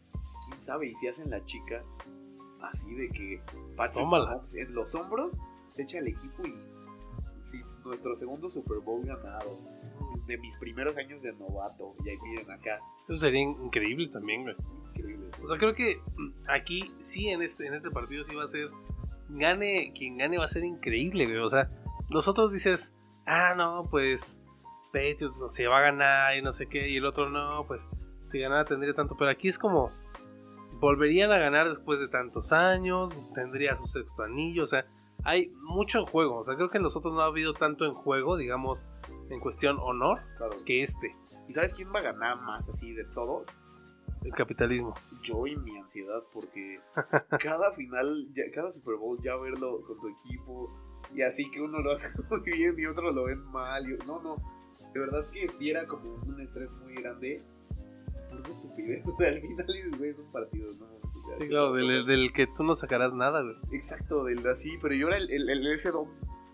quién 0.47 0.61
sabe, 0.61 0.87
y 0.88 0.94
si 0.94 1.09
hacen 1.09 1.31
la 1.31 1.44
chica 1.44 1.83
así 2.62 2.94
de 2.94 3.09
que 3.11 3.42
Patrick. 3.77 4.07
Mahomes 4.07 4.55
en 4.55 4.75
los 4.75 4.94
hombros 4.94 5.37
se 5.70 5.83
echa 5.83 5.99
el 5.99 6.09
equipo 6.09 6.42
y 6.47 6.55
sí, 7.42 7.61
nuestro 7.85 8.14
segundo 8.14 8.49
Super 8.49 8.79
Bowl 8.79 9.05
ganado. 9.05 9.57
de 10.27 10.38
mis 10.38 10.57
primeros 10.57 10.97
años 10.97 11.20
de 11.20 11.35
novato, 11.35 11.94
y 12.05 12.09
ahí 12.09 12.16
miren 12.23 12.51
acá, 12.51 12.79
eso 13.05 13.14
sería 13.14 13.42
increíble 13.42 14.09
también, 14.09 14.44
güey. 14.44 14.57
increíble. 14.94 15.31
O 15.42 15.47
sea, 15.47 15.59
creo 15.59 15.75
que 15.75 16.01
aquí 16.49 16.90
sí, 16.97 17.29
en 17.29 17.42
este, 17.42 17.66
en 17.66 17.75
este 17.75 17.90
partido 17.90 18.25
sí 18.25 18.35
va 18.35 18.44
a 18.44 18.47
ser. 18.47 18.70
Gane, 19.29 19.93
quien 19.97 20.19
gane 20.19 20.39
va 20.39 20.45
a 20.45 20.49
ser 20.49 20.65
increíble, 20.65 21.27
güey. 21.27 21.39
O 21.39 21.49
sea, 21.49 21.71
los 22.11 22.29
otros 22.29 22.53
dices, 22.53 22.97
ah, 23.27 23.55
no, 23.57 23.89
pues 23.91 24.43
Patriots 24.93 25.43
o 25.43 25.49
se 25.49 25.67
va 25.67 25.79
a 25.79 25.83
ganar 25.83 26.37
y 26.37 26.43
no 26.43 26.53
sé 26.53 26.67
qué. 26.67 26.89
Y 26.89 26.97
el 26.97 27.07
otro, 27.07 27.29
no, 27.31 27.65
pues 27.67 27.91
si 28.25 28.39
ganara 28.39 28.65
tendría 28.65 28.95
tanto. 28.95 29.17
Pero 29.17 29.31
aquí 29.31 29.49
es 29.49 29.59
como, 29.59 29.91
volverían 30.81 31.33
a 31.33 31.39
ganar 31.39 31.69
después 31.69 32.01
de 32.01 32.09
tantos 32.09 32.53
años, 32.53 33.15
tendría 33.35 33.77
su 33.77 33.87
sexto 33.87 34.23
anillo. 34.23 34.65
O 34.65 34.67
sea, 34.67 34.87
hay 35.25 35.53
mucho 35.63 36.01
en 36.01 36.07
juego. 36.07 36.39
O 36.39 36.43
sea, 36.43 36.55
creo 36.57 36.71
que 36.71 36.79
en 36.79 36.85
los 36.85 36.97
otros 36.97 37.15
no 37.15 37.21
ha 37.21 37.27
habido 37.27 37.55
tanto 37.55 37.87
en 37.87 37.95
juego, 37.95 38.37
digamos, 38.37 38.87
en 39.31 39.41
cuestión 39.41 39.79
honor, 39.81 40.21
Claro. 40.37 40.57
que 40.65 40.83
este, 40.83 41.17
¿Y 41.49 41.53
sabes 41.53 41.75
quién 41.75 41.89
va 41.95 41.99
a 41.99 42.03
ganar 42.03 42.41
más 42.41 42.69
así 42.69 42.93
de 42.95 43.05
todos? 43.05 43.47
El 44.25 44.33
capitalismo. 44.33 44.95
yo 45.23 45.47
y 45.47 45.57
mi 45.57 45.77
ansiedad 45.77 46.23
porque 46.33 46.81
cada 47.41 47.73
final, 47.73 48.29
ya- 48.35 48.51
cada 48.53 48.71
Super 48.73 48.97
Bowl 48.97 49.19
ya 49.23 49.37
verlo 49.37 49.83
con 49.87 49.99
tu 50.01 50.09
equipo 50.09 50.71
y 51.15 51.23
así 51.23 51.51
que 51.51 51.61
uno 51.61 51.81
lo 51.81 51.93
hace 51.93 52.09
muy 52.31 52.41
bien 52.43 52.75
y 52.79 52.87
otro 52.87 53.13
lo 53.13 53.25
ven 53.25 53.41
mal. 53.53 53.89
y- 53.89 53.97
no, 54.07 54.21
no, 54.23 54.37
de 54.93 55.01
verdad 55.01 55.29
que 55.31 55.47
sí 55.49 55.71
era 55.71 55.87
como 55.87 56.11
un 56.13 56.41
estrés 56.41 56.73
muy 56.73 56.95
grande 56.95 57.43
por 58.29 58.39
una 58.41 58.49
estupidez. 58.49 59.07
O 59.13 59.17
sea, 59.17 59.29
al 59.29 59.41
final 59.41 59.67
dices, 59.67 59.99
güey, 59.99 60.11
es 60.11 60.19
un 60.19 60.33
partido, 60.33 60.73
¿no? 60.75 60.87
O 60.87 61.09
sea, 61.29 61.37
Sí, 61.39 61.49
claro, 61.49 61.73
del, 61.73 62.07
del 62.07 62.33
que 62.33 62.47
tú 62.47 62.65
no 62.65 62.75
sacarás 62.75 63.15
nada, 63.15 63.43
güey. 63.43 63.57
Exacto, 63.73 64.25
del 64.25 64.47
así, 64.47 64.77
pero 64.81 64.95
yo 64.95 65.09
era 65.09 65.17
el, 65.19 65.31
el- 65.31 65.49
el- 65.51 65.67
ese 65.69 65.91
don 65.91 66.11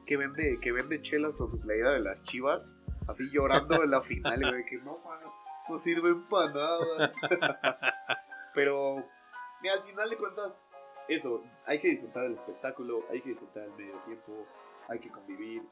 que 0.07 0.17
vende, 0.17 0.59
que 0.61 0.73
vende 0.73 1.01
chelas 1.01 1.35
con 1.35 1.49
su 1.51 1.61
playera 1.61 1.93
de 1.93 2.01
las 2.01 2.23
chivas, 2.25 2.69
así 3.07 3.31
llorando 3.31 3.83
en 3.83 3.91
la 3.91 4.03
final, 4.03 4.41
güey, 4.41 4.65
que 4.65 4.79
no, 4.79 4.99
mano, 5.05 5.33
no 5.71 5.79
sirven 5.79 6.27
para 6.29 6.53
nada. 6.53 7.13
pero 8.55 9.05
mira, 9.63 9.75
al 9.75 9.83
final 9.83 10.11
de 10.11 10.17
cuentas, 10.17 10.61
eso, 11.09 11.43
hay 11.67 11.79
que 11.79 11.89
disfrutar 11.89 12.27
el 12.27 12.35
espectáculo, 12.35 13.05
hay 13.11 13.21
que 13.21 13.31
disfrutar 13.31 13.65
el 13.65 13.73
medio 13.73 13.99
tiempo, 14.05 14.47
hay 14.89 14.99
que 14.99 15.11
convivir. 15.11 15.63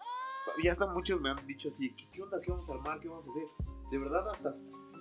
Ya 0.63 0.73
hasta 0.73 0.87
muchos 0.95 1.21
me 1.21 1.31
han 1.31 1.47
dicho 1.47 1.69
así, 1.69 1.95
¿qué, 1.95 2.09
qué 2.11 2.23
onda? 2.23 2.41
¿Qué 2.41 2.51
vamos 2.51 2.69
a 2.71 2.75
armar? 2.75 3.01
¿Qué 3.01 3.09
vamos 3.09 3.27
a 3.27 3.31
hacer? 3.31 3.49
De 3.91 3.99
verdad, 3.99 4.29
hasta 4.31 4.51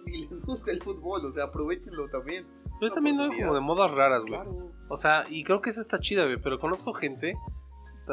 ni 0.05 0.25
les 0.25 0.41
gusta 0.41 0.71
el 0.71 0.81
fútbol, 0.81 1.25
o 1.25 1.31
sea, 1.31 1.45
aprovechenlo 1.45 2.09
también. 2.09 2.47
Pero 2.79 2.87
es 2.87 2.93
también 2.93 3.17
¿no? 3.17 3.29
como 3.29 3.55
de 3.55 3.61
modas 3.61 3.91
raras, 3.91 4.25
güey. 4.25 4.39
Claro. 4.39 4.71
O 4.89 4.97
sea, 4.97 5.25
y 5.29 5.43
creo 5.43 5.61
que 5.61 5.69
eso 5.69 5.81
está 5.81 5.99
chida, 5.99 6.25
güey. 6.25 6.39
Pero 6.41 6.59
conozco 6.59 6.93
gente. 6.93 7.35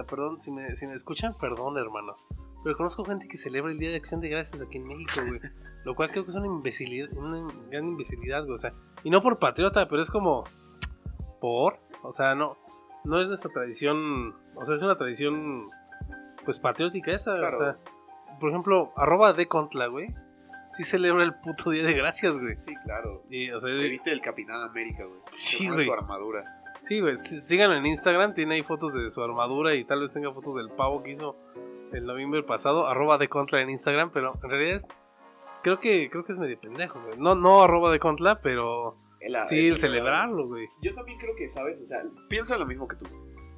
Perdón, 0.03 0.41
si 0.41 0.51
me, 0.51 0.75
si 0.75 0.87
me 0.87 0.95
escuchan, 0.95 1.35
perdón, 1.39 1.79
hermanos. 1.79 2.27
Pero 2.65 2.77
conozco 2.77 3.05
gente 3.05 3.29
que 3.29 3.37
celebra 3.37 3.71
el 3.71 3.79
Día 3.79 3.91
de 3.91 3.97
Acción 3.97 4.21
de 4.21 4.29
Gracias 4.29 4.63
aquí 4.63 4.79
en 4.79 4.87
México, 4.89 5.21
güey. 5.29 5.41
Lo 5.85 5.95
cual 5.95 6.11
creo 6.11 6.25
que 6.25 6.31
es 6.31 6.37
una 6.37 6.47
imbecilidad, 6.47 7.13
una 7.17 7.47
gran 7.71 7.87
imbecilidad, 7.87 8.43
güey. 8.43 8.55
O 8.55 8.59
sea, 8.59 8.73
y 9.05 9.11
no 9.11 9.23
por 9.23 9.39
patriota, 9.39 9.87
pero 9.87 10.03
es 10.03 10.11
como. 10.11 10.45
¿Por? 11.41 11.79
O 12.03 12.11
sea, 12.11 12.35
no. 12.35 12.57
No 13.05 13.21
es 13.21 13.29
nuestra 13.29 13.51
tradición. 13.53 14.35
O 14.55 14.65
sea, 14.65 14.75
es 14.75 14.83
una 14.83 14.97
tradición. 14.97 15.65
Pues 16.45 16.59
patriótica 16.59 17.13
esa. 17.13 17.37
Claro. 17.37 17.57
O 17.57 17.61
sea, 17.61 17.79
por 18.41 18.51
ejemplo, 18.51 18.93
arroba 18.97 19.33
de 19.33 19.47
Contla, 19.47 19.87
güey. 19.87 20.15
Sí 20.73 20.83
celebra 20.83 21.23
el 21.23 21.35
puto 21.35 21.71
Día 21.71 21.85
de 21.85 21.93
Gracias, 21.93 22.39
güey. 22.39 22.57
Sí, 22.67 22.75
claro. 22.85 23.23
Y, 23.31 23.51
o 23.51 23.61
sea, 23.61 23.75
Se 23.75 23.83
viste 23.89 24.11
el 24.11 24.21
Capitán 24.21 24.61
América, 24.63 25.05
güey. 25.05 25.21
Sí, 25.31 25.59
Se 25.59 25.65
pone 25.65 25.75
güey. 25.77 25.87
su 25.87 25.93
armadura. 25.93 26.64
Sí, 26.85 27.01
güey, 27.01 27.17
sí- 27.17 27.41
síganlo 27.41 27.77
en 27.77 27.87
Instagram, 27.87 28.35
tiene 28.35 28.57
ahí 28.57 28.63
fotos 28.63 28.93
de 28.95 29.09
su 29.09 29.23
armadura 29.23 29.75
y 29.75 29.85
tal 29.85 30.01
vez 30.01 30.13
tenga 30.13 30.31
fotos 30.33 30.55
del 30.57 30.69
pavo 30.71 31.03
que 31.03 31.11
hizo 31.13 31.35
el 31.93 32.05
noviembre 32.05 32.43
pasado, 32.43 32.87
arroba 32.87 33.17
de 33.17 33.29
Contra 33.29 33.63
en 33.63 33.71
Instagram, 33.71 34.11
pero 34.13 34.35
en 34.43 34.51
realidad 34.51 34.87
creo 35.63 35.81
que 35.81 36.11
creo 36.11 36.25
que 36.25 36.33
es 36.33 36.39
medio 36.39 36.61
pendejo, 36.61 37.01
güey. 37.01 37.19
No, 37.19 37.35
no 37.35 37.63
arroba 37.63 37.91
de 37.91 37.99
Contra, 37.99 38.41
pero 38.43 38.97
El- 39.21 39.41
sí 39.41 39.61
el 39.61 39.73
el 39.73 39.79
celebrarlo, 39.79 40.47
güey. 40.47 40.69
Yo 40.83 40.95
también 40.95 41.19
creo 41.19 41.35
que, 41.37 41.49
¿sabes? 41.49 41.81
O 41.81 41.87
sea, 41.87 42.03
piensa 42.29 42.59
lo 42.59 42.67
mismo 42.67 42.87
que 42.87 42.97
tú. 42.97 43.07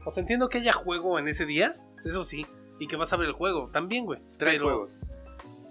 O 0.04 0.10
sea, 0.12 0.20
entiendo 0.20 0.48
que 0.48 0.58
haya 0.58 0.72
juego 0.72 1.18
en 1.18 1.26
ese 1.26 1.46
día, 1.46 1.72
eso 1.96 2.22
sí, 2.22 2.46
y 2.78 2.86
que 2.86 2.94
vas 2.94 3.12
a 3.12 3.16
ver 3.16 3.26
el 3.26 3.34
juego, 3.34 3.70
también, 3.72 4.04
güey. 4.04 4.20
Tres 4.38 4.52
pero, 4.60 4.64
juegos. 4.66 5.00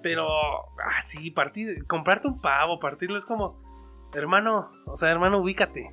Pero, 0.03 0.27
ah, 0.27 1.01
sí, 1.01 1.31
partir, 1.31 1.87
comprarte 1.87 2.27
un 2.27 2.41
pavo, 2.41 2.79
partirlo 2.81 3.15
es 3.15 3.25
como, 3.25 3.61
hermano, 4.13 4.71
o 4.87 4.97
sea, 4.97 5.09
hermano, 5.09 5.39
ubícate. 5.39 5.89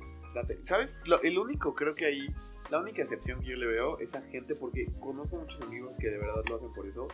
¿Sabes? 0.63 1.01
Lo- 1.07 1.21
el 1.21 1.37
único, 1.37 1.73
creo 1.75 1.93
que 1.93 2.05
ahí, 2.05 2.27
la 2.71 2.79
única 2.79 3.01
excepción 3.01 3.39
que 3.41 3.47
yo 3.47 3.55
le 3.57 3.67
veo 3.67 3.99
es 3.99 4.15
a 4.15 4.21
gente, 4.21 4.55
porque 4.55 4.87
conozco 4.99 5.37
muchos 5.37 5.61
amigos 5.61 5.95
que 5.99 6.09
de 6.09 6.17
verdad 6.17 6.43
lo 6.49 6.55
hacen 6.55 6.73
por 6.73 6.87
eso, 6.87 7.07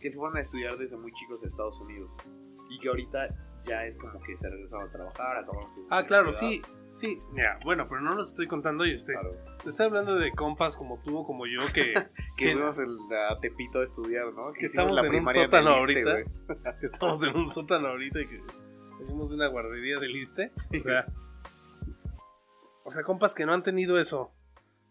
que 0.00 0.10
se 0.10 0.18
fueron 0.18 0.36
a 0.36 0.40
estudiar 0.40 0.76
desde 0.76 0.96
muy 0.96 1.12
chicos 1.12 1.42
a 1.42 1.46
Estados 1.46 1.80
Unidos 1.80 2.10
y 2.70 2.78
que 2.80 2.88
ahorita 2.88 3.28
ya 3.64 3.84
es 3.84 3.96
como 3.98 4.20
que 4.20 4.36
se 4.36 4.48
regresaron 4.48 4.88
a 4.88 4.92
trabajar, 4.92 5.38
acabaron 5.38 5.72
su. 5.74 5.86
Ah, 5.90 6.04
claro, 6.04 6.32
sí, 6.32 6.62
sí, 6.94 7.18
mira, 7.32 7.58
bueno, 7.64 7.86
pero 7.88 8.00
no 8.00 8.14
los 8.14 8.30
estoy 8.30 8.46
contando 8.46 8.84
yo, 8.84 8.94
usted. 8.94 9.14
Claro. 9.14 9.34
Estoy 9.64 9.86
hablando 9.86 10.14
de 10.16 10.30
compas 10.32 10.76
como 10.76 11.00
tú 11.02 11.18
o 11.18 11.26
como 11.26 11.46
yo 11.46 11.56
que, 11.74 11.94
Que 12.36 12.44
que- 12.44 12.52
fuimos 12.52 12.78
el, 12.78 12.96
a 13.30 13.40
Tepito 13.40 13.80
a 13.80 13.82
estudiar, 13.82 14.32
¿no? 14.34 14.52
que 14.52 14.66
hicimos 14.66 14.92
estamos 14.92 15.04
en 15.04 15.14
un 15.24 15.28
sótano 15.32 15.70
ahorita. 15.70 16.12
güey. 16.12 16.24
que 16.78 16.86
estamos 16.86 17.22
en 17.24 17.36
un 17.36 17.48
sótano 17.48 17.88
ahorita 17.88 18.20
y 18.20 18.26
que 18.28 18.40
venimos 19.00 19.30
de 19.30 19.36
una 19.36 19.48
guardería 19.48 19.98
del 19.98 20.14
Iste. 20.14 20.52
Sí. 20.56 20.78
O 20.78 20.82
sea, 20.82 21.06
o 22.86 22.90
sea, 22.90 23.02
compas 23.02 23.34
que 23.34 23.44
no 23.44 23.52
han 23.52 23.62
tenido 23.62 23.98
eso, 23.98 24.32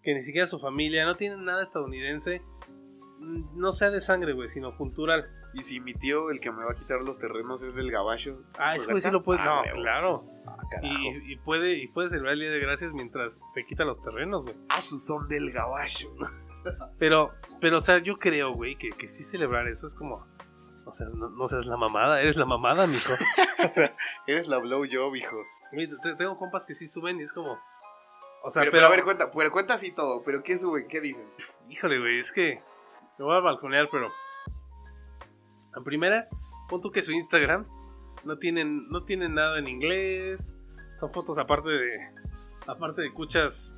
que 0.03 0.13
ni 0.13 0.21
siquiera 0.21 0.45
su 0.45 0.59
familia, 0.59 1.05
no 1.05 1.15
tienen 1.15 1.43
nada 1.45 1.63
estadounidense, 1.63 2.41
no 3.19 3.71
sea 3.71 3.89
de 3.89 4.01
sangre, 4.01 4.33
güey, 4.33 4.47
sino 4.47 4.77
cultural. 4.77 5.25
Y 5.53 5.63
si 5.63 5.79
mi 5.79 5.93
tío, 5.93 6.29
el 6.31 6.39
que 6.41 6.51
me 6.51 6.63
va 6.63 6.71
a 6.71 6.75
quitar 6.75 6.99
los 7.01 7.17
terrenos, 7.17 7.63
es 7.63 7.75
del 7.75 7.89
gabacho. 7.89 8.43
Ah, 8.59 8.71
pues 8.71 8.83
ese 8.83 8.91
güey 8.91 9.01
sí 9.01 9.09
lo 9.09 9.23
puede. 9.23 9.39
Ah, 9.39 9.45
No, 9.45 9.61
güey, 9.61 9.71
claro. 9.73 10.25
Ah. 10.45 10.57
Y, 10.83 11.31
y 11.33 11.37
puede, 11.37 11.77
y 11.81 11.87
puede 11.87 12.09
celebrar 12.09 12.33
el 12.33 12.41
Día 12.41 12.51
de 12.51 12.59
Gracias 12.59 12.91
mientras 12.93 13.39
te 13.53 13.63
quita 13.63 13.85
los 13.85 14.01
terrenos, 14.01 14.43
güey. 14.43 14.55
Ah, 14.69 14.81
su 14.81 14.99
son 14.99 15.29
del 15.29 15.51
gabacho. 15.51 16.09
Pero, 16.99 17.31
pero, 17.61 17.77
o 17.77 17.79
sea, 17.79 17.99
yo 17.99 18.17
creo, 18.17 18.53
güey, 18.53 18.75
que, 18.75 18.89
que 18.89 19.07
sí 19.07 19.23
celebrar 19.23 19.67
eso 19.67 19.87
es 19.87 19.95
como. 19.95 20.25
O 20.85 20.91
sea, 20.91 21.07
no, 21.17 21.29
no 21.29 21.47
seas 21.47 21.65
la 21.67 21.77
mamada, 21.77 22.21
eres 22.21 22.35
la 22.37 22.45
mamada, 22.45 22.85
mijo. 22.87 23.13
o 23.65 23.67
sea, 23.69 23.95
Eres 24.27 24.47
la 24.47 24.57
blow 24.57 24.83
job, 24.91 25.15
hijo. 25.15 25.37
te- 26.03 26.15
tengo 26.15 26.37
compas 26.37 26.65
que 26.65 26.75
sí 26.75 26.87
suben 26.87 27.17
y 27.19 27.23
es 27.23 27.31
como. 27.33 27.57
O 28.45 28.49
sea, 28.51 28.61
pero, 28.61 28.71
pero. 28.71 28.81
pero 28.81 28.85
a 28.85 28.95
ver, 28.95 29.03
cuenta, 29.03 29.31
pero 29.31 29.51
cuenta 29.51 29.73
así 29.73 29.91
todo. 29.91 30.21
¿Pero 30.23 30.43
qué 30.43 30.55
suben? 30.55 30.85
¿Qué 30.87 31.01
dicen? 31.01 31.27
Híjole, 31.67 31.99
güey, 31.99 32.19
es 32.19 32.31
que. 32.31 32.61
Me 33.17 33.25
voy 33.25 33.35
a 33.35 33.39
balconear, 33.39 33.89
pero. 33.91 34.11
En 35.75 35.83
primera, 35.83 36.27
pon 36.69 36.79
tú 36.79 36.91
que 36.91 37.01
su 37.01 37.11
Instagram 37.11 37.65
no 38.23 38.37
tienen, 38.37 38.87
no 38.89 39.03
tienen 39.03 39.33
nada 39.33 39.57
en 39.57 39.67
inglés. 39.67 40.55
Son 40.95 41.11
fotos 41.11 41.39
aparte 41.39 41.69
de. 41.69 41.97
Aparte 42.67 43.01
de 43.01 43.11
cuchas. 43.11 43.75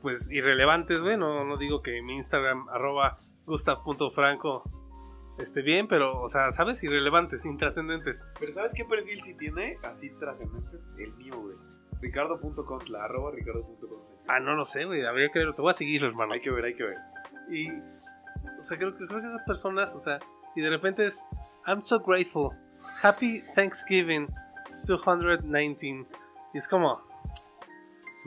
Pues 0.00 0.30
irrelevantes, 0.30 1.02
güey. 1.02 1.16
No, 1.16 1.44
no 1.44 1.56
digo 1.56 1.82
que 1.82 2.02
mi 2.02 2.14
Instagram, 2.14 2.68
arroba 2.68 3.18
gustav.franco, 3.46 4.62
esté 5.38 5.62
bien, 5.62 5.88
pero, 5.88 6.20
o 6.20 6.28
sea, 6.28 6.52
¿sabes? 6.52 6.84
Irrelevantes, 6.84 7.44
intrascendentes. 7.44 8.24
Pero 8.38 8.52
¿sabes 8.52 8.74
qué 8.76 8.84
perfil 8.84 9.20
sí 9.20 9.36
tiene? 9.36 9.78
Así 9.82 10.16
trascendentes. 10.18 10.92
El 10.98 11.14
mío, 11.14 11.34
güey. 11.40 11.71
Ricardo.contla, 12.02 13.04
arroba 13.04 13.30
ricardo.contla. 13.30 13.88
Ah, 14.28 14.38
no 14.40 14.54
lo 14.54 14.64
sé, 14.64 14.84
güey. 14.84 15.04
Habría 15.06 15.30
que 15.30 15.38
ver. 15.38 15.54
Te 15.54 15.62
voy 15.62 15.70
a 15.70 15.74
seguir, 15.74 16.04
hermano. 16.04 16.34
Hay 16.34 16.40
que 16.40 16.50
ver, 16.50 16.64
hay 16.66 16.74
que 16.74 16.82
ver. 16.84 16.98
Y, 17.48 17.70
o 17.70 18.62
sea, 18.62 18.76
creo, 18.76 18.96
que- 18.96 19.06
creo 19.06 19.20
que 19.20 19.26
esas 19.26 19.42
personas, 19.46 19.94
o 19.94 19.98
sea, 19.98 20.18
y 20.54 20.60
de 20.60 20.68
repente 20.68 21.06
es, 21.06 21.26
I'm 21.66 21.80
so 21.80 21.98
grateful, 22.00 22.50
Happy 23.02 23.40
Thanksgiving 23.54 24.28
219. 24.86 26.06
Y 26.54 26.58
es 26.58 26.68
como, 26.68 27.00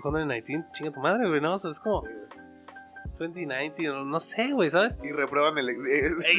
219, 0.04 0.66
chinga 0.74 0.92
tu 0.92 1.00
madre, 1.02 1.28
güey, 1.28 1.42
¿no? 1.42 1.54
O 1.54 1.58
sea, 1.60 1.70
es 1.72 1.80
como 1.80 2.04
2019, 3.18 3.90
o 4.00 4.04
no 4.04 4.20
sé, 4.20 4.52
güey, 4.52 4.70
¿sabes? 4.70 5.00
Y 5.04 5.12
reprueban 5.12 5.58
el... 5.58 5.70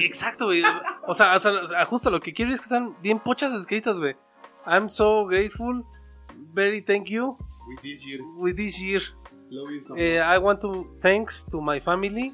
exacto, 0.04 0.46
güey. 0.46 0.62
O 1.06 1.14
sea, 1.14 1.34
o 1.34 1.38
sea, 1.38 1.52
o 1.52 1.66
sea, 1.66 1.84
justo 1.86 2.10
lo 2.10 2.20
que 2.20 2.32
quiero 2.34 2.52
es 2.52 2.60
que 2.60 2.64
están 2.64 2.96
bien 3.02 3.18
pochas 3.18 3.52
escritas, 3.52 3.98
güey. 3.98 4.16
I'm 4.66 4.88
so 4.88 5.26
grateful, 5.26 5.84
very 6.56 6.80
thank 6.80 7.06
you 7.08 7.36
with 7.68 7.82
this 7.82 8.06
year. 8.08 8.20
with 8.44 8.56
this 8.56 8.80
year. 8.82 9.02
Love 9.50 9.70
you 9.74 9.80
so 9.82 9.94
much. 9.94 10.02
Eh, 10.02 10.18
I 10.34 10.38
want 10.38 10.60
to 10.62 10.70
thanks 11.00 11.44
to 11.52 11.60
my 11.60 11.78
family 11.80 12.32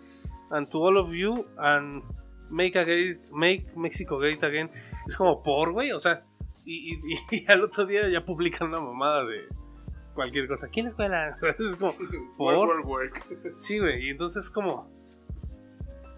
and 0.51 0.69
to 0.71 0.79
all 0.79 0.97
of 0.97 1.13
you 1.13 1.45
and 1.59 2.03
make 2.51 2.75
a 2.77 2.85
great, 2.85 3.19
make 3.33 3.65
Mexico 3.77 4.19
great 4.19 4.43
again. 4.43 4.67
Es 4.69 5.17
como 5.19 5.43
por, 5.43 5.73
güey, 5.73 5.93
o 5.93 5.99
sea, 5.99 6.25
y, 6.65 6.95
y- 6.95 7.19
y 7.37 7.53
al 7.53 7.63
otro 7.65 7.85
día 7.87 8.09
ya 8.09 8.25
publican 8.25 8.69
una 8.69 8.81
mamada 8.81 9.25
de 9.25 9.41
cualquier 10.15 10.47
cosa. 10.49 10.69
¿Quién 10.69 10.87
es 10.87 10.93
escuela? 10.93 11.37
Es 11.59 11.77
como, 11.77 11.93
¿por? 12.39 12.55
Work, 12.57 12.87
work, 12.87 13.15
work. 13.29 13.53
sí, 13.57 13.79
güey, 13.79 14.07
y 14.07 14.11
entonces 14.11 14.51
como 14.51 14.87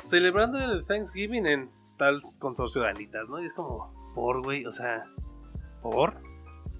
celebrando 0.05 0.59
el 0.59 0.85
Thanksgiving 0.85 1.47
en 1.47 1.71
tal 1.97 2.19
consorcio 2.39 2.83
de 2.83 2.89
alitas, 2.91 3.29
¿no? 3.31 3.41
Y 3.43 3.47
es 3.47 3.53
como, 3.55 4.13
por, 4.15 4.43
güey, 4.43 4.67
o 4.67 4.73
sea, 4.73 5.05
por. 5.83 6.15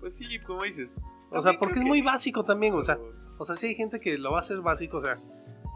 Pues 0.01 0.17
sí, 0.17 0.27
como 0.47 0.63
dices. 0.65 0.95
O 1.31 1.43
sea, 1.43 1.53
porque 1.59 1.79
es 1.81 1.85
muy 1.85 2.01
básico 2.03 2.45
también, 2.45 2.75
o 2.75 2.83
sea, 2.83 2.99
o 3.39 3.45
sea, 3.45 3.55
sí 3.57 3.69
hay 3.69 3.75
gente 3.75 3.99
que 4.01 4.17
lo 4.19 4.31
va 4.31 4.37
a 4.37 4.39
hacer 4.41 4.61
básico, 4.61 4.99
o 4.99 5.01
sea, 5.01 5.21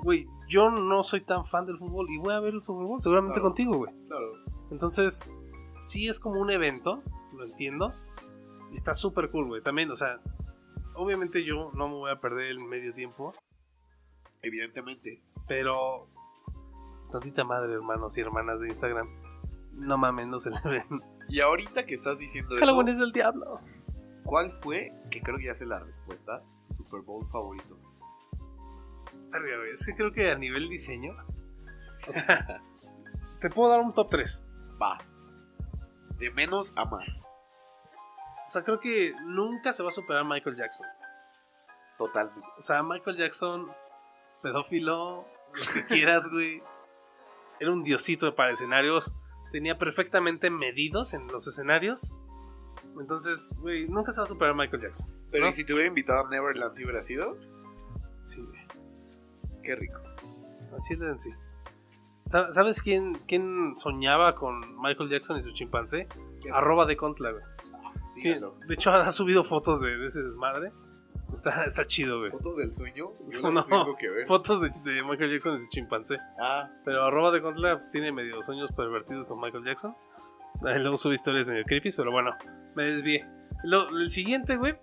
güey, 0.02 0.26
yo 0.48 0.70
no 0.70 1.02
soy 1.02 1.20
tan 1.22 1.44
fan 1.44 1.66
del 1.66 1.78
fútbol 1.78 2.08
y 2.10 2.18
voy 2.18 2.32
a 2.34 2.40
ver 2.40 2.54
el 2.54 2.62
Super 2.62 2.86
Bowl 2.86 3.00
seguramente 3.00 3.34
Claro. 3.34 3.48
contigo, 3.48 3.76
güey. 3.78 3.92
Claro. 4.06 4.32
Entonces, 4.70 5.32
sí 5.80 6.06
es 6.08 6.20
como 6.20 6.40
un 6.40 6.50
evento, 6.50 7.02
lo 7.34 7.44
entiendo, 7.44 7.92
y 8.70 8.74
está 8.74 8.94
súper 8.94 9.30
cool, 9.30 9.48
güey. 9.48 9.62
También, 9.62 9.90
o 9.90 9.96
sea, 9.96 10.20
obviamente 10.94 11.44
yo 11.44 11.72
no 11.74 11.88
me 11.88 11.94
voy 11.94 12.10
a 12.12 12.20
perder 12.20 12.46
el 12.52 12.60
medio 12.60 12.92
tiempo, 12.94 13.32
Evidentemente. 14.42 15.20
pero 15.48 16.06
tantita 17.10 17.42
madre, 17.44 17.72
hermanos 17.72 18.16
y 18.18 18.20
hermanas 18.20 18.60
de 18.60 18.68
Instagram, 18.68 19.08
no 19.72 19.98
mames, 19.98 20.28
no 20.28 20.38
celebren. 20.38 20.84
Y 21.28 21.40
ahorita 21.40 21.84
que 21.86 21.94
estás 21.94 22.18
diciendo 22.20 22.56
eso, 22.56 22.64
Halloween 22.64 22.88
es 22.88 22.98
del 22.98 23.12
diablo. 23.12 23.58
¿Cuál 24.28 24.50
fue, 24.50 24.92
que 25.10 25.22
creo 25.22 25.38
que 25.38 25.46
ya 25.46 25.54
sé 25.54 25.64
la 25.64 25.78
respuesta, 25.78 26.44
tu 26.66 26.74
Super 26.74 27.00
Bowl 27.00 27.26
favorito? 27.30 27.78
Es 29.72 29.86
que 29.86 29.94
creo 29.94 30.12
que 30.12 30.30
a 30.30 30.34
nivel 30.36 30.68
diseño, 30.68 31.16
o 31.16 32.12
sea, 32.12 32.62
te 33.40 33.48
puedo 33.48 33.70
dar 33.70 33.80
un 33.80 33.94
top 33.94 34.10
3. 34.10 34.46
Va. 34.80 34.98
De 36.18 36.30
menos 36.30 36.74
a 36.76 36.84
más. 36.84 37.26
O 38.46 38.50
sea, 38.50 38.62
creo 38.64 38.80
que 38.80 39.14
nunca 39.24 39.72
se 39.72 39.82
va 39.82 39.88
a 39.88 39.92
superar 39.92 40.26
Michael 40.26 40.56
Jackson. 40.56 40.86
Totalmente. 41.96 42.46
O 42.58 42.62
sea, 42.62 42.82
Michael 42.82 43.16
Jackson, 43.16 43.72
pedófilo, 44.42 45.26
lo 45.26 45.72
que 45.74 45.94
quieras, 45.94 46.28
güey. 46.32 46.62
Era 47.60 47.72
un 47.72 47.82
diosito 47.82 48.34
para 48.34 48.50
escenarios. 48.50 49.16
Tenía 49.52 49.78
perfectamente 49.78 50.50
medidos 50.50 51.14
en 51.14 51.26
los 51.28 51.46
escenarios. 51.46 52.14
Entonces, 53.00 53.54
güey, 53.58 53.86
nunca 53.88 54.10
se 54.12 54.20
va 54.20 54.24
a 54.24 54.28
superar 54.28 54.54
Michael 54.54 54.82
Jackson. 54.82 55.14
Pero 55.30 55.44
¿no? 55.44 55.50
¿y 55.50 55.54
si 55.54 55.64
te 55.64 55.72
hubiera 55.72 55.88
invitado 55.88 56.26
a 56.26 56.30
Neverland, 56.30 56.74
si 56.74 56.84
hubiera 56.84 57.02
sido? 57.02 57.36
Sí, 58.24 58.42
güey. 58.42 58.60
Qué 59.62 59.74
rico. 59.76 60.00
A 60.76 60.80
Chile 60.80 61.06
en 61.08 61.18
sí. 61.18 61.30
Sa- 62.30 62.50
¿Sabes 62.52 62.82
quién, 62.82 63.14
quién 63.26 63.74
soñaba 63.76 64.34
con 64.34 64.60
Michael 64.82 65.08
Jackson 65.10 65.38
y 65.38 65.42
su 65.42 65.52
chimpancé? 65.52 66.06
Qué 66.42 66.50
Arroba 66.50 66.86
de 66.86 66.96
Contla, 66.96 67.30
güey. 67.32 67.42
Síganlo. 68.06 68.56
de 68.66 68.74
hecho, 68.74 68.90
ha 68.92 69.10
subido 69.10 69.44
fotos 69.44 69.80
de, 69.80 69.96
de 69.96 70.06
ese 70.06 70.22
desmadre. 70.22 70.72
Está, 71.32 71.64
está 71.64 71.84
chido, 71.84 72.20
güey. 72.20 72.30
¿Fotos 72.30 72.56
del 72.56 72.72
sueño? 72.72 73.10
Yo 73.30 73.42
No, 73.50 73.64
tengo 73.64 73.96
que 73.98 74.08
ver. 74.08 74.26
Fotos 74.26 74.62
de, 74.62 74.70
de 74.70 75.02
Michael 75.04 75.30
Jackson 75.32 75.54
y 75.54 75.58
su 75.58 75.68
chimpancé. 75.68 76.18
Ah, 76.40 76.70
Pero 76.86 77.04
arroba 77.04 77.30
de 77.30 77.42
Contra 77.42 77.78
pues, 77.78 77.90
tiene 77.90 78.12
medio 78.12 78.42
sueños 78.44 78.70
pervertidos 78.72 79.26
con 79.26 79.38
Michael 79.40 79.64
Jackson. 79.64 79.94
Luego 80.60 80.96
sube 80.96 81.14
historias 81.14 81.46
medio 81.48 81.64
creepy, 81.64 81.90
pero 81.96 82.10
bueno, 82.10 82.34
me 82.74 82.84
desvié. 82.84 83.26
Lo- 83.64 83.88
el 83.88 84.10
siguiente, 84.10 84.56
güey, 84.56 84.76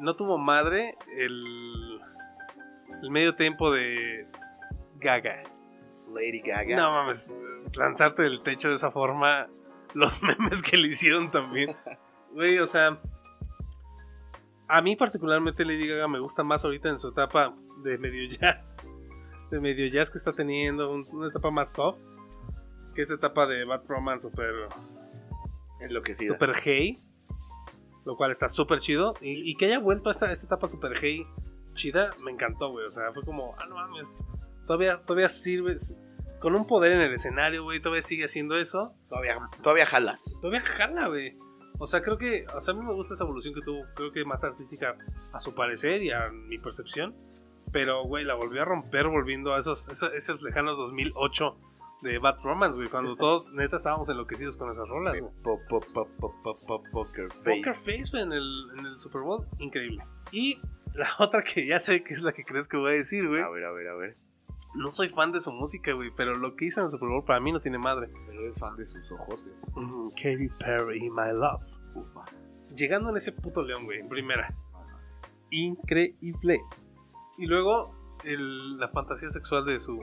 no 0.00 0.16
tuvo 0.16 0.38
madre 0.38 0.94
el, 1.16 2.00
el 3.02 3.10
medio 3.10 3.34
tiempo 3.36 3.70
de 3.72 4.26
Gaga. 4.98 5.42
Lady 6.12 6.40
Gaga. 6.40 6.76
No 6.76 6.90
mames, 6.92 7.36
lanzarte 7.74 8.22
del 8.22 8.42
techo 8.42 8.68
de 8.68 8.74
esa 8.74 8.90
forma, 8.90 9.48
los 9.94 10.22
memes 10.24 10.62
que 10.62 10.76
le 10.76 10.88
hicieron 10.88 11.30
también. 11.30 11.70
Güey, 12.32 12.58
o 12.58 12.66
sea, 12.66 12.98
a 14.68 14.80
mí 14.80 14.96
particularmente 14.96 15.64
Lady 15.64 15.86
Gaga 15.88 16.08
me 16.08 16.18
gusta 16.18 16.42
más 16.42 16.64
ahorita 16.64 16.88
en 16.88 16.98
su 16.98 17.08
etapa 17.08 17.54
de 17.82 17.98
medio 17.98 18.28
jazz. 18.28 18.76
De 19.50 19.60
medio 19.60 19.86
jazz 19.88 20.10
que 20.10 20.18
está 20.18 20.32
teniendo, 20.32 20.90
un- 20.92 21.06
una 21.12 21.28
etapa 21.28 21.50
más 21.50 21.72
soft. 21.72 21.98
Que 22.94 23.02
esta 23.02 23.14
etapa 23.14 23.46
de 23.46 23.64
Bad 23.64 23.82
Romance 23.88 24.28
super, 24.28 24.68
Enloquecida. 25.80 26.28
super 26.28 26.52
hey. 26.62 26.98
Lo 28.04 28.16
cual 28.16 28.30
está 28.30 28.48
súper 28.48 28.80
chido. 28.80 29.14
Y, 29.20 29.50
y 29.50 29.56
que 29.56 29.66
haya 29.66 29.78
vuelto 29.78 30.10
a 30.10 30.12
esta, 30.12 30.30
esta 30.30 30.46
etapa 30.46 30.66
super 30.66 30.92
hey 31.00 31.26
chida, 31.74 32.14
me 32.22 32.30
encantó, 32.30 32.70
güey. 32.70 32.86
O 32.86 32.90
sea, 32.90 33.12
fue 33.12 33.22
como, 33.24 33.54
ah, 33.58 33.66
no 33.66 33.74
mames. 33.74 34.16
Todavía, 34.66 35.02
todavía 35.02 35.28
sirves. 35.28 35.98
Con 36.40 36.54
un 36.54 36.66
poder 36.66 36.92
en 36.92 37.00
el 37.00 37.12
escenario, 37.12 37.64
güey. 37.64 37.80
Todavía 37.80 38.02
sigue 38.02 38.24
haciendo 38.24 38.56
eso. 38.58 38.94
Todavía, 39.08 39.36
todavía 39.62 39.86
jalas. 39.86 40.38
Todavía 40.40 40.60
jala, 40.60 41.08
güey. 41.08 41.36
O 41.78 41.86
sea, 41.86 42.02
creo 42.02 42.16
que. 42.16 42.44
O 42.54 42.60
sea, 42.60 42.74
a 42.74 42.76
mí 42.76 42.84
me 42.84 42.92
gusta 42.92 43.14
esa 43.14 43.24
evolución 43.24 43.54
que 43.54 43.62
tuvo. 43.62 43.84
Creo 43.94 44.12
que 44.12 44.24
más 44.24 44.44
artística 44.44 44.96
a 45.32 45.40
su 45.40 45.54
parecer 45.54 46.02
y 46.02 46.10
a 46.10 46.28
mi 46.30 46.58
percepción. 46.58 47.14
Pero, 47.72 48.04
güey, 48.04 48.24
la 48.24 48.34
volvió 48.34 48.62
a 48.62 48.64
romper 48.64 49.08
volviendo 49.08 49.54
a 49.54 49.58
esos, 49.58 49.88
esos, 49.88 50.12
esos 50.12 50.42
lejanos 50.42 50.78
2008 50.78 51.56
de 52.02 52.18
Bad 52.18 52.38
Romance, 52.42 52.76
güey. 52.76 52.88
Cuando 52.90 53.16
todos, 53.16 53.52
neta, 53.54 53.76
estábamos 53.76 54.08
enloquecidos 54.08 54.56
con 54.56 54.70
esas 54.70 54.86
rolas, 54.88 55.18
güey. 55.18 55.32
Pop, 55.42 55.60
pop, 55.68 55.84
pop, 56.18 56.84
poker 56.92 57.30
face. 57.32 57.56
Poker 57.58 57.72
Face, 57.72 58.04
güey, 58.10 58.22
en 58.24 58.32
el, 58.32 58.70
en 58.78 58.86
el 58.86 58.96
Super 58.98 59.22
Bowl. 59.22 59.46
Increíble. 59.58 60.04
Y 60.30 60.60
la 60.94 61.08
otra 61.18 61.42
que 61.42 61.66
ya 61.66 61.78
sé 61.78 62.02
que 62.04 62.12
es 62.12 62.22
la 62.22 62.32
que 62.32 62.44
crees 62.44 62.68
que 62.68 62.76
voy 62.76 62.92
a 62.92 62.94
decir, 62.96 63.26
güey. 63.26 63.42
A 63.42 63.48
ver, 63.48 63.64
a 63.64 63.72
ver, 63.72 63.88
a 63.88 63.94
ver. 63.94 64.16
No 64.74 64.90
soy 64.90 65.08
fan 65.08 65.30
de 65.32 65.40
su 65.40 65.52
música, 65.52 65.92
güey. 65.92 66.10
Pero 66.16 66.34
lo 66.34 66.56
que 66.56 66.66
hizo 66.66 66.80
en 66.80 66.84
el 66.84 66.88
Super 66.90 67.08
Bowl 67.08 67.24
para 67.24 67.40
mí 67.40 67.52
no 67.52 67.60
tiene 67.60 67.78
madre. 67.78 68.10
Pero 68.26 68.40
eres 68.42 68.58
fan 68.60 68.76
de 68.76 68.84
sus 68.84 69.10
ojotes. 69.12 69.64
Mm, 69.76 70.08
Katy 70.10 70.48
Perry, 70.58 71.08
My 71.10 71.32
Love. 71.32 71.62
Ufa. 71.94 72.24
Llegando 72.76 73.10
en 73.10 73.16
ese 73.16 73.32
puto 73.32 73.62
león, 73.62 73.84
güey, 73.84 74.00
en 74.00 74.08
primera. 74.08 74.52
Increíble. 75.50 76.60
Y 77.38 77.46
luego 77.46 77.94
el- 78.24 78.78
la 78.78 78.88
fantasía 78.88 79.28
sexual 79.28 79.64
de 79.64 79.78
su 79.78 79.96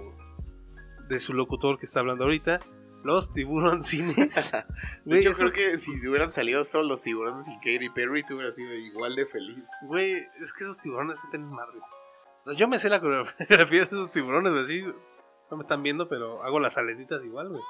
de 1.12 1.20
su 1.20 1.34
locutor 1.34 1.78
que 1.78 1.86
está 1.86 1.99
hablando 1.99 2.24
ahorita. 2.24 2.59
Los 3.03 3.34
tiburoncines. 3.34 4.53
Güey, 5.05 5.20
esos- 5.20 5.53
creo 5.53 5.72
que 5.72 5.78
si 5.80 6.07
hubieran 6.07 6.32
salido 6.32 6.64
solo 6.64 6.89
los 6.89 7.03
tiburones 7.03 7.47
y 7.49 7.55
Katy 7.57 7.89
Perry, 7.89 8.24
tú 8.26 8.36
hubieras 8.36 8.55
sido 8.55 8.74
igual 8.74 9.16
de 9.16 9.26
feliz. 9.26 9.70
Güey, 9.84 10.14
es 10.14 10.53
que 10.53 10.64
esos 10.64 10.80
tiburones 10.80 11.20
no 11.24 11.30
tienen 11.30 11.49
madre. 11.49 11.78
O 11.80 12.45
sea, 12.45 12.55
yo 12.55 12.68
me 12.68 12.80
sé 12.80 12.89
la 12.89 12.99
coreografía 13.01 13.80
de 13.80 13.84
esos 13.84 14.12
tiburones, 14.12 14.53
así. 14.53 14.82
No 14.84 15.57
me 15.57 15.62
están 15.62 15.84
viendo, 15.84 16.07
pero 16.07 16.43
hago 16.43 16.59
las 16.59 16.78
aletitas 16.78 17.24
igual, 17.26 17.49
güey. 17.49 17.62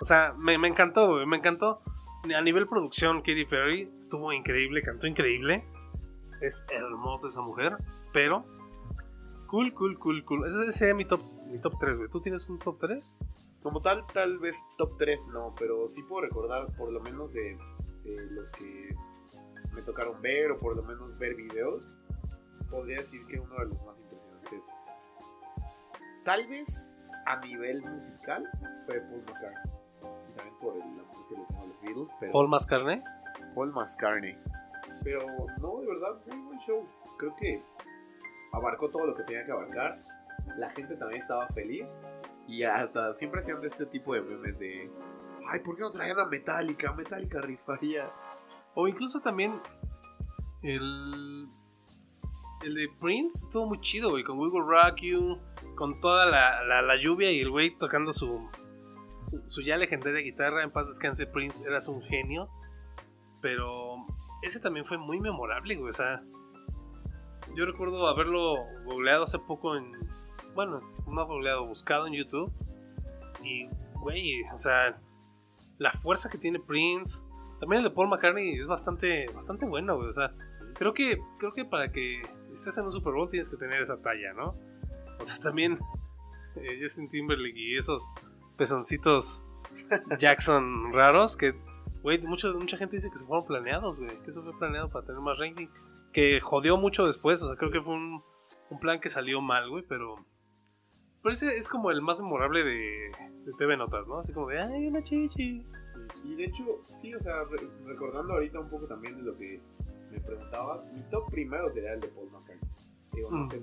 O 0.00 0.04
sea, 0.04 0.32
me, 0.38 0.56
me 0.58 0.68
encantó, 0.68 1.08
güey, 1.08 1.26
me 1.26 1.36
encantó. 1.36 1.82
A 2.34 2.40
nivel 2.40 2.66
producción, 2.66 3.18
Katy 3.20 3.44
Perry 3.44 3.82
estuvo 4.00 4.32
increíble, 4.32 4.82
cantó 4.82 5.06
increíble. 5.06 5.64
Es 6.40 6.66
hermosa 6.70 7.28
esa 7.28 7.40
mujer, 7.42 7.76
pero 8.12 8.44
cool, 9.48 9.72
cool, 9.74 9.98
cool, 9.98 10.24
cool. 10.24 10.46
Ese 10.46 10.70
sería 10.72 10.94
mi 10.94 11.04
top, 11.04 11.20
mi 11.46 11.58
top 11.58 11.74
3, 11.78 11.96
güey. 11.96 12.10
¿Tú 12.10 12.20
tienes 12.20 12.48
un 12.48 12.58
top 12.58 12.78
3? 12.80 13.16
Como 13.62 13.80
tal, 13.82 14.06
tal 14.06 14.38
vez 14.38 14.64
top 14.78 14.96
3 14.96 15.26
no, 15.28 15.54
pero 15.58 15.88
sí 15.88 16.02
puedo 16.02 16.22
recordar 16.22 16.66
por 16.76 16.92
lo 16.92 17.00
menos 17.00 17.32
de, 17.32 17.58
de 18.04 18.30
los 18.30 18.50
que 18.52 18.94
me 19.74 19.82
tocaron 19.82 20.20
ver 20.22 20.52
o 20.52 20.58
por 20.58 20.76
lo 20.76 20.82
menos 20.82 21.18
ver 21.18 21.34
videos. 21.34 21.82
Podría 22.70 22.98
decir 22.98 23.24
que 23.26 23.38
uno 23.38 23.54
de 23.58 23.66
los 23.66 23.82
más 23.84 23.98
impresionantes, 23.98 24.78
tal 26.24 26.46
vez 26.48 27.00
a 27.26 27.40
nivel 27.40 27.82
musical, 27.82 28.48
fue 28.86 29.00
Paul 29.00 29.22
McCartney. 29.22 29.72
Y 30.28 30.32
también 30.32 30.58
por 30.60 30.76
el 30.76 30.82
amor 30.82 31.28
que 31.28 31.36
le 31.36 31.44
tengo 31.46 31.62
a 31.62 31.66
los 31.66 31.80
Beatles, 31.80 32.14
pero 32.20 32.32
Paul 32.32 32.48
Mascarne. 32.48 33.02
Paul 33.54 33.72
McCartney. 33.72 34.38
Pero 35.02 35.20
no, 35.60 35.80
de 35.80 35.86
verdad, 35.86 36.20
muy 36.26 36.38
buen 36.46 36.58
show. 36.60 36.86
Creo 37.18 37.34
que 37.36 37.62
abarcó 38.52 38.88
todo 38.90 39.06
lo 39.06 39.14
que 39.14 39.24
tenía 39.24 39.44
que 39.44 39.52
abarcar. 39.52 40.00
La 40.58 40.70
gente 40.70 40.96
también 40.96 41.20
estaba 41.22 41.46
feliz. 41.48 41.88
Y 42.48 42.62
hasta 42.62 43.12
siempre 43.12 43.40
hacían 43.40 43.60
de 43.60 43.66
este 43.66 43.86
tipo 43.86 44.14
de 44.14 44.22
memes 44.22 44.58
de. 44.58 44.90
Ay, 45.48 45.60
¿por 45.60 45.76
qué 45.76 45.82
no 45.82 45.90
traían 45.90 46.18
a 46.18 46.26
Metallica? 46.26 46.92
Metallica 46.92 47.40
rifaría. 47.40 48.10
O 48.74 48.86
incluso 48.88 49.20
también 49.20 49.60
el, 50.62 51.48
el 52.64 52.74
de 52.74 52.88
Prince 53.00 53.44
estuvo 53.46 53.66
muy 53.66 53.80
chido, 53.80 54.10
güey, 54.10 54.22
con 54.24 54.38
We 54.38 54.48
Will 54.48 54.64
Rock 54.66 54.98
You, 55.02 55.38
con 55.76 56.00
toda 56.00 56.26
la, 56.26 56.82
la- 56.82 56.96
lluvia 57.00 57.30
y 57.32 57.40
el 57.40 57.50
güey 57.50 57.76
tocando 57.78 58.12
su, 58.12 58.48
su, 59.28 59.42
su 59.50 59.62
ya 59.62 59.76
legendaria 59.76 60.20
guitarra. 60.20 60.62
En 60.62 60.70
paz 60.70 60.86
descanse, 60.88 61.26
Prince, 61.26 61.64
eras 61.66 61.88
un 61.88 62.02
genio. 62.02 62.48
Pero 63.40 64.06
ese 64.42 64.60
también 64.60 64.84
fue 64.86 64.98
muy 64.98 65.20
memorable, 65.20 65.74
güey, 65.76 65.90
o 65.90 65.92
sea. 65.92 66.22
Yo 67.54 67.64
recuerdo 67.64 68.06
haberlo 68.08 68.56
googleado 68.84 69.24
hace 69.24 69.38
poco 69.38 69.76
en. 69.76 69.92
Bueno, 70.56 70.80
no 71.06 71.26
googleado, 71.26 71.64
buscado 71.66 72.08
en 72.08 72.14
YouTube. 72.14 72.50
Y, 73.44 73.68
güey, 74.00 74.42
o 74.52 74.58
sea, 74.58 74.98
la 75.78 75.92
fuerza 75.92 76.28
que 76.28 76.38
tiene 76.38 76.58
Prince. 76.58 77.22
También 77.60 77.82
el 77.82 77.88
de 77.88 77.94
Paul 77.94 78.08
McCartney 78.08 78.58
es 78.58 78.66
bastante, 78.66 79.28
bastante 79.32 79.64
bueno, 79.66 79.96
güey. 79.96 80.08
O 80.08 80.12
sea, 80.12 80.34
creo 80.74 80.92
que, 80.92 81.18
creo 81.38 81.52
que 81.52 81.64
para 81.64 81.92
que 81.92 82.22
estés 82.50 82.76
en 82.78 82.86
un 82.86 82.92
Super 82.92 83.12
Bowl 83.12 83.30
tienes 83.30 83.48
que 83.48 83.56
tener 83.56 83.80
esa 83.80 84.00
talla, 84.02 84.32
¿no? 84.34 84.56
O 85.20 85.24
sea, 85.24 85.38
también 85.38 85.74
eh, 86.56 86.78
Justin 86.80 87.08
Timberlake 87.08 87.56
y 87.58 87.76
esos 87.78 88.14
pezoncitos 88.56 89.44
Jackson 90.18 90.92
raros 90.92 91.36
que, 91.36 91.54
güey, 92.02 92.20
mucho- 92.22 92.52
mucha 92.58 92.76
gente 92.76 92.96
dice 92.96 93.10
que 93.10 93.16
se 93.18 93.24
fueron 93.24 93.46
planeados, 93.46 93.98
güey. 94.00 94.10
Que 94.22 94.30
eso 94.30 94.42
fue 94.42 94.58
planeado 94.58 94.90
para 94.90 95.06
tener 95.06 95.20
más 95.20 95.38
ranking. 95.38 95.68
Que 96.12 96.40
jodió 96.40 96.76
mucho 96.78 97.06
después, 97.06 97.42
o 97.42 97.46
sea, 97.48 97.56
creo 97.56 97.70
que 97.70 97.80
fue 97.80 97.94
un, 97.94 98.22
un 98.70 98.80
plan 98.80 99.00
que 99.00 99.08
salió 99.10 99.40
mal, 99.42 99.68
güey, 99.68 99.84
pero... 99.86 100.24
Pero 101.26 101.32
ese 101.34 101.56
es 101.58 101.68
como 101.68 101.90
el 101.90 102.02
más 102.02 102.20
memorable 102.20 102.62
de, 102.62 103.10
de 103.44 103.52
TV 103.58 103.76
Notas, 103.76 104.08
¿no? 104.08 104.18
Así 104.18 104.32
como 104.32 104.46
de, 104.48 104.60
ay, 104.60 104.86
una 104.86 105.02
chichi. 105.02 105.66
Y 106.22 106.34
de 106.36 106.44
hecho, 106.44 106.64
sí, 106.94 107.12
o 107.14 107.18
sea, 107.20 107.42
re- 107.50 107.68
recordando 107.84 108.34
ahorita 108.34 108.60
un 108.60 108.70
poco 108.70 108.86
también 108.86 109.16
de 109.16 109.22
lo 109.24 109.36
que 109.36 109.60
me 110.12 110.20
preguntabas, 110.20 110.84
mi 110.92 111.02
top 111.10 111.28
primero 111.30 111.68
sería 111.70 111.94
el 111.94 112.00
de 112.00 112.08
Paul 112.08 112.30
McCartney. 112.30 112.70
Digo, 113.12 113.30
no 113.32 113.38
Mm. 113.38 113.46
sé 113.48 113.60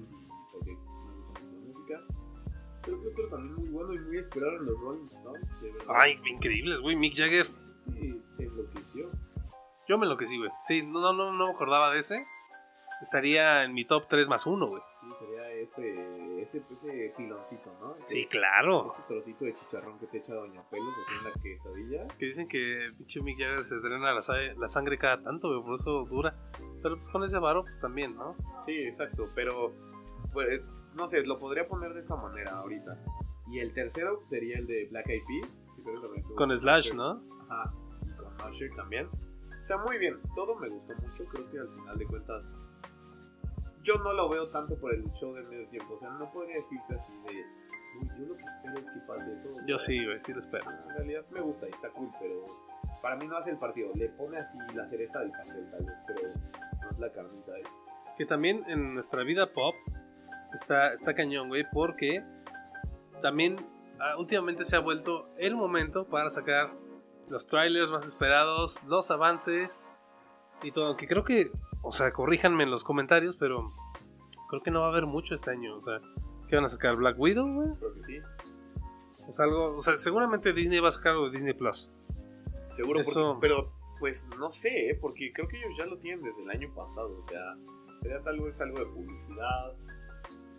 porque 0.51 0.71
me 0.71 0.77
gusta 0.77 1.39
mucho 1.39 1.41
la 1.45 1.73
música. 1.73 2.01
Pero 2.85 2.99
creo 2.99 3.15
que 3.15 3.23
también 3.29 3.55
muy 3.55 3.69
bueno 3.69 3.93
y 3.93 3.99
muy 3.99 4.17
esperado 4.17 4.57
en 4.57 4.65
los 4.65 4.79
Rolling 4.81 5.05
Stones, 5.05 5.61
de 5.61 5.71
verdad. 5.71 5.95
Ay, 5.95 6.19
increíbles, 6.29 6.79
güey. 6.81 6.97
Mick 6.97 7.15
Jagger. 7.15 7.47
Sí, 7.93 8.21
se 8.35 8.43
enloqueció. 8.43 9.09
Yo 9.87 9.97
me 9.97 10.03
enloquecí, 10.05 10.37
güey. 10.37 10.49
Sí, 10.65 10.85
no, 10.85 10.99
no, 10.99 11.13
no, 11.13 11.31
no 11.31 11.47
me 11.47 11.53
acordaba 11.53 11.91
de 11.91 11.99
ese. 11.99 12.25
Estaría 13.01 13.63
en 13.63 13.73
mi 13.73 13.85
top 13.85 14.07
3 14.09 14.27
más 14.27 14.45
1, 14.45 14.67
güey. 14.67 14.81
Ese, 15.63 16.41
ese, 16.41 16.63
ese 16.71 17.13
piloncito, 17.17 17.71
¿no? 17.79 17.95
Ese- 17.95 18.13
Sí, 18.15 18.25
claro. 18.27 18.87
Ese 18.87 19.01
trocito 19.03 19.45
de 19.45 19.55
chicharrón 19.55 19.97
que 19.99 20.07
te 20.07 20.17
echa 20.17 20.33
Doña 20.33 20.61
Pelos 20.69 20.93
así 21.07 21.17
en 21.17 21.33
la 21.33 21.41
quesadilla. 21.41 22.07
Que 22.17 22.25
dicen 22.25 22.47
que 22.47 22.91
pinche 22.97 23.21
Mick 23.21 23.39
Jagger 23.39 23.63
se 23.63 23.79
drena 23.79 24.11
la, 24.13 24.19
la 24.57 24.67
sangre 24.67 24.97
cada 24.97 25.21
tanto. 25.23 25.47
Por 25.63 25.75
eso 25.75 26.05
dura. 26.05 26.35
Pero 26.81 26.95
pues 26.95 27.09
con 27.09 27.23
ese 27.23 27.39
varo, 27.39 27.63
pues 27.63 27.79
también, 27.79 28.15
¿no? 28.15 28.35
Sí, 28.65 28.73
exacto, 28.83 29.29
pero 29.35 29.71
pues, 30.33 30.61
no 30.95 31.07
sé, 31.07 31.21
lo 31.23 31.39
podría 31.39 31.67
poner 31.67 31.93
de 31.93 32.01
esta 32.01 32.15
manera 32.15 32.51
ahorita. 32.57 32.97
Y 33.47 33.59
el 33.59 33.73
tercero 33.73 34.21
sería 34.25 34.57
el 34.57 34.67
de 34.67 34.87
Black 34.89 35.07
Eyed 35.09 35.23
Peas. 35.25 35.53
que 36.17 36.33
Con 36.35 36.55
Slash, 36.57 36.87
Usher. 36.87 36.95
¿no? 36.95 37.23
Ajá, 37.49 37.73
y 38.05 38.11
con 38.17 38.49
Usher 38.51 38.69
también. 38.75 39.07
O 39.07 39.63
sea, 39.65 39.77
muy 39.77 39.97
bien, 39.97 40.19
todo 40.35 40.55
me 40.59 40.67
gustó 40.67 40.93
mucho, 40.95 41.23
creo 41.25 41.49
que 41.49 41.57
al 41.59 41.69
final 41.69 41.97
de 41.97 42.05
cuentas 42.05 42.51
yo 43.83 43.95
no 43.95 44.13
lo 44.13 44.29
veo 44.29 44.49
tanto 44.49 44.77
por 44.77 44.93
el 44.93 45.03
show 45.13 45.33
del 45.33 45.47
medio 45.47 45.67
tiempo, 45.67 45.95
o 45.95 45.99
sea, 45.99 46.09
no 46.11 46.31
podría 46.31 46.55
decirte 46.55 46.95
así 46.95 47.11
de, 47.27 47.45
uy, 47.99 48.09
yo 48.17 48.25
lo 48.25 48.37
que 48.37 48.43
espero 48.43 48.77
es 48.77 48.85
que 48.85 48.99
pase 49.07 49.33
eso. 49.33 49.65
Yo 49.67 49.77
sí, 49.77 50.03
güey, 50.03 50.19
sí 50.21 50.33
lo 50.33 50.39
espero. 50.39 50.71
En 50.71 50.89
realidad 50.89 51.25
me 51.31 51.41
gusta 51.41 51.67
y 51.67 51.71
está 51.71 51.89
cool, 51.89 52.09
pero 52.19 52.45
para 53.01 53.17
mí 53.17 53.27
no 53.27 53.35
hace 53.35 53.51
el 53.51 53.57
partido, 53.57 53.91
le 53.95 54.09
pone 54.09 54.37
así 54.37 54.57
la 54.73 54.87
cereza 54.87 55.19
del 55.19 55.31
pastel 55.31 55.69
tal 55.69 55.85
vez, 55.85 55.95
pero 56.07 56.21
no 56.81 56.89
es 56.89 56.99
la 56.99 57.11
carnita 57.11 57.57
esa. 57.57 57.75
Que 58.17 58.25
también 58.25 58.61
en 58.67 58.93
nuestra 58.93 59.23
vida 59.23 59.51
pop 59.51 59.75
está, 60.53 60.93
está 60.93 61.13
cañón, 61.13 61.49
güey, 61.49 61.65
porque 61.71 62.23
también 63.21 63.57
ah, 63.99 64.17
últimamente 64.17 64.63
se 64.63 64.75
ha 64.75 64.79
vuelto 64.79 65.29
el 65.37 65.55
momento 65.55 66.07
para 66.07 66.29
sacar 66.29 66.71
los 67.29 67.47
trailers 67.47 67.91
más 67.91 68.07
esperados, 68.07 68.83
los 68.85 69.09
avances 69.11 69.91
y 70.61 70.71
todo. 70.71 70.95
Que 70.95 71.07
creo 71.07 71.23
que 71.23 71.49
o 71.83 71.91
sea, 71.91 72.11
corríjanme 72.11 72.63
en 72.63 72.71
los 72.71 72.83
comentarios, 72.83 73.35
pero 73.37 73.71
creo 74.49 74.63
que 74.63 74.71
no 74.71 74.79
va 74.81 74.87
a 74.87 74.89
haber 74.89 75.05
mucho 75.05 75.35
este 75.35 75.51
año. 75.51 75.75
O 75.77 75.81
sea, 75.83 75.99
¿qué 76.47 76.55
van 76.55 76.65
a 76.65 76.69
sacar? 76.69 76.95
¿Black 76.95 77.19
Widow, 77.19 77.47
güey? 77.53 77.69
Creo 77.77 77.93
que 77.93 78.03
sí. 78.03 78.17
O 79.27 79.31
sea, 79.31 79.45
algo, 79.45 79.75
o 79.75 79.81
sea, 79.81 79.95
seguramente 79.95 80.51
Disney 80.53 80.79
va 80.79 80.87
a 80.87 80.91
sacar 80.91 81.11
algo 81.13 81.25
de 81.25 81.31
Disney 81.31 81.53
Plus. 81.53 81.89
Seguro, 82.71 82.99
Eso- 82.99 83.33
porque- 83.33 83.47
pero 83.47 83.71
pues 83.99 84.27
no 84.37 84.49
sé, 84.49 84.89
¿eh? 84.89 84.97
porque 84.99 85.31
creo 85.31 85.47
que 85.47 85.57
ellos 85.57 85.77
ya 85.77 85.85
lo 85.85 85.97
tienen 85.97 86.23
desde 86.23 86.41
el 86.43 86.49
año 86.49 86.73
pasado. 86.73 87.15
O 87.17 87.21
sea, 87.21 87.55
sería 88.01 88.19
tal 88.21 88.39
vez 88.41 88.59
algo 88.61 88.79
de 88.79 88.85
publicidad. 88.87 89.73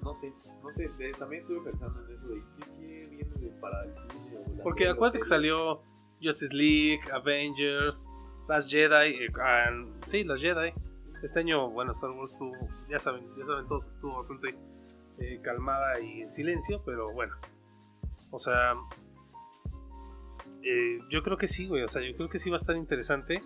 No 0.02 0.14
sé, 0.14 0.32
no 0.62 0.70
sé. 0.70 0.88
de- 0.98 1.12
también 1.12 1.42
estuve 1.42 1.60
pensando 1.70 2.04
en 2.06 2.14
eso 2.14 2.28
de 2.28 2.42
qué, 2.78 3.06
viene 3.10 3.24
de- 3.38 3.48
para 3.60 3.84
el 3.84 3.94
cine. 3.96 4.14
o 4.58 4.62
Porque 4.62 4.88
acuérdate 4.88 5.18
que 5.18 5.24
salió 5.24 5.80
Justice 6.22 6.54
League, 6.54 7.00
Avengers, 7.12 8.10
Last 8.48 8.70
Jedi, 8.70 9.24
eh, 9.24 9.28
and- 9.66 10.04
sí, 10.06 10.24
Last 10.24 10.42
Jedi. 10.42 10.72
Este 11.24 11.40
año, 11.40 11.70
bueno, 11.70 11.92
Star 11.92 12.10
Wars 12.10 12.32
estuvo, 12.32 12.52
ya 12.86 12.98
saben, 12.98 13.26
ya 13.38 13.46
saben 13.46 13.66
todos 13.66 13.86
que 13.86 13.92
estuvo 13.92 14.14
bastante 14.14 14.58
eh, 15.18 15.40
calmada 15.42 15.98
y 15.98 16.20
en 16.20 16.30
silencio, 16.30 16.82
pero 16.84 17.14
bueno. 17.14 17.34
O 18.30 18.38
sea, 18.38 18.74
eh, 20.62 20.98
yo 21.08 21.22
creo 21.22 21.38
que 21.38 21.46
sí, 21.46 21.66
güey, 21.66 21.82
o 21.82 21.88
sea, 21.88 22.02
yo 22.02 22.14
creo 22.14 22.28
que 22.28 22.38
sí 22.38 22.50
va 22.50 22.56
a 22.56 22.60
estar 22.60 22.76
interesante. 22.76 23.42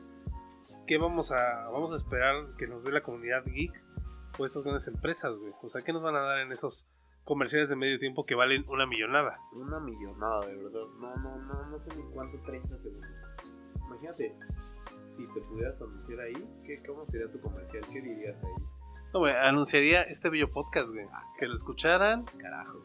¿Qué 0.89 0.99
vamos 0.99 1.31
a, 1.31 1.69
vamos 1.69 1.93
a 1.93 1.95
esperar 1.95 2.57
que 2.57 2.67
nos 2.67 2.83
dé 2.83 2.91
la 2.91 3.05
comunidad 3.05 3.45
geek 3.45 3.81
o 4.39 4.45
estas 4.45 4.65
grandes 4.65 4.89
empresas, 4.89 5.39
güey? 5.39 5.53
O 5.63 5.69
sea, 5.69 5.83
¿qué 5.83 5.93
nos 5.93 6.03
van 6.03 6.17
a 6.17 6.23
dar 6.23 6.41
en 6.41 6.51
esos 6.51 6.91
comerciales 7.23 7.69
de 7.69 7.77
medio 7.77 8.01
tiempo 8.01 8.27
que 8.27 8.35
valen 8.35 8.65
una 8.69 8.89
millonada? 8.89 9.39
Una 9.53 9.79
millonada, 9.79 10.45
de 10.47 10.57
verdad. 10.57 10.81
No, 10.99 11.15
no, 11.15 11.43
no, 11.43 11.67
no 11.69 11.79
sé 11.79 11.95
ni 11.95 12.03
cuánto, 12.13 12.41
30 12.41 12.77
segundos. 12.77 13.09
Imagínate, 13.87 14.35
si 15.19 15.27
te 15.35 15.41
pudieras 15.41 15.83
anunciar 15.83 16.21
ahí, 16.21 16.63
¿qué, 16.65 16.81
¿cómo 16.87 17.05
sería 17.07 17.31
tu 17.31 17.41
comercial? 17.41 17.83
¿Qué 17.93 18.01
dirías 18.01 18.45
ahí? 18.45 18.53
No, 19.13 19.21
güey, 19.21 19.35
anunciaría 19.35 20.03
este 20.03 20.31
bello 20.31 20.53
podcast, 20.53 20.93
güey. 20.93 21.07
Que 21.39 21.47
lo 21.47 21.55
escucharan, 21.55 22.25
Carajo. 22.39 22.85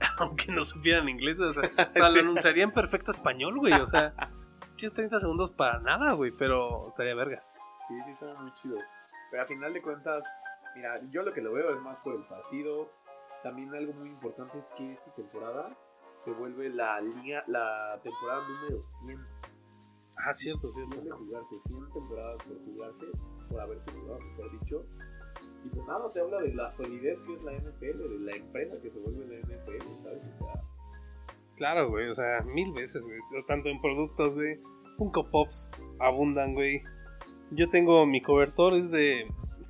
aunque 0.18 0.50
no 0.52 0.64
supieran 0.64 1.08
inglés. 1.08 1.38
O 1.38 1.50
sea, 1.50 1.64
o 1.88 1.92
sea, 1.92 2.08
lo 2.08 2.20
anunciaría 2.20 2.64
en 2.64 2.70
perfecto 2.70 3.10
español, 3.10 3.58
güey. 3.58 3.74
O 3.74 3.86
sea, 3.86 4.14
chis 4.76 4.94
30 4.94 5.20
segundos 5.20 5.50
para 5.50 5.80
nada, 5.80 6.12
güey. 6.12 6.30
Pero 6.30 6.88
estaría 6.88 7.14
vergas. 7.14 7.52
Sí, 7.88 7.94
sí, 8.04 8.10
está 8.12 8.34
muy 8.40 8.52
chido. 8.54 8.78
Pero 9.30 9.42
a 9.42 9.46
final 9.46 9.72
de 9.74 9.82
cuentas, 9.82 10.24
mira, 10.74 10.98
yo 11.10 11.22
lo 11.22 11.32
que 11.32 11.42
lo 11.42 11.52
veo 11.52 11.74
es 11.74 11.80
más 11.82 11.98
por 11.98 12.14
el 12.14 12.24
partido. 12.24 12.90
También 13.42 13.74
algo 13.74 13.92
muy 13.92 14.08
importante 14.08 14.58
es 14.58 14.70
que 14.76 14.90
esta 14.90 15.12
temporada 15.14 15.76
se 16.24 16.30
vuelve 16.32 16.70
la 16.70 17.00
liga, 17.00 17.44
la 17.46 18.00
temporada 18.02 18.46
número 18.46 18.82
100. 18.82 19.26
Ah, 20.16 20.32
cierto, 20.32 20.70
100 20.70 20.90
cierto. 20.92 21.04
de 21.04 21.10
jugarse, 21.12 21.58
100 21.60 21.92
temporadas 21.92 22.42
por 22.44 22.64
jugarse, 22.64 23.06
por 23.48 23.60
haberse 23.60 23.90
jugado, 23.92 24.20
mejor 24.20 24.60
dicho. 24.60 24.86
Y 25.64 25.68
pues 25.68 25.86
nada, 25.86 26.08
te 26.10 26.20
habla 26.20 26.40
de 26.40 26.54
la 26.54 26.70
solidez 26.70 27.20
que 27.22 27.34
es 27.34 27.42
la 27.42 27.52
NFL, 27.52 27.98
de 28.08 28.18
la 28.20 28.36
empresa 28.36 28.76
que 28.82 28.90
se 28.90 28.98
vuelve 28.98 29.26
la 29.26 29.40
NFL, 29.46 30.02
¿sabes? 30.02 30.22
O 30.40 30.44
sea, 30.44 30.62
Claro, 31.56 31.90
güey. 31.90 32.08
O 32.08 32.14
sea, 32.14 32.40
mil 32.42 32.72
veces, 32.72 33.04
güey. 33.04 33.18
Tanto 33.46 33.68
en 33.68 33.80
productos, 33.82 34.34
güey. 34.34 34.58
Funko 34.96 35.30
Pops 35.30 35.72
abundan, 35.98 36.54
güey. 36.54 36.82
Yo 37.50 37.68
tengo 37.68 38.06
mi 38.06 38.22
cobertor, 38.22 38.72
es 38.74 38.90
de. 38.90 39.26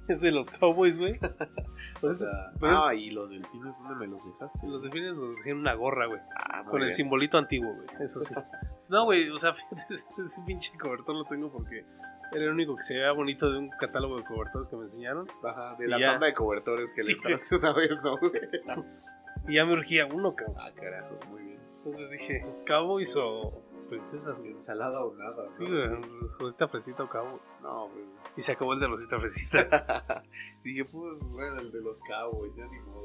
Es 0.09 0.20
de 0.20 0.30
los 0.32 0.51
Cowboys, 0.51 0.99
güey. 0.99 1.12
O 2.03 2.09
eso, 2.09 2.24
sea 2.24 2.53
pero 2.59 2.72
es- 2.72 2.78
ah, 2.86 2.95
y 2.95 3.11
los 3.11 3.30
delfines, 3.30 3.78
¿dónde 3.82 4.07
me 4.07 4.07
los 4.07 4.24
dejaste? 4.24 4.66
los 4.66 4.82
defines 4.82 5.16
los 5.16 5.36
dejé 5.36 5.51
en 5.51 5.59
una 5.59 5.74
gorra, 5.74 6.07
güey. 6.07 6.20
Ah, 6.36 6.64
Con 6.64 6.76
el 6.80 6.86
bien. 6.86 6.95
simbolito 6.95 7.36
antiguo, 7.38 7.74
güey. 7.74 7.86
Eso 8.03 8.20
sí. 8.20 8.34
No, 8.91 9.05
güey, 9.05 9.30
o 9.30 9.38
sea, 9.38 9.55
ese, 9.91 10.43
pinche 10.45 10.76
cobertor 10.76 11.14
lo 11.14 11.24
tengo 11.24 11.51
porque 11.51 11.84
era 12.32 12.45
el 12.45 12.51
único 12.51 12.74
que 12.74 12.82
se 12.82 12.95
veía 12.95 13.12
bonito 13.12 13.51
de 13.51 13.59
un 13.59 13.70
catálogo 13.70 14.16
de 14.16 14.24
cobertores 14.24 14.68
que 14.68 14.76
me 14.76 14.82
enseñaron. 14.82 15.28
Ajá, 15.45 15.76
de 15.76 15.86
la 15.86 15.99
ya. 15.99 16.07
tanda 16.12 16.26
de 16.26 16.34
cobertores 16.34 16.95
que 16.97 17.03
Sí, 17.03 17.12
le 17.12 17.18
entraste 17.18 17.57
una 17.57 17.72
vez, 17.72 18.03
¿no, 18.03 18.18
güey? 18.18 18.32
Y 19.49 19.55
ya 19.55 19.64
me 19.64 19.74
urgía 19.74 20.07
uno, 20.07 20.34
cabrón. 20.34 20.57
ah, 20.59 20.72
carajo, 20.74 21.18
muy 21.30 21.43
bien. 21.45 21.61
Entonces 21.78 22.11
dije, 22.11 22.45
Cowboys 22.66 23.16
o 23.16 23.62
princesas. 23.88 24.41
Ensalada 24.41 25.05
o 25.05 25.14
nada. 25.14 25.49
Sí, 25.49 25.64
güey, 25.64 25.88
Rosita 26.38 26.66
Fresita 26.66 27.05
o 27.05 27.09
Cowboys. 27.09 27.43
No, 27.62 27.91
pues. 27.93 28.32
Y 28.36 28.43
se 28.43 28.53
acabó 28.53 28.74
el 28.74 28.80
de 28.80 28.88
Rosita 28.88 29.18
Fresita. 29.20 30.24
Dije, 30.64 30.84
pues, 30.84 31.18
bueno, 31.20 31.61
el 31.61 31.70
de 31.70 31.80
los 31.80 32.01
Cowboys, 32.01 32.55
ya 32.57 32.66
ni 32.66 32.80
modo. 32.80 33.05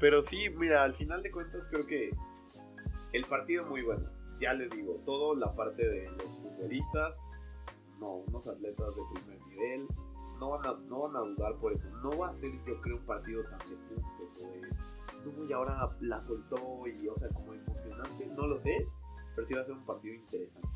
Pero 0.00 0.22
sí, 0.22 0.50
mira, 0.56 0.84
al 0.84 0.92
final 0.92 1.22
de 1.22 1.30
cuentas 1.32 1.68
creo 1.68 1.86
que 1.86 2.10
el 3.12 3.24
partido 3.24 3.66
muy 3.66 3.82
bueno. 3.82 4.21
Ya 4.42 4.54
les 4.54 4.70
digo, 4.70 5.00
todo 5.06 5.36
la 5.36 5.54
parte 5.54 5.88
de 5.88 6.10
los 6.10 6.36
futbolistas, 6.38 7.22
no, 8.00 8.16
unos 8.16 8.48
atletas 8.48 8.88
de 8.96 9.02
primer 9.14 9.46
nivel, 9.46 9.86
no 10.40 10.50
van 10.50 10.66
a, 10.66 10.72
no 10.88 11.02
van 11.02 11.14
a 11.14 11.20
dudar 11.20 11.56
por 11.60 11.72
eso. 11.72 11.88
No 12.02 12.10
va 12.18 12.30
a 12.30 12.32
ser, 12.32 12.50
yo 12.64 12.80
creo, 12.80 12.96
un 12.96 13.06
partido 13.06 13.44
tan 13.44 13.60
de 13.60 13.76
puntos 13.76 14.40
de, 14.40 14.60
no, 15.24 15.44
y 15.48 15.52
ahora 15.52 15.96
la 16.00 16.20
soltó 16.20 16.88
y, 16.88 17.06
o 17.06 17.16
sea, 17.16 17.28
como 17.28 17.54
emocionante, 17.54 18.26
no 18.26 18.48
lo 18.48 18.58
sé, 18.58 18.88
pero 19.36 19.46
sí 19.46 19.54
va 19.54 19.60
a 19.60 19.64
ser 19.64 19.74
un 19.76 19.86
partido 19.86 20.12
interesante. 20.12 20.68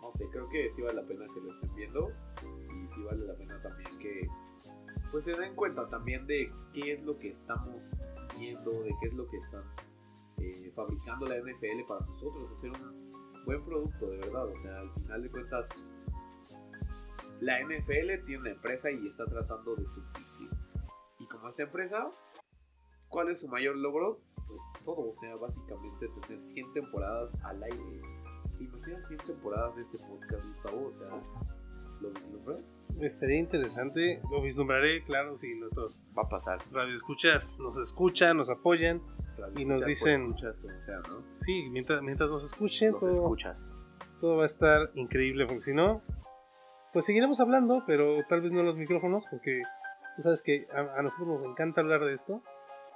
No 0.00 0.10
sé, 0.10 0.28
creo 0.32 0.48
que 0.48 0.68
sí 0.68 0.82
vale 0.82 1.00
la 1.00 1.06
pena 1.06 1.24
que 1.32 1.40
lo 1.40 1.52
estén 1.52 1.72
viendo 1.76 2.10
y 2.42 2.88
sí 2.88 3.00
vale 3.04 3.24
la 3.24 3.34
pena 3.34 3.62
también 3.62 3.96
que 4.00 4.28
pues 5.12 5.24
se 5.24 5.34
den 5.34 5.54
cuenta 5.54 5.88
también 5.88 6.26
de 6.26 6.50
qué 6.72 6.90
es 6.90 7.04
lo 7.04 7.16
que 7.18 7.28
estamos 7.28 7.96
viendo, 8.36 8.72
de 8.72 8.92
qué 9.00 9.06
es 9.06 9.14
lo 9.14 9.28
que 9.28 9.36
están 9.36 9.62
eh, 10.38 10.72
fabricando 10.74 11.26
la 11.26 11.36
NFL 11.36 11.86
para 11.86 12.04
nosotros, 12.06 12.50
hacer 12.50 12.70
un 12.70 13.44
buen 13.44 13.64
producto 13.64 14.06
de 14.10 14.18
verdad, 14.18 14.46
o 14.46 14.56
sea, 14.56 14.78
al 14.80 14.90
final 14.92 15.22
de 15.22 15.30
cuentas 15.30 15.68
la 17.40 17.60
NFL 17.60 18.24
tiene 18.24 18.38
una 18.38 18.50
empresa 18.50 18.90
y 18.90 19.04
está 19.06 19.24
tratando 19.26 19.74
de 19.74 19.86
subsistir. 19.86 20.48
Y 21.18 21.26
como 21.26 21.48
esta 21.48 21.64
empresa, 21.64 22.08
¿cuál 23.08 23.30
es 23.30 23.40
su 23.40 23.48
mayor 23.48 23.76
logro? 23.76 24.20
Pues 24.46 24.62
todo, 24.84 25.10
o 25.10 25.14
sea, 25.14 25.34
básicamente 25.36 26.08
tener 26.20 26.40
100 26.40 26.72
temporadas 26.72 27.36
al 27.42 27.62
aire. 27.64 28.00
¿Te 28.58 28.64
imaginas 28.64 29.08
100 29.08 29.18
temporadas 29.26 29.74
de 29.74 29.82
este 29.82 29.98
podcast, 29.98 30.44
Gustavo? 30.44 30.86
O 30.86 30.92
sea, 30.92 31.08
¿lo 32.00 32.10
vislumbras? 32.10 32.80
Estaría 33.00 33.38
interesante, 33.40 34.20
lo 34.30 34.40
vislumbraré, 34.42 35.02
claro, 35.04 35.34
si 35.36 35.52
nuestros 35.56 36.04
Va 36.16 36.22
a 36.22 36.28
pasar. 36.28 36.58
radioescuchas 36.70 37.58
nos 37.60 37.76
escuchan, 37.78 38.36
nos 38.36 38.50
apoyan. 38.50 39.02
Y 39.56 39.64
nos 39.64 39.84
dicen- 39.84 40.22
Escuchas 40.30 40.60
como 40.60 40.82
sea, 40.82 40.98
¿no? 41.08 41.24
Sí, 41.36 41.68
mientras, 41.70 42.02
mientras 42.02 42.30
nos 42.30 42.44
escuchen, 42.44 42.92
Los 42.92 43.00
todo, 43.00 43.10
escuchas. 43.10 43.74
todo 44.20 44.36
va 44.36 44.42
a 44.42 44.46
estar 44.46 44.90
increíble, 44.94 45.46
porque 45.46 45.62
si 45.62 45.74
no, 45.74 46.02
pues 46.92 47.04
seguiremos 47.06 47.40
hablando, 47.40 47.82
pero 47.86 48.16
tal 48.28 48.40
vez 48.42 48.52
no 48.52 48.62
los 48.62 48.76
micrófonos, 48.76 49.24
porque 49.30 49.62
tú 50.16 50.22
sabes 50.22 50.42
que 50.42 50.66
a, 50.74 50.98
a 50.98 51.02
nosotros 51.02 51.28
nos 51.28 51.44
encanta 51.44 51.80
hablar 51.80 52.04
de 52.04 52.14
esto, 52.14 52.42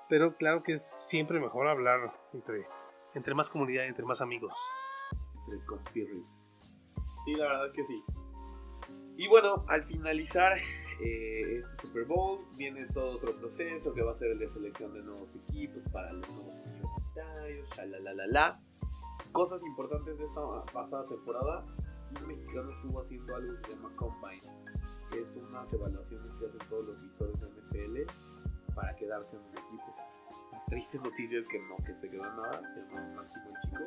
pero 0.09 0.37
claro 0.37 0.63
que 0.63 0.73
es 0.73 0.87
siempre 1.09 1.41
mejor 1.41 1.67
hablar 1.69 2.13
entre, 2.33 2.67
entre 3.15 3.35
más 3.35 3.51
comunidad, 3.51 3.87
entre 3.87 4.05
más 4.05 4.21
amigos. 4.21 4.53
Entre 5.49 5.65
compirris. 5.67 6.51
Sí, 7.25 7.35
la 7.35 7.47
verdad 7.47 7.73
que 7.73 7.85
sí. 7.85 8.03
Y 9.17 9.29
bueno, 9.29 9.65
al 9.69 9.83
finalizar 9.83 10.53
eh, 11.01 11.57
este 11.59 11.83
Super 11.83 12.05
Bowl, 12.05 12.47
viene 12.57 12.87
todo 12.87 13.17
otro 13.17 13.37
proceso 13.37 13.93
que 13.93 14.03
va 14.03 14.13
a 14.13 14.15
ser 14.15 14.31
el 14.31 14.39
de 14.39 14.49
selección 14.49 14.93
de 14.95 15.03
nuevos 15.03 15.37
equipos 15.37 15.83
para 15.93 16.13
los 16.13 16.29
nuevos 16.31 16.59
universitarios, 16.59 17.69
shalalalala. 17.71 18.61
Cosas 19.33 19.63
importantes 19.63 20.19
de 20.19 20.25
esta 20.25 20.65
pasada 20.73 21.07
temporada. 21.07 21.65
Un 22.21 22.29
mexicano 22.29 22.71
estuvo 22.71 23.01
haciendo 23.01 23.35
algo 23.35 23.61
que 23.61 23.71
se 23.71 23.77
llama 23.77 23.95
Combine, 23.97 24.43
que 25.11 25.21
es 25.21 25.37
unas 25.37 25.71
evaluaciones 25.73 26.35
que 26.37 26.47
hacen 26.47 26.61
todos 26.71 26.87
los 26.87 27.03
visores 27.03 27.39
de 27.41 27.49
NFL 27.49 28.75
para 28.75 28.97
quedarse 28.97 29.37
en 29.37 29.43
un 29.43 29.51
equipo. 29.51 29.95
La 30.53 30.65
triste 30.67 30.99
noticia 30.99 31.39
es 31.39 31.49
que 31.49 31.59
no, 31.59 31.77
que 31.85 31.95
se 31.95 32.09
quedó 32.11 32.23
nada, 32.23 32.63
se 32.73 32.81
llama 32.81 33.15
Máximo 33.17 33.45
el 33.49 33.61
Chico. 33.61 33.85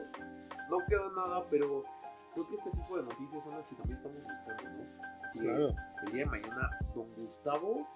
No 0.70 0.78
quedó 0.88 1.10
nada, 1.16 1.48
pero 1.50 1.84
creo 2.46 2.48
que 2.48 2.56
este 2.70 2.72
tipo 2.72 2.98
de 2.98 3.04
noticias 3.04 3.44
son 3.44 3.56
las 3.56 3.68
que 3.68 3.76
también 3.76 3.98
estamos 3.98 4.24
buscando, 4.24 4.84
¿no? 4.84 5.26
Así 5.26 5.40
que 5.40 5.48
el 6.08 6.12
día 6.14 6.24
de 6.24 6.26
mañana, 6.26 6.70
don 6.96 7.14
Gustavo 7.16 7.88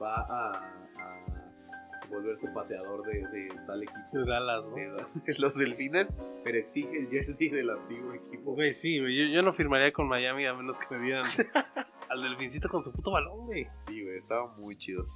va 0.00 0.14
a, 0.16 0.52
a 0.98 2.06
volverse 2.08 2.48
pateador 2.48 3.02
de, 3.06 3.26
de 3.28 3.48
tal 3.66 3.82
equipo. 3.82 4.00
De 4.12 4.24
Dallas, 4.24 4.66
¿no? 4.66 4.74
De 4.74 4.88
los- 4.88 5.24
de 5.24 5.34
los 5.38 5.58
delfines, 5.58 6.14
pero 6.44 6.58
exige 6.58 6.98
el 6.98 7.08
jersey 7.10 7.48
del 7.50 7.70
antiguo 7.70 8.14
equipo. 8.14 8.54
Güey, 8.54 8.72
sí, 8.72 8.98
güey, 9.00 9.16
yo, 9.16 9.34
yo 9.34 9.42
no 9.42 9.52
firmaría 9.52 9.92
con 9.92 10.08
Miami 10.08 10.46
a 10.46 10.54
menos 10.54 10.78
que 10.78 10.96
me 10.96 11.02
dieran 11.04 11.24
al 12.08 12.22
delfincito 12.22 12.68
con 12.68 12.82
su 12.82 12.92
puto 12.92 13.10
balón, 13.10 13.46
güey. 13.46 13.66
Sí, 13.86 14.02
güey, 14.02 14.16
estaba 14.16 14.46
muy 14.56 14.76
chido. 14.76 15.06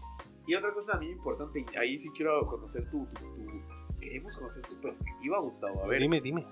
Y 0.47 0.55
otra 0.55 0.75
cosa 0.75 0.93
también 0.93 1.13
importante, 1.13 1.65
y 1.73 1.77
ahí 1.77 1.97
sí 1.97 2.11
quiero 2.15 2.45
conocer 2.47 2.89
tu, 2.91 3.07
tu, 3.07 3.21
tu- 3.35 3.63
Queremos 3.99 4.37
conocer 4.37 4.63
tu 4.67 4.79
perspectiva, 4.83 5.41
Gustavo. 5.41 5.83
A 5.83 5.87
ver, 5.87 5.99
Dime, 6.03 6.21
dime. 6.21 6.45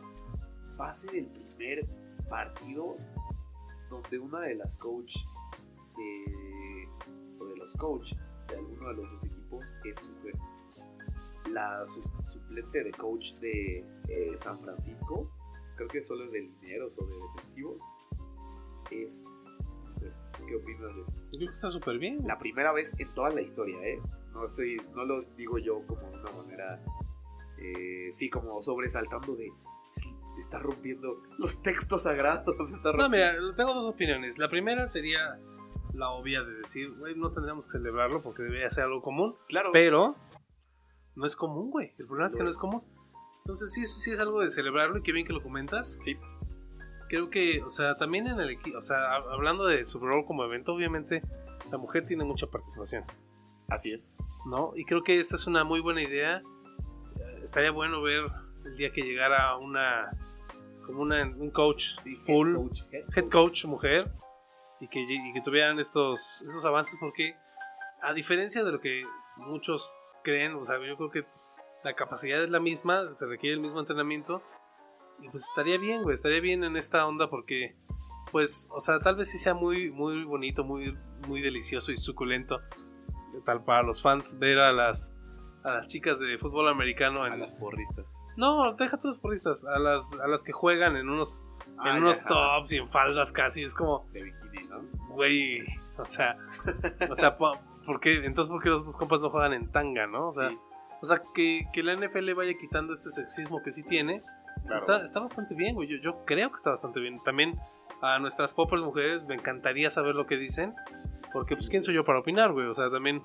va 0.80 0.86
a 0.88 0.94
ser 0.94 1.14
el 1.16 1.26
primer 1.26 1.86
partido 2.32 2.96
donde 3.90 4.18
una 4.18 4.40
de 4.40 4.54
las 4.54 4.78
coach 4.78 5.14
de, 5.98 6.88
o 7.38 7.44
de 7.44 7.56
los 7.58 7.74
coach 7.74 8.14
de 8.48 8.56
alguno 8.56 8.88
de 8.88 8.94
los 8.94 9.12
dos 9.12 9.24
equipos 9.24 9.76
es 9.84 10.08
mujer. 10.08 10.34
La 11.52 11.86
su- 11.86 12.02
suplente 12.26 12.84
de 12.84 12.90
coach 12.92 13.34
de 13.34 13.84
eh, 14.08 14.32
San 14.36 14.58
Francisco, 14.60 15.30
creo 15.76 15.88
que 15.88 16.00
solo 16.00 16.24
es 16.24 16.32
de 16.32 16.40
lineros 16.40 16.96
o 16.98 17.04
de 17.06 17.16
defensivos, 17.18 17.82
es 18.90 19.24
mujer. 19.94 20.14
¿Qué 20.48 20.56
opinas 20.56 20.94
de 20.96 21.02
esto? 21.02 21.20
Yo 21.32 21.38
creo 21.38 21.48
que 21.48 21.52
está 21.52 21.70
súper 21.70 21.98
bien. 21.98 22.18
La 22.24 22.38
primera 22.38 22.72
vez 22.72 22.98
en 22.98 23.12
toda 23.12 23.28
la 23.28 23.42
historia, 23.42 23.76
¿eh? 23.86 24.00
No 24.32 24.46
estoy, 24.46 24.78
no 24.94 25.04
lo 25.04 25.20
digo 25.36 25.58
yo 25.58 25.86
como 25.86 26.00
de 26.10 26.18
una 26.18 26.32
manera, 26.32 26.82
eh, 27.58 28.08
sí, 28.10 28.30
como 28.30 28.62
sobresaltando 28.62 29.36
de, 29.36 29.52
está 30.38 30.58
rompiendo 30.58 31.22
los 31.38 31.62
textos 31.62 32.04
sagrados. 32.04 32.54
Está 32.72 32.92
no, 32.92 33.08
mira, 33.08 33.34
tengo 33.56 33.74
dos 33.74 33.86
opiniones. 33.86 34.38
La 34.38 34.48
primera 34.48 34.86
sería 34.86 35.38
la 35.94 36.10
obvia 36.10 36.42
de 36.42 36.54
decir, 36.54 36.90
güey, 36.98 37.14
no 37.14 37.32
tendríamos 37.32 37.66
que 37.66 37.72
celebrarlo 37.72 38.22
porque 38.22 38.42
debería 38.42 38.70
ser 38.70 38.84
algo 38.84 39.02
común. 39.02 39.36
Claro. 39.48 39.70
Pero 39.72 40.16
no 41.14 41.26
es 41.26 41.36
común, 41.36 41.70
güey. 41.70 41.92
El 41.98 42.06
problema 42.06 42.26
es 42.26 42.36
que 42.36 42.42
no 42.42 42.50
es 42.50 42.58
común. 42.58 42.82
Entonces 43.38 43.72
sí, 43.72 43.84
sí 43.84 44.10
es 44.12 44.20
algo 44.20 44.40
de 44.40 44.50
celebrarlo 44.50 44.98
y 44.98 45.02
qué 45.02 45.12
bien 45.12 45.26
que 45.26 45.32
lo 45.32 45.42
comentas. 45.42 45.98
Sí. 46.02 46.16
Creo 47.08 47.28
que, 47.28 47.62
o 47.62 47.68
sea, 47.68 47.96
también 47.96 48.26
en 48.26 48.40
el 48.40 48.50
equipo, 48.50 48.78
o 48.78 48.82
sea, 48.82 49.14
hablando 49.14 49.66
de 49.66 49.84
Super 49.84 50.10
Bowl 50.10 50.24
como 50.24 50.44
evento, 50.44 50.72
obviamente 50.72 51.22
la 51.70 51.76
mujer 51.76 52.06
tiene 52.06 52.24
mucha 52.24 52.46
participación. 52.46 53.04
Así 53.68 53.92
es. 53.92 54.16
¿No? 54.46 54.72
Y 54.76 54.84
creo 54.84 55.02
que 55.02 55.18
esta 55.18 55.36
es 55.36 55.46
una 55.46 55.64
muy 55.64 55.80
buena 55.80 56.02
idea. 56.02 56.38
Eh, 56.38 57.40
estaría 57.42 57.70
bueno 57.70 58.00
ver 58.00 58.22
el 58.64 58.76
día 58.76 58.92
que 58.92 59.02
llegara 59.02 59.56
una, 59.56 60.10
como 60.86 61.02
una, 61.02 61.22
un 61.22 61.50
coach 61.50 61.96
full, 62.26 62.50
Head 62.50 62.56
coach, 62.56 62.80
head 62.92 63.04
head 63.16 63.30
coach 63.30 63.64
mujer, 63.66 64.12
y 64.80 64.88
que, 64.88 65.00
y 65.00 65.32
que 65.32 65.40
tuvieran 65.40 65.78
estos, 65.78 66.42
estos 66.42 66.64
avances, 66.64 66.98
porque 67.00 67.36
a 68.02 68.12
diferencia 68.14 68.64
de 68.64 68.72
lo 68.72 68.80
que 68.80 69.04
muchos 69.36 69.92
creen, 70.24 70.54
o 70.54 70.64
sea, 70.64 70.76
yo 70.84 70.96
creo 70.96 71.10
que 71.10 71.24
la 71.84 71.94
capacidad 71.94 72.42
es 72.42 72.50
la 72.50 72.60
misma, 72.60 73.14
se 73.14 73.26
requiere 73.26 73.54
el 73.54 73.60
mismo 73.60 73.80
entrenamiento. 73.80 74.42
Y 75.20 75.28
pues 75.28 75.44
estaría 75.44 75.78
bien, 75.78 76.02
güey, 76.02 76.14
estaría 76.14 76.40
bien 76.40 76.64
en 76.64 76.76
esta 76.76 77.06
onda 77.06 77.30
porque, 77.30 77.76
pues, 78.30 78.68
o 78.72 78.80
sea, 78.80 78.98
tal 78.98 79.16
vez 79.16 79.30
sí 79.30 79.38
sea 79.38 79.54
muy, 79.54 79.90
muy 79.90 80.24
bonito, 80.24 80.64
muy, 80.64 80.96
muy 81.28 81.40
delicioso 81.40 81.92
y 81.92 81.96
suculento, 81.96 82.60
tal 83.44 83.64
para 83.64 83.82
los 83.82 84.02
fans, 84.02 84.38
ver 84.38 84.58
a 84.58 84.72
las, 84.72 85.16
a 85.64 85.72
las 85.72 85.88
chicas 85.88 86.18
de 86.18 86.36
fútbol 86.38 86.68
americano. 86.68 87.26
En, 87.26 87.34
A 87.34 87.36
las 87.36 87.54
porristas. 87.54 88.32
No, 88.36 88.72
deja 88.74 88.96
todos 88.98 89.18
porristas, 89.18 89.64
a 89.64 89.78
las, 89.78 90.12
a 90.14 90.26
las 90.26 90.42
que 90.42 90.52
juegan 90.52 90.96
en 90.96 91.08
unos, 91.08 91.46
Ah, 91.78 91.90
en 91.96 92.02
unos 92.02 92.20
ya, 92.20 92.26
tops 92.26 92.72
y 92.72 92.76
en 92.78 92.88
faldas 92.88 93.32
casi, 93.32 93.62
es 93.62 93.74
como, 93.74 94.06
De 94.12 94.22
bikini, 94.22 94.68
¿no? 94.68 94.80
güey, 95.08 95.60
o 95.98 96.04
sea, 96.04 96.36
o 97.10 97.14
sea, 97.14 97.36
po- 97.36 97.58
¿por 97.86 98.00
qué? 98.00 98.24
Entonces, 98.24 98.50
¿por 98.50 98.62
qué 98.62 98.68
los 98.68 98.82
otros 98.82 98.96
compas 98.96 99.20
no 99.20 99.30
juegan 99.30 99.52
en 99.52 99.70
tanga, 99.70 100.06
no? 100.06 100.28
O 100.28 100.30
sea, 100.32 100.48
Sí, 100.50 100.58
o 101.00 101.06
sea, 101.06 101.22
que, 101.34 101.62
que 101.72 101.82
la 101.82 101.94
NFL 101.96 102.32
vaya 102.34 102.54
quitando 102.54 102.92
este 102.92 103.10
sexismo 103.10 103.60
que 103.62 103.72
sí 103.72 103.82
tiene, 103.82 104.20
claro. 104.60 104.74
está, 104.74 105.02
está 105.02 105.18
bastante 105.20 105.54
bien, 105.56 105.74
güey. 105.74 105.88
Yo, 105.88 105.96
yo 105.98 106.24
creo 106.24 106.48
que 106.50 106.56
está 106.56 106.70
bastante 106.70 107.00
bien. 107.00 107.18
También 107.24 107.58
a 108.00 108.18
nuestras 108.20 108.54
poppers 108.54 108.82
mujeres 108.82 109.24
me 109.24 109.34
encantaría 109.34 109.90
saber 109.90 110.14
lo 110.14 110.26
que 110.26 110.36
dicen, 110.36 110.74
porque 111.32 111.56
pues 111.56 111.68
quién 111.70 111.82
soy 111.82 111.94
yo 111.96 112.04
para 112.04 112.20
opinar, 112.20 112.52
güey. 112.52 112.66
O 112.68 112.74
sea, 112.74 112.88
también, 112.90 113.20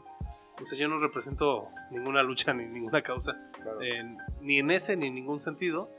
o 0.61 0.65
sea, 0.65 0.77
yo 0.77 0.87
no 0.87 0.99
represento 0.99 1.69
ninguna 1.91 2.23
lucha 2.23 2.53
ni 2.55 2.65
ninguna 2.65 3.01
causa, 3.01 3.49
claro. 3.53 3.81
en- 3.81 4.17
ni 4.41 4.59
en 4.59 4.71
ese 4.71 4.95
ni 4.97 5.07
en 5.07 5.15
ningún 5.15 5.39
sentido, 5.39 5.89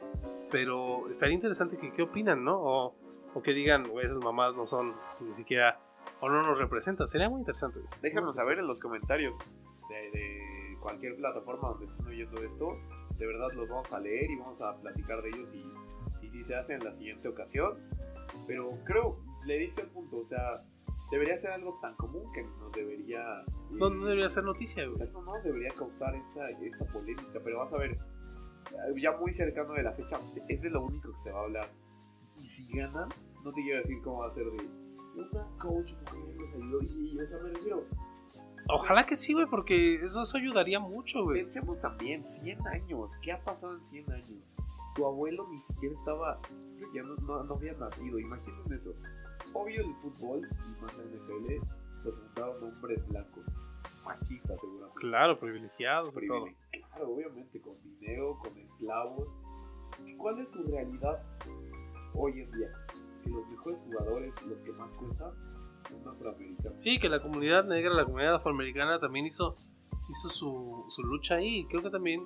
pero 0.50 1.06
estaría 1.08 1.34
interesante 1.34 1.76
que 1.76 1.92
qué 1.92 2.02
opinan, 2.02 2.44
¿no? 2.44 2.58
O, 2.60 2.94
o 3.34 3.42
que 3.42 3.52
digan, 3.52 3.84
esas 4.02 4.18
mamás 4.18 4.54
no 4.56 4.66
son 4.66 4.94
ni 5.20 5.32
siquiera, 5.34 5.78
o 6.20 6.28
no 6.28 6.42
nos 6.42 6.58
representan. 6.58 7.06
Sería 7.06 7.28
muy 7.28 7.40
interesante. 7.40 7.80
Déjanos 8.00 8.36
saber 8.36 8.58
en 8.58 8.66
los 8.66 8.80
comentarios 8.80 9.34
de, 9.90 10.18
de 10.18 10.78
cualquier 10.80 11.16
plataforma 11.16 11.68
donde 11.68 11.84
estén 11.84 12.06
oyendo 12.06 12.42
esto. 12.42 12.78
De 13.18 13.26
verdad 13.26 13.48
los 13.54 13.68
vamos 13.68 13.92
a 13.92 14.00
leer 14.00 14.30
y 14.30 14.36
vamos 14.36 14.62
a 14.62 14.76
platicar 14.80 15.20
de 15.22 15.28
ellos 15.28 15.52
y, 15.52 15.62
y 16.24 16.30
si 16.30 16.42
se 16.42 16.56
hace 16.56 16.74
en 16.74 16.82
la 16.84 16.92
siguiente 16.92 17.28
ocasión. 17.28 17.78
Pero 18.46 18.70
creo, 18.84 19.18
le 19.44 19.58
dice 19.58 19.82
el 19.82 19.88
punto, 19.88 20.18
o 20.18 20.24
sea, 20.24 20.64
debería 21.10 21.36
ser 21.36 21.50
algo 21.52 21.78
tan 21.82 21.94
común 21.96 22.32
que 22.32 22.42
nos 22.44 22.72
debería... 22.72 23.44
No, 23.70 23.90
no 23.90 24.04
debería 24.06 24.28
ser 24.28 24.44
noticia, 24.44 24.84
güey. 24.86 24.94
Exacto, 24.98 25.22
no 25.22 25.40
debería 25.42 25.70
causar 25.70 26.14
esta, 26.16 26.48
esta 26.50 26.84
polémica, 26.92 27.40
pero 27.44 27.58
vas 27.58 27.72
a 27.72 27.78
ver, 27.78 27.92
eh, 27.92 29.00
ya 29.00 29.12
muy 29.12 29.32
cercano 29.32 29.74
de 29.74 29.82
la 29.82 29.92
fecha, 29.92 30.18
pues, 30.18 30.40
es 30.48 30.62
de 30.62 30.70
lo 30.70 30.84
único 30.84 31.10
que 31.12 31.18
se 31.18 31.30
va 31.30 31.40
a 31.40 31.44
hablar. 31.44 31.68
Y 32.36 32.42
si 32.48 32.68
ganan, 32.76 33.08
no 33.44 33.52
te 33.52 33.62
quiero 33.62 33.78
decir 33.78 33.98
cómo 34.02 34.20
va 34.20 34.26
a 34.26 34.30
ser 34.30 34.44
de 34.46 34.62
una 35.16 35.44
coach 35.58 35.90
mujer 35.92 36.36
nos 36.36 36.54
ayudó 36.54 36.80
y, 36.82 37.16
y, 37.16 37.20
o 37.20 37.26
sea, 37.26 37.38
me 37.40 37.48
refiero, 37.50 37.84
Ojalá 38.70 39.06
que 39.06 39.16
sí, 39.16 39.32
güey, 39.32 39.46
porque 39.46 39.94
eso, 39.94 40.20
eso 40.20 40.36
ayudaría 40.36 40.78
mucho, 40.78 41.22
güey. 41.24 41.40
Pensemos 41.40 41.80
también, 41.80 42.22
100 42.22 42.66
años. 42.68 43.12
¿Qué 43.22 43.32
ha 43.32 43.42
pasado 43.42 43.74
en 43.78 43.86
100 43.86 44.12
años? 44.12 44.42
Su 44.94 45.06
abuelo 45.06 45.46
ni 45.50 45.58
siquiera 45.58 45.94
estaba. 45.94 46.38
Ya 46.94 47.02
no, 47.02 47.14
no- 47.16 47.44
no 47.44 47.54
había 47.54 47.72
nacido. 47.74 48.18
Imaginen 48.18 48.70
eso. 48.70 48.94
Obvio, 49.54 49.80
el 49.80 49.94
fútbol 50.02 50.46
y 50.66 50.82
más 50.82 50.94
la 50.98 51.04
NFL 51.04 51.62
los 52.08 52.18
juntaron 52.18 52.62
hombres 52.64 53.06
blancos. 53.08 53.44
Machistas, 54.04 54.60
seguramente. 54.60 55.00
Claro, 55.00 55.38
privilegiados 55.38 56.16
y 56.20 56.26
todo. 56.26 56.44
Privile- 56.46 56.56
Claro, 56.72 57.10
obviamente, 57.14 57.60
con 57.60 57.80
dinero, 57.82 58.38
con 58.42 58.56
esclavos. 58.58 59.28
¿Cuál 60.16 60.40
es 60.40 60.48
su 60.50 60.62
realidad 60.64 61.22
hoy 62.14 62.40
en 62.40 62.50
día? 62.52 62.68
Que 63.22 63.30
los 63.30 63.46
mejores 63.48 63.80
jugadores, 63.82 64.32
los 64.46 64.60
que 64.62 64.72
más 64.72 64.94
cuestan, 64.94 65.30
son 65.88 66.08
afroamericanos. 66.08 66.80
Sí, 66.82 66.98
que 66.98 67.08
la 67.08 67.20
comunidad 67.20 67.64
negra, 67.64 67.92
la 67.94 68.04
comunidad 68.04 68.36
afroamericana 68.36 68.98
también 68.98 69.26
hizo, 69.26 69.54
hizo 70.08 70.28
su, 70.28 70.84
su 70.88 71.02
lucha 71.04 71.34
ahí. 71.36 71.66
Creo 71.68 71.82
que 71.82 71.90
también 71.90 72.22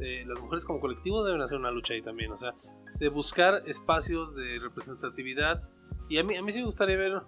eh, 0.00 0.24
las 0.26 0.40
mujeres 0.40 0.64
como 0.64 0.80
colectivo 0.80 1.24
deben 1.24 1.40
hacer 1.40 1.58
una 1.58 1.70
lucha 1.70 1.94
ahí 1.94 2.02
también. 2.02 2.30
O 2.32 2.36
sea, 2.38 2.54
de 2.98 3.08
buscar 3.08 3.62
espacios 3.66 4.36
de 4.36 4.58
representatividad. 4.60 5.68
Y 6.08 6.18
a 6.18 6.24
mí, 6.24 6.36
a 6.36 6.42
mí 6.42 6.52
sí 6.52 6.60
me 6.60 6.66
gustaría 6.66 6.96
ver 6.96 7.20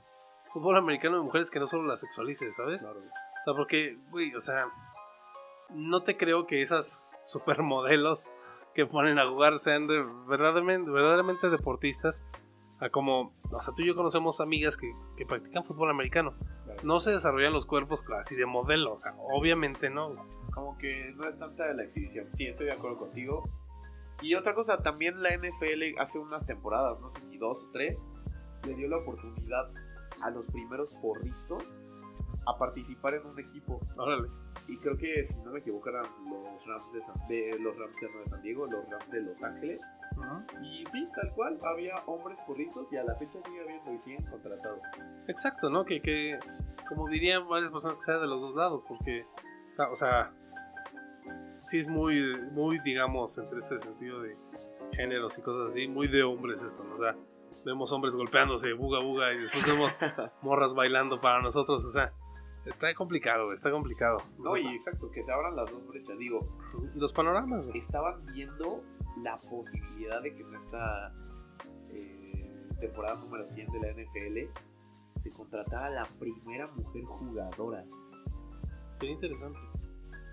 fútbol 0.52 0.76
americano 0.76 1.16
de 1.16 1.22
mujeres 1.22 1.50
que 1.50 1.60
no 1.60 1.66
solo 1.66 1.84
la 1.84 1.96
sexualice, 1.96 2.52
¿sabes? 2.52 2.80
Claro. 2.80 3.00
O 3.00 3.44
sea, 3.44 3.54
porque, 3.54 3.98
güey, 4.10 4.34
o 4.34 4.40
sea, 4.40 4.66
no 5.70 6.02
te 6.02 6.16
creo 6.16 6.46
que 6.46 6.62
esas 6.62 7.02
supermodelos 7.24 8.34
que 8.74 8.86
ponen 8.86 9.18
a 9.18 9.28
jugar 9.28 9.58
sean 9.58 9.86
de 9.86 10.02
verdaderamente, 10.28 10.90
verdaderamente 10.90 11.50
deportistas. 11.50 12.26
A 12.78 12.88
como, 12.88 13.34
o 13.50 13.60
sea, 13.60 13.74
tú 13.74 13.82
y 13.82 13.86
yo 13.86 13.94
conocemos 13.94 14.40
amigas 14.40 14.78
que, 14.78 14.90
que 15.16 15.26
practican 15.26 15.64
fútbol 15.64 15.90
americano. 15.90 16.34
claro. 16.64 16.80
No 16.82 16.98
se 16.98 17.10
desarrollan 17.10 17.52
los 17.52 17.66
cuerpos 17.66 18.02
así 18.18 18.36
de 18.36 18.46
modelo, 18.46 18.94
o 18.94 18.98
sea, 18.98 19.14
obviamente 19.18 19.90
no. 19.90 20.14
como 20.54 20.78
que 20.78 21.12
no 21.14 21.28
es 21.28 21.36
tanta 21.36 21.72
la 21.74 21.82
exhibición. 21.82 22.28
Sí, 22.34 22.46
estoy 22.46 22.66
de 22.66 22.72
acuerdo 22.72 22.96
contigo. 22.96 23.44
Y 24.22 24.34
otra 24.34 24.54
cosa, 24.54 24.82
también 24.82 25.22
la 25.22 25.30
NFL 25.30 25.98
hace 25.98 26.18
unas 26.18 26.46
temporadas, 26.46 27.00
no 27.00 27.10
sé 27.10 27.20
si 27.20 27.38
dos 27.38 27.66
o 27.68 27.70
tres, 27.70 28.02
le 28.66 28.74
dio 28.74 28.88
la 28.88 28.98
oportunidad 28.98 29.70
a 30.22 30.30
los 30.30 30.48
primeros 30.48 30.94
porristos 30.94 31.80
a 32.46 32.58
participar 32.58 33.14
en 33.14 33.26
un 33.26 33.38
equipo. 33.38 33.80
Órale. 33.96 34.28
Y 34.68 34.78
creo 34.78 34.96
que, 34.96 35.22
si 35.22 35.40
no 35.42 35.52
me 35.52 35.60
equivoco, 35.60 35.88
eran 35.88 36.04
los 36.28 36.66
Rams 36.66 36.92
de 36.92 37.02
San, 37.02 37.28
de, 37.28 37.58
los 37.60 37.76
Rams 37.76 37.96
de, 37.96 38.26
San 38.26 38.42
Diego, 38.42 38.66
los 38.66 38.88
Rams 38.88 39.10
de 39.10 39.20
Los 39.22 39.42
Ángeles. 39.42 39.80
Y 40.62 40.84
sí, 40.86 41.08
tal 41.14 41.32
cual, 41.34 41.58
había 41.62 41.94
hombres 42.06 42.38
porristos 42.46 42.92
y 42.92 42.96
a 42.96 43.04
la 43.04 43.14
fecha 43.14 43.38
sigue 43.44 43.60
habiendo 43.60 43.92
y 43.92 43.98
siguen 43.98 44.24
contratados. 44.26 44.80
Exacto, 45.28 45.70
¿no? 45.70 45.84
Que, 45.84 46.00
que, 46.00 46.38
como 46.88 47.08
dirían 47.08 47.48
varias 47.48 47.70
personas, 47.70 47.96
que 47.96 48.02
sea 48.02 48.18
de 48.18 48.26
los 48.26 48.40
dos 48.40 48.54
lados, 48.54 48.84
porque, 48.86 49.24
ah, 49.78 49.88
o 49.90 49.96
sea, 49.96 50.32
sí 51.64 51.78
es 51.78 51.88
muy, 51.88 52.36
muy, 52.52 52.80
digamos, 52.80 53.38
entre 53.38 53.58
este 53.58 53.78
sentido 53.78 54.22
de 54.22 54.36
géneros 54.92 55.38
y 55.38 55.42
cosas 55.42 55.70
así, 55.70 55.86
muy 55.86 56.08
de 56.08 56.22
hombres 56.22 56.62
esto, 56.62 56.84
¿no? 56.84 56.96
O 56.96 56.98
sea, 56.98 57.16
vemos 57.64 57.92
hombres 57.92 58.14
golpeándose, 58.14 58.72
buga 58.72 59.00
buga, 59.00 59.32
y 59.32 59.36
después 59.36 59.66
vemos 59.66 59.98
morras 60.42 60.74
bailando 60.74 61.20
para 61.20 61.42
nosotros, 61.42 61.84
o 61.84 61.90
sea, 61.90 62.12
está 62.64 62.92
complicado, 62.94 63.52
está 63.52 63.70
complicado. 63.70 64.18
No, 64.38 64.56
y 64.56 64.66
exacto, 64.68 65.10
que 65.10 65.22
se 65.22 65.32
abran 65.32 65.56
las 65.56 65.70
dos 65.70 65.86
brechas. 65.86 66.18
Digo, 66.18 66.46
los 66.94 67.12
panoramas, 67.12 67.66
güey. 67.66 67.78
estaban 67.78 68.24
viendo 68.26 68.82
la 69.22 69.36
posibilidad 69.38 70.22
de 70.22 70.34
que 70.34 70.42
en 70.42 70.54
esta 70.54 71.12
eh, 71.90 72.68
temporada 72.80 73.16
número 73.20 73.46
100 73.46 73.70
de 73.72 73.78
la 73.80 73.92
NFL 73.92 74.58
se 75.16 75.30
contratara 75.32 75.90
la 75.90 76.06
primera 76.18 76.66
mujer 76.68 77.04
jugadora. 77.04 77.84
Sería 78.98 79.14
interesante. 79.14 79.58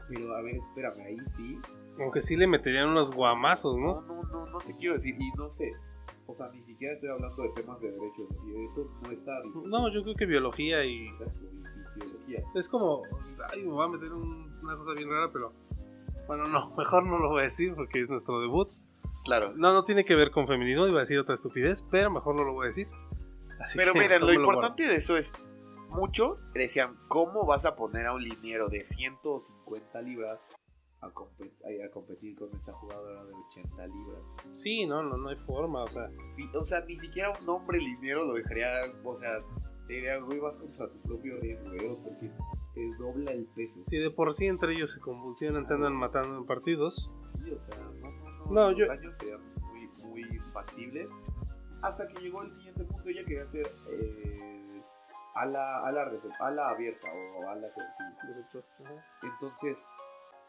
Pero 0.10 0.36
a 0.36 0.42
ver, 0.42 0.56
espérame, 0.56 1.02
ahí 1.06 1.18
sí. 1.24 1.60
Aunque 2.00 2.22
sí 2.22 2.38
le 2.38 2.48
meterían 2.48 2.90
unos 2.90 3.12
guamazos, 3.12 3.76
No, 3.78 4.02
¿no? 4.02 4.22
no, 4.22 4.24
no, 4.24 4.46
no 4.46 4.60
te 4.60 4.74
quiero 4.76 4.94
decir, 4.94 5.16
y 5.20 5.32
no 5.38 5.50
sé. 5.50 5.74
O 6.28 6.34
sea, 6.36 6.50
ni 6.50 6.62
siquiera 6.64 6.94
estoy 6.94 7.10
hablando 7.10 7.42
de 7.42 7.50
temas 7.50 7.80
de 7.80 7.92
derechos, 7.92 8.28
así, 8.36 8.54
eso 8.66 8.92
no 9.02 9.12
está 9.12 9.38
a 9.38 9.42
discusión. 9.44 9.70
No, 9.70 9.92
yo 9.94 10.04
creo 10.04 10.16
que 10.16 10.26
biología 10.26 10.84
y... 10.84 11.06
Exacto, 11.08 11.40
y 11.46 12.00
fisiología. 12.00 12.44
Es 12.54 12.68
como, 12.68 13.02
ay, 13.52 13.64
me 13.64 13.72
voy 13.72 13.86
a 13.86 13.90
meter 13.90 14.12
un- 14.14 14.60
una 14.62 14.76
cosa 14.78 14.92
bien 14.94 15.10
rara, 15.10 15.32
pero 15.32 15.54
bueno, 16.28 16.46
no, 16.48 16.76
mejor 16.76 17.06
no 17.06 17.18
lo 17.20 17.30
voy 17.30 17.40
a 17.40 17.44
decir 17.44 17.74
porque 17.76 18.02
es 18.02 18.10
nuestro 18.10 18.42
debut. 18.42 18.70
Claro. 19.24 19.54
No, 19.56 19.72
no 19.74 19.84
tiene 19.86 20.04
que 20.04 20.16
ver 20.16 20.32
con 20.32 20.48
feminismo, 20.48 20.86
iba 20.88 20.98
a 20.98 21.02
decir 21.02 21.18
otra 21.20 21.34
estupidez, 21.34 21.82
pero 21.90 22.12
mejor 22.12 22.36
no 22.36 22.44
lo 22.44 22.54
voy 22.54 22.66
a 22.66 22.68
decir. 22.68 22.88
Así 23.62 23.78
Pero 23.78 23.94
que 23.94 24.00
miren, 24.00 24.22
lo 24.22 24.34
importante 24.34 24.84
de 24.84 24.96
eso 24.96 25.16
es, 25.18 25.34
muchos 25.90 26.46
decían, 26.54 26.98
¿cómo 27.08 27.46
vas 27.46 27.66
a 27.66 27.76
poner 27.78 28.06
a 28.06 28.14
un 28.14 28.24
liniero 28.24 28.68
de 28.70 28.84
150 28.84 30.02
libras 30.02 30.40
a 31.02 31.10
competir 31.92 32.36
con 32.38 32.54
esta 32.56 32.74
jugadora 32.74 33.24
de 33.26 33.34
80 33.34 33.88
libras? 33.88 34.22
Sí, 34.58 34.86
no, 34.86 35.04
no, 35.04 35.18
no 35.18 35.30
hay 35.30 35.36
forma, 35.38 35.84
o 35.84 35.88
sea, 35.88 36.10
O 36.56 36.64
sea, 36.64 36.82
ni 36.86 36.96
siquiera 36.96 37.30
un 37.40 37.48
hombre 37.50 37.78
liniero 37.80 38.26
lo 38.26 38.34
dejaría, 38.34 38.68
o 39.04 39.16
sea, 39.16 39.40
te 39.88 39.94
diría, 39.94 40.18
güey, 40.20 40.40
vas 40.40 40.58
contra 40.58 40.90
tu 40.90 41.00
propio 41.02 41.40
riesgo, 41.40 41.70
güey, 41.70 41.96
porque 42.04 42.32
te 42.74 42.96
dobla 42.98 43.32
el 43.32 43.46
peso. 43.56 43.80
Si 43.84 43.98
de 43.98 44.10
por 44.12 44.34
sí 44.34 44.48
entre 44.48 44.74
ellos 44.74 44.94
se 44.94 45.00
convulsionan, 45.00 45.66
se 45.66 45.76
andan 45.76 45.94
matando 45.96 46.38
en 46.38 46.46
partidos. 46.46 47.12
Sí, 47.44 47.52
o 47.52 47.58
sea, 47.60 47.78
no, 47.78 47.92
no, 47.92 48.12
no. 48.12 48.46
No, 48.52 48.70
los 48.72 48.80
yo- 48.80 48.88
daños 48.88 49.16
serían 49.18 49.42
muy, 49.62 49.88
muy 50.06 50.40
factibles. 50.54 51.08
Hasta 51.82 52.08
que 52.08 52.20
llegó 52.22 52.42
el 52.42 52.52
siguiente 52.52 52.84
punto, 52.84 53.08
ella 53.10 53.24
quería 53.26 53.44
hacer 53.44 53.68
eh, 53.90 54.82
ala, 55.36 55.86
ala, 55.86 56.12
ala 56.40 56.70
abierta 56.70 57.08
o 57.14 57.48
ala 57.50 57.68
que 57.74 57.82
sí. 58.52 58.60
Entonces 59.24 59.88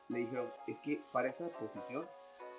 le 0.08 0.20
dijeron, 0.20 0.48
es 0.66 0.80
que 0.80 1.02
para 1.12 1.28
esa 1.28 1.48
posición 1.50 2.06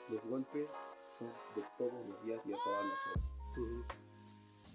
los 0.09 0.27
golpes 0.27 0.79
son 1.09 1.27
de 1.55 1.63
todos 1.77 2.07
los 2.07 2.23
días 2.23 2.45
y 2.47 2.53
a 2.53 2.57
todas 2.63 2.85
las 2.85 3.07
horas. 3.07 3.99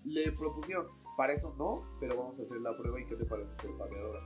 Le 0.04 0.32
propusieron, 0.32 0.86
para 1.16 1.32
eso 1.32 1.54
no, 1.56 1.82
pero 2.00 2.16
vamos 2.16 2.38
a 2.38 2.42
hacer 2.42 2.60
la 2.60 2.76
prueba 2.76 3.00
y 3.00 3.06
qué 3.06 3.16
te 3.16 3.24
parece 3.24 3.50
ser 3.60 3.76
pateadora. 3.78 4.20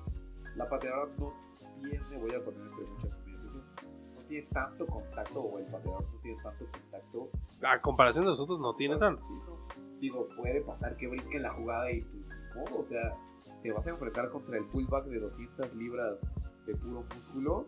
La 0.57 0.69
pateadora 0.69 1.13
no 1.19 1.33
tiene, 1.81 2.19
voy 2.19 2.35
a 2.35 2.45
poner 2.45 2.67
entre 2.67 2.85
muchas 2.93 3.17
comillas 3.17 3.39
no 3.55 4.23
tiene 4.29 4.47
tanto 4.49 4.87
contacto, 4.87 5.41
o 5.41 5.59
el 5.59 5.67
pateador 5.67 6.03
no 6.03 6.21
tiene 6.21 6.43
tanto 6.43 6.67
contacto. 6.71 7.31
A 7.63 7.81
comparación 7.81 8.25
de 8.25 8.31
nosotros, 8.33 8.61
no 8.61 8.75
tiene 8.75 8.97
tanto. 8.97 9.23
Sí, 9.23 9.35
no. 9.35 9.99
Digo, 10.01 10.29
puede 10.37 10.61
pasar 10.61 10.97
que 10.97 11.07
brinque 11.07 11.39
la 11.39 11.53
jugada 11.55 11.91
y 11.91 12.03
pues, 12.03 12.27
ni 12.27 12.61
modo, 12.61 12.81
o 12.81 12.85
sea, 12.85 13.17
te 13.63 13.73
vas 13.73 13.87
a 13.87 13.91
enfrentar 13.91 14.31
contra 14.31 14.59
el 14.59 14.65
fullback 14.65 15.07
de 15.07 15.19
200 15.19 15.75
libras 15.77 16.31
de 16.67 16.75
puro 16.75 17.05
músculo. 17.15 17.67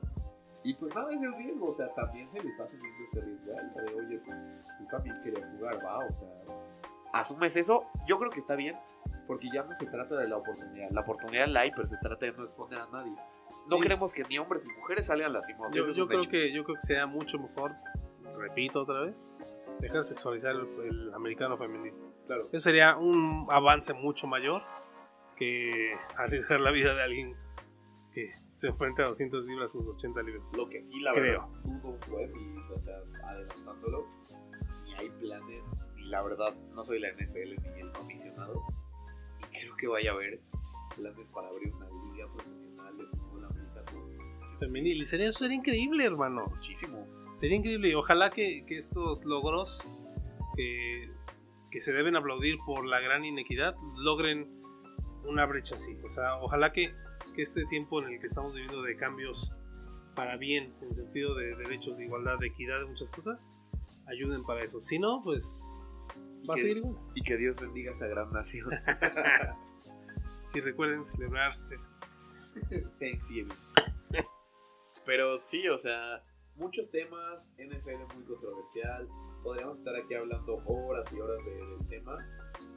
Y 0.62 0.74
pues 0.74 0.94
nada, 0.94 1.12
es 1.12 1.22
el 1.22 1.34
riesgo, 1.34 1.70
o 1.70 1.72
sea, 1.72 1.88
también 1.94 2.28
se 2.28 2.40
le 2.42 2.50
está 2.50 2.64
asumiendo 2.64 3.02
este 3.04 3.20
riesgo 3.22 3.52
a 3.52 3.62
ella 3.62 3.82
de, 3.90 3.94
oye, 3.94 4.18
pues 4.18 4.38
tú 4.78 4.86
también 4.90 5.20
querías 5.22 5.48
jugar, 5.50 5.84
va, 5.84 5.98
o 5.98 6.12
sea. 6.12 6.54
Asumes 7.12 7.56
eso, 7.56 7.86
yo 8.06 8.18
creo 8.18 8.30
que 8.30 8.40
está 8.40 8.56
bien, 8.56 8.76
porque 9.26 9.48
ya 9.52 9.62
no 9.62 9.72
se 9.72 9.86
trata 9.86 10.16
de 10.16 10.28
la 10.28 10.36
oportunidad. 10.36 10.90
La 10.90 11.00
oportunidad 11.00 11.46
la 11.48 11.60
hay, 11.60 11.70
pero 11.70 11.86
se 11.86 11.96
trata 11.96 12.26
de 12.26 12.32
no 12.32 12.42
exponer 12.44 12.78
a 12.78 12.86
nadie. 12.88 13.12
No 13.68 13.76
Sí. 13.76 13.82
queremos 13.82 14.12
que 14.12 14.22
ni 14.24 14.38
hombres 14.38 14.64
ni 14.66 14.74
mujeres 14.74 15.06
salgan 15.06 15.32
lastimados. 15.32 15.72
Yo, 15.72 15.90
yo 15.92 16.06
creo 16.06 16.20
hecho. 16.20 16.30
que, 16.30 16.52
yo 16.52 16.62
creo 16.64 16.76
que 16.76 16.82
sea 16.86 17.06
mucho 17.06 17.38
mejor, 17.38 17.72
repito 18.36 18.82
otra 18.82 19.00
vez, 19.02 19.30
dejar 19.80 20.02
sexualizar 20.02 20.52
el, 20.52 20.66
el 20.86 21.14
americano 21.14 21.56
femenino. 21.56 21.96
Claro. 22.26 22.42
Eso 22.52 22.58
sería 22.58 22.96
un 22.96 23.46
avance 23.50 23.94
mucho 23.94 24.26
mayor 24.26 24.62
que 25.36 25.94
arriesgar 26.16 26.60
la 26.60 26.70
vida 26.70 26.94
de 26.94 27.02
alguien 27.02 27.36
que 28.12 28.30
se 28.60 28.68
enfrenta 28.68 29.04
a 29.04 29.08
200 29.08 29.46
libras 29.46 29.72
con 29.72 29.88
80 29.88 30.22
libras. 30.22 30.50
Lo 30.54 30.68
que 30.68 30.80
sí, 30.80 31.00
la 31.00 31.12
Creo. 31.12 31.48
verdad, 31.48 31.62
dudo 31.64 31.88
un 31.88 32.00
buen 32.10 32.30
y, 32.36 32.72
o 32.72 32.78
sea, 32.78 32.94
adelantándolo, 33.24 34.06
ni 34.84 34.94
hay 34.94 35.08
planes, 35.08 35.70
ni 35.96 36.04
la 36.04 36.22
verdad, 36.22 36.54
no 36.74 36.84
soy 36.84 37.00
la 37.00 37.10
NFL 37.12 37.72
ni 37.74 37.80
el 37.80 37.90
comisionado, 37.92 38.62
y 39.38 39.58
creo 39.58 39.76
que 39.76 39.86
vaya 39.88 40.10
a 40.10 40.14
haber 40.14 40.40
planes 40.94 41.26
para 41.28 41.48
abrir 41.48 41.72
una 41.74 41.86
liga 41.86 42.26
profesional 42.34 42.98
de 42.98 43.06
fútbol 43.06 43.44
americano. 43.46 44.58
Femenil. 44.58 45.00
Y 45.00 45.06
sería, 45.06 45.26
eso 45.28 45.38
sería 45.38 45.56
increíble, 45.56 46.04
hermano. 46.04 46.46
Muchísimo. 46.50 47.06
Sería 47.34 47.56
increíble 47.56 47.88
y 47.88 47.94
ojalá 47.94 48.28
que, 48.28 48.66
que 48.66 48.76
estos 48.76 49.24
logros 49.24 49.88
que, 50.54 51.10
que 51.70 51.80
se 51.80 51.94
deben 51.94 52.14
aplaudir 52.14 52.58
por 52.66 52.84
la 52.84 53.00
gran 53.00 53.24
inequidad 53.24 53.74
logren 53.96 54.60
una 55.24 55.46
brecha 55.46 55.76
así. 55.76 55.96
O 56.04 56.10
sea, 56.10 56.36
ojalá 56.42 56.72
que, 56.72 56.92
que 57.30 57.42
este 57.42 57.64
tiempo 57.66 58.02
en 58.02 58.12
el 58.12 58.20
que 58.20 58.26
estamos 58.26 58.54
viviendo 58.54 58.82
de 58.82 58.96
cambios 58.96 59.54
para 60.14 60.36
bien, 60.36 60.74
en 60.82 60.92
sentido 60.94 61.34
de 61.34 61.54
derechos, 61.56 61.98
de 61.98 62.04
igualdad, 62.04 62.38
de 62.38 62.48
equidad, 62.48 62.80
de 62.80 62.86
muchas 62.86 63.10
cosas, 63.10 63.52
ayuden 64.06 64.44
para 64.44 64.60
eso. 64.64 64.80
Si 64.80 64.98
no, 64.98 65.22
pues 65.22 65.84
va 66.48 66.54
a 66.54 66.56
seguir 66.56 66.78
igual. 66.78 66.96
Y 67.14 67.22
que 67.22 67.36
Dios 67.36 67.60
bendiga 67.60 67.90
esta 67.90 68.06
gran 68.06 68.30
nación. 68.32 68.70
Y 70.54 70.60
recuerden 70.60 71.04
celebrar. 71.04 71.52
eh, 72.72 72.84
Thanksgiving. 72.98 73.52
Pero 75.06 75.38
sí, 75.38 75.68
o 75.68 75.76
sea, 75.78 76.24
muchos 76.56 76.90
temas, 76.90 77.48
NFL 77.56 78.14
muy 78.16 78.24
controversial. 78.24 79.08
Podríamos 79.44 79.78
estar 79.78 79.94
aquí 79.96 80.14
hablando 80.14 80.56
horas 80.66 81.10
y 81.12 81.20
horas 81.20 81.38
de- 81.44 81.66
del 81.66 81.86
tema. 81.88 82.18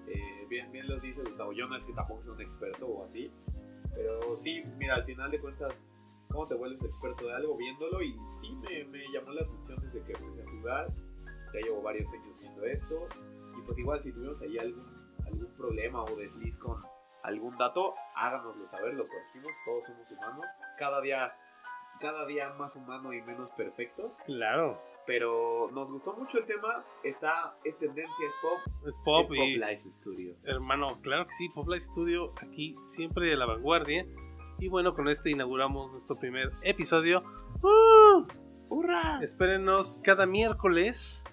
Eh, 0.08 0.46
bien, 0.50 0.72
bien 0.72 0.88
lo 0.88 1.00
dice 1.00 1.22
Gustavo. 1.22 1.52
Yo 1.54 1.68
no 1.68 1.76
es 1.76 1.84
que 1.84 1.94
tampoco 1.94 2.22
sea 2.22 2.34
un 2.34 2.42
experto 2.42 2.88
o 2.88 3.06
así. 3.06 3.32
Pero 3.94 4.36
sí, 4.36 4.64
mira, 4.78 4.96
al 4.96 5.06
final 5.06 5.32
de 5.32 5.40
cuentas, 5.40 5.82
¿cómo 6.30 6.48
te 6.48 6.56
vuelves 6.56 6.84
experto 6.84 7.28
de 7.28 7.34
algo? 7.34 7.56
Viéndolo 7.58 8.02
y 8.02 8.14
sí, 8.42 8.56
me, 8.56 8.86
me 8.86 9.04
llamó 9.12 9.32
la 9.32 9.42
atención 9.42 9.80
desde 9.82 10.04
que 10.04 10.14
empecé 10.14 10.42
a 10.42 10.52
jugar. 10.52 10.88
Ya 11.54 11.60
llevo 11.60 11.82
varios 11.82 12.12
años 12.12 12.40
viendo 12.40 12.64
esto. 12.66 13.08
Y 13.58 13.62
pues 13.62 13.78
igual, 13.78 14.02
si 14.02 14.12
tuvimos 14.12 14.42
ahí 14.42 14.58
algún, 14.58 14.86
algún 15.26 15.54
problema 15.56 16.04
o 16.04 16.16
desliz 16.16 16.58
con 16.58 16.84
algún 17.24 17.58
dato, 17.58 17.96
háganoslo 18.16 18.66
saber, 18.66 18.96
lo 18.96 19.08
corregimos. 19.08 19.52
Todos 19.66 19.86
somos 19.86 20.12
humanos. 20.12 20.46
Cada 20.78 21.02
día, 21.02 21.36
cada 22.00 22.26
día 22.26 22.54
más 22.54 22.76
humano 22.76 23.14
y 23.14 23.22
menos 23.22 23.52
perfectos. 23.52 24.20
Claro, 24.26 24.82
Pero 25.06 25.70
nos 25.74 25.90
gustó 25.92 26.16
mucho 26.16 26.38
el 26.38 26.46
tema. 26.46 26.86
Está, 27.04 27.58
es 27.66 27.78
tendencia, 27.78 28.26
es 28.26 28.34
pop. 28.42 28.74
es 28.88 28.98
pop 29.04 29.22
es 29.22 29.28
Pop 29.28 29.38
y 29.38 29.56
Life 29.58 29.90
Studio. 29.90 30.36
Hermano, 30.44 31.00
claro 31.02 31.26
que 31.26 31.34
sí, 31.34 31.50
Pop 31.50 31.68
Life 31.68 31.82
Studio 31.86 32.34
aquí 32.42 32.74
siempre 32.82 33.28
de 33.30 33.36
la 33.36 33.46
vanguardia. 33.46 34.06
Y 34.60 34.70
bueno, 34.70 34.94
con 34.94 35.10
este 35.10 35.30
inauguramos 35.32 35.92
nuestro 35.92 36.18
primer 36.18 36.52
episodio. 36.62 37.22
¡Uh! 37.62 38.26
¡Hurra! 38.70 39.20
Espérenos 39.22 40.00
cada 40.04 40.26
miércoles 40.26 41.26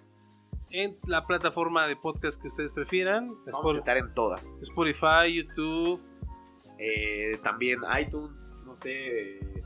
en 0.71 0.99
la 1.07 1.27
plataforma 1.27 1.87
de 1.87 1.95
podcast 1.97 2.41
que 2.43 2.49
ustedes 2.49 2.73
prefieran. 2.73 3.29
Vamos 3.29 3.47
Spot- 3.55 3.75
a 3.75 3.79
estar 3.79 3.97
en 3.99 4.15
todas. 4.15 4.61
Spotify, 4.63 5.33
YouTube. 5.33 6.01
Eh, 6.79 7.39
también 7.43 7.81
iTunes, 8.01 8.53
no 8.65 8.75
sé. 8.75 9.60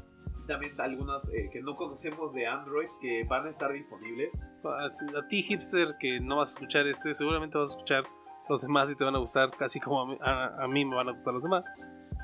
También 0.46 0.80
algunas 0.80 1.28
eh, 1.30 1.48
que 1.52 1.60
no 1.62 1.74
conocemos 1.76 2.32
de 2.34 2.46
Android 2.46 2.88
que 3.00 3.24
van 3.24 3.44
a 3.46 3.48
estar 3.48 3.72
disponibles. 3.72 4.30
A, 4.64 4.84
a 5.18 5.28
ti, 5.28 5.42
hipster, 5.42 5.94
que 5.98 6.20
no 6.20 6.36
vas 6.36 6.50
a 6.50 6.52
escuchar 6.54 6.86
este, 6.86 7.14
seguramente 7.14 7.58
vas 7.58 7.70
a 7.70 7.72
escuchar 7.74 8.04
los 8.48 8.62
demás 8.62 8.90
y 8.92 8.96
te 8.96 9.04
van 9.04 9.14
a 9.14 9.18
gustar, 9.18 9.50
casi 9.50 9.80
como 9.80 10.02
a 10.02 10.06
mí, 10.06 10.18
a- 10.20 10.64
a 10.64 10.68
mí 10.68 10.84
me 10.84 10.94
van 10.96 11.08
a 11.08 11.12
gustar 11.12 11.32
los 11.34 11.42
demás. 11.42 11.72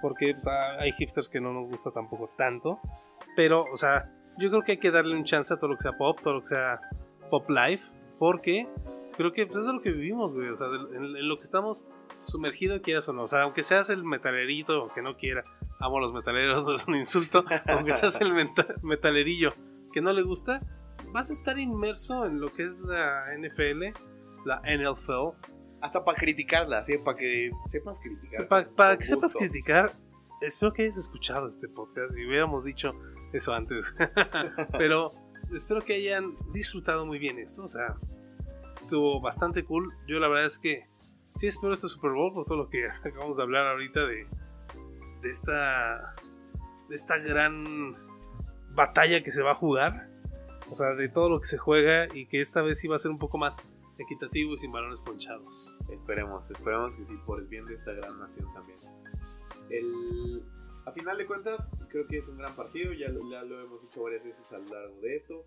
Porque 0.02 0.32
pues, 0.32 0.46
a- 0.48 0.80
hay 0.80 0.92
hipsters 0.92 1.28
que 1.28 1.40
no 1.40 1.52
nos 1.52 1.68
gusta 1.68 1.90
tampoco 1.90 2.30
tanto. 2.36 2.78
Pero, 3.36 3.64
o 3.72 3.76
sea, 3.76 4.10
yo 4.38 4.48
creo 4.50 4.62
que 4.62 4.72
hay 4.72 4.78
que 4.78 4.90
darle 4.90 5.14
un 5.16 5.24
chance 5.24 5.52
a 5.52 5.56
todo 5.58 5.70
lo 5.70 5.76
que 5.76 5.82
sea 5.82 5.92
pop, 5.96 6.18
todo 6.22 6.34
lo 6.34 6.40
que 6.42 6.48
sea 6.48 6.80
pop 7.30 7.48
life. 7.50 7.90
Porque 8.18 8.66
creo 9.16 9.32
que 9.32 9.46
pues, 9.46 9.58
es 9.58 9.66
de 9.66 9.72
lo 9.72 9.80
que 9.80 9.90
vivimos, 9.90 10.34
güey. 10.34 10.48
O 10.48 10.56
sea, 10.56 10.68
de- 10.68 10.96
en, 10.96 11.04
en 11.16 11.28
lo 11.28 11.36
que 11.36 11.42
estamos 11.44 11.88
sumergidos, 12.24 12.80
quieras 12.82 13.08
o 13.08 13.12
no. 13.12 13.22
O 13.22 13.26
sea, 13.26 13.42
aunque 13.42 13.62
seas 13.62 13.88
el 13.90 14.04
metalerito, 14.04 14.84
o 14.84 14.92
que 14.92 15.00
no 15.02 15.16
quiera, 15.16 15.44
amo 15.80 15.98
a 15.98 16.00
los 16.00 16.12
metaleros, 16.12 16.64
no 16.66 16.74
es 16.74 16.86
un 16.86 16.96
insulto. 16.96 17.44
aunque 17.68 17.94
seas 17.94 18.20
el 18.20 18.32
meta- 18.32 18.74
metalerillo 18.82 19.50
que 19.92 20.00
no 20.00 20.12
le 20.12 20.22
gusta, 20.22 20.60
vas 21.12 21.30
a 21.30 21.32
estar 21.32 21.58
inmerso 21.58 22.26
en 22.26 22.40
lo 22.40 22.52
que 22.52 22.62
es 22.62 22.80
la 22.80 23.24
NFL, 23.36 23.98
la 24.44 24.60
NFL. 24.64 25.36
Hasta 25.80 26.04
para 26.04 26.18
criticarla, 26.18 26.82
¿sí? 26.84 26.98
para 26.98 27.16
que 27.16 27.50
sepas 27.66 28.00
criticar. 28.00 28.46
Para 28.48 28.66
con 28.66 28.98
que 28.98 29.04
sepas 29.04 29.32
gusto. 29.32 29.38
criticar, 29.38 29.92
espero 30.42 30.72
que 30.72 30.82
hayas 30.82 30.98
escuchado 30.98 31.48
este 31.48 31.68
podcast 31.68 32.16
y 32.16 32.26
hubiéramos 32.26 32.64
dicho 32.64 32.94
eso 33.32 33.54
antes. 33.54 33.96
Pero 34.78 35.12
espero 35.52 35.80
que 35.80 35.94
hayan 35.94 36.34
disfrutado 36.52 37.06
muy 37.06 37.18
bien 37.18 37.38
esto. 37.38 37.64
O 37.64 37.68
sea, 37.68 37.96
estuvo 38.76 39.20
bastante 39.22 39.64
cool. 39.64 39.90
Yo 40.06 40.18
la 40.18 40.28
verdad 40.28 40.44
es 40.44 40.58
que 40.58 40.86
sí 41.34 41.46
espero 41.46 41.72
este 41.72 41.88
Super 41.88 42.10
Bowl 42.10 42.32
por 42.34 42.44
todo 42.44 42.58
lo 42.58 42.68
que 42.68 42.86
acabamos 43.04 43.38
de 43.38 43.42
hablar 43.42 43.66
ahorita 43.68 44.00
de, 44.00 44.26
de 45.20 45.30
esta 45.30 46.14
de 46.88 46.96
esta 46.96 47.18
gran 47.18 47.94
batalla 48.74 49.22
que 49.22 49.30
se 49.30 49.42
va 49.42 49.52
a 49.52 49.54
jugar. 49.54 50.08
O 50.70 50.76
sea, 50.76 50.94
de 50.94 51.08
todo 51.08 51.28
lo 51.28 51.40
que 51.40 51.46
se 51.46 51.58
juega 51.58 52.06
y 52.14 52.26
que 52.26 52.40
esta 52.40 52.62
vez 52.62 52.78
sí 52.78 52.88
va 52.88 52.96
a 52.96 52.98
ser 52.98 53.10
un 53.10 53.18
poco 53.18 53.38
más 53.38 53.68
equitativo 53.98 54.54
y 54.54 54.56
sin 54.56 54.72
balones 54.72 55.00
ponchados. 55.00 55.78
Esperemos, 55.90 56.50
esperemos 56.50 56.96
que 56.96 57.04
sí, 57.04 57.14
por 57.26 57.40
el 57.40 57.46
bien 57.46 57.66
de 57.66 57.74
esta 57.74 57.92
gran 57.92 58.18
nación 58.18 58.52
también. 58.52 58.78
El, 59.68 60.44
a 60.86 60.92
final 60.92 61.18
de 61.18 61.26
cuentas, 61.26 61.76
creo 61.88 62.06
que 62.06 62.18
es 62.18 62.28
un 62.28 62.38
gran 62.38 62.54
partido, 62.54 62.92
ya 62.92 63.08
lo, 63.08 63.28
ya 63.30 63.42
lo 63.42 63.60
hemos 63.60 63.82
dicho 63.82 64.02
varias 64.02 64.24
veces 64.24 64.52
a 64.52 64.58
lo 64.58 64.64
largo 64.64 65.00
de 65.00 65.16
esto. 65.16 65.44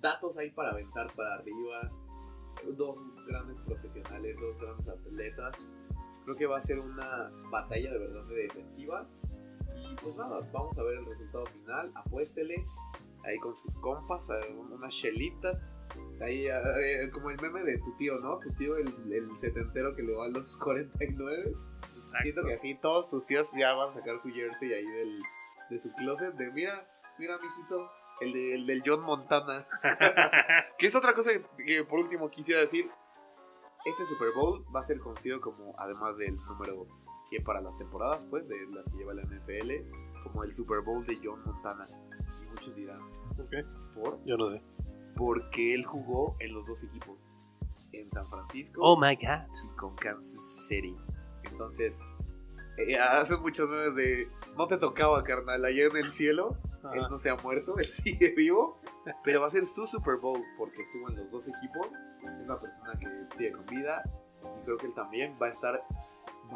Datos 0.00 0.36
hay 0.36 0.50
para 0.50 0.70
aventar 0.70 1.12
para 1.14 1.34
arriba, 1.34 1.90
dos 2.76 2.98
grandes 3.26 3.56
profesionales, 3.60 4.36
dos 4.40 4.58
grandes 4.60 4.88
atletas. 4.88 5.56
Creo 6.24 6.36
que 6.36 6.46
va 6.46 6.58
a 6.58 6.60
ser 6.60 6.78
una 6.78 7.30
batalla 7.50 7.90
de 7.92 7.98
verdad 7.98 8.24
de 8.26 8.34
defensivas. 8.34 9.16
Y 9.74 9.94
pues 9.96 10.14
nada, 10.16 10.40
vamos 10.52 10.76
a 10.78 10.82
ver 10.82 10.98
el 10.98 11.06
resultado 11.06 11.46
final. 11.46 11.90
Apuéstele 11.94 12.64
ahí 13.24 13.38
con 13.38 13.56
sus 13.56 13.76
compas, 13.78 14.28
unas 14.56 14.94
chelitas. 14.94 15.64
Ahí, 16.20 16.46
eh, 16.46 17.10
como 17.12 17.30
el 17.30 17.40
meme 17.40 17.62
de 17.64 17.78
tu 17.78 17.94
tío, 17.96 18.18
¿no? 18.20 18.38
Tu 18.38 18.50
tío, 18.54 18.76
el, 18.76 18.88
el 19.12 19.36
setentero 19.36 19.94
que 19.94 20.02
le 20.02 20.14
va 20.14 20.26
a 20.26 20.28
los 20.28 20.56
49. 20.62 21.52
Siento 22.00 22.44
que 22.44 22.52
así 22.52 22.74
todos 22.76 23.08
tus 23.08 23.24
tíos 23.26 23.50
ya 23.58 23.74
van 23.74 23.88
a 23.88 23.90
sacar 23.90 24.18
su 24.18 24.28
jersey 24.30 24.72
ahí 24.72 24.84
del, 24.86 25.20
de 25.70 25.78
su 25.78 25.92
closet. 25.92 26.34
De 26.34 26.50
mira, 26.52 26.88
mira, 27.18 27.38
mijito, 27.38 27.90
el, 28.20 28.32
de- 28.32 28.54
el 28.54 28.66
del 28.66 28.82
John 28.84 29.02
Montana. 29.02 29.66
que 30.78 30.86
es 30.86 30.94
otra 30.96 31.12
cosa 31.12 31.30
que, 31.32 31.64
que 31.64 31.84
por 31.84 31.98
último 32.00 32.30
quisiera 32.30 32.60
decir. 32.60 32.88
Este 33.84 34.04
Super 34.04 34.32
Bowl 34.34 34.64
va 34.74 34.80
a 34.80 34.82
ser 34.82 35.00
conocido 35.00 35.40
como, 35.40 35.74
además 35.78 36.16
del 36.16 36.36
número 36.36 36.86
que 37.30 37.40
para 37.40 37.60
las 37.60 37.76
temporadas, 37.76 38.26
pues, 38.30 38.46
de 38.46 38.56
las 38.70 38.88
que 38.90 38.98
lleva 38.98 39.14
la 39.14 39.22
NFL, 39.22 39.70
como 40.22 40.44
el 40.44 40.52
Super 40.52 40.80
Bowl 40.82 41.04
de 41.06 41.18
John 41.22 41.42
Montana. 41.44 41.88
Y 42.42 42.44
muchos 42.50 42.76
dirán, 42.76 43.00
¿por? 43.94 44.22
Yo 44.24 44.36
no 44.36 44.46
sé. 44.46 44.62
Porque 45.16 45.74
él 45.74 45.84
jugó 45.84 46.36
en 46.40 46.54
los 46.54 46.66
dos 46.66 46.84
equipos, 46.84 47.18
en 47.92 48.08
San 48.08 48.26
Francisco 48.28 48.80
Oh 48.82 48.98
my 48.98 49.16
god. 49.16 49.48
y 49.64 49.76
con 49.76 49.94
Kansas 49.96 50.66
City. 50.68 50.96
Entonces, 51.44 52.06
eh, 52.78 52.96
hacen 52.98 53.40
muchos 53.40 53.68
memes 53.68 53.96
de, 53.96 54.28
no 54.56 54.66
te 54.66 54.76
tocaba, 54.78 55.22
carnal, 55.24 55.64
allá 55.64 55.86
en 55.86 55.96
el 55.96 56.10
cielo. 56.10 56.56
Él 56.94 57.02
no 57.10 57.16
se 57.16 57.30
ha 57.30 57.36
muerto, 57.36 57.74
él 57.78 57.84
sigue 57.84 58.34
vivo. 58.34 58.80
Pero 59.24 59.40
va 59.40 59.46
a 59.46 59.50
ser 59.50 59.66
su 59.66 59.86
Super 59.86 60.16
Bowl 60.16 60.42
porque 60.58 60.82
estuvo 60.82 61.08
en 61.10 61.16
los 61.16 61.30
dos 61.30 61.48
equipos. 61.48 61.88
Es 62.22 62.44
una 62.44 62.56
persona 62.56 62.92
que 62.98 63.36
sigue 63.36 63.52
con 63.52 63.66
vida. 63.66 64.02
Y 64.42 64.64
creo 64.64 64.76
que 64.76 64.86
él 64.86 64.94
también 64.94 65.36
va 65.40 65.46
a 65.46 65.50
estar. 65.50 65.82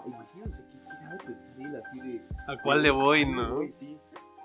Imagínense 0.06 0.64
qué 0.66 1.16
de 1.16 1.24
pensar 1.34 1.56
él 1.60 1.76
así 1.76 2.00
de. 2.00 2.22
¿A 2.48 2.60
cuál 2.62 2.82
le 2.82 2.90
voy, 2.90 3.22
¿a 3.22 3.24
cuál 3.26 3.36
le 3.36 3.42
no? 3.48 3.54
voy? 3.56 3.70
Sí. 3.70 3.98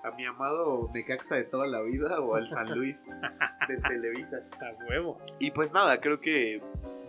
A 0.04 0.12
mi 0.12 0.26
amado 0.26 0.90
Necaxa 0.94 1.36
de 1.36 1.44
toda 1.44 1.68
la 1.68 1.82
vida 1.82 2.20
o 2.20 2.36
al 2.36 2.48
San 2.48 2.76
Luis 2.76 3.06
del 3.68 3.82
Televisa. 3.84 4.38
A 4.60 4.86
huevo. 4.90 5.20
Y 5.40 5.52
pues 5.52 5.72
nada, 5.74 6.00
creo 6.02 6.20
que 6.20 6.62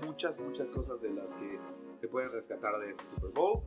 muchas, 0.05 0.39
muchas 0.39 0.71
cosas 0.71 1.01
de 1.01 1.11
las 1.11 1.33
que 1.35 1.59
se 2.01 2.09
pueden 2.09 2.31
rescatar 2.33 2.79
de 2.81 2.91
este 2.91 3.05
Super 3.05 3.31
Bowl. 3.31 3.63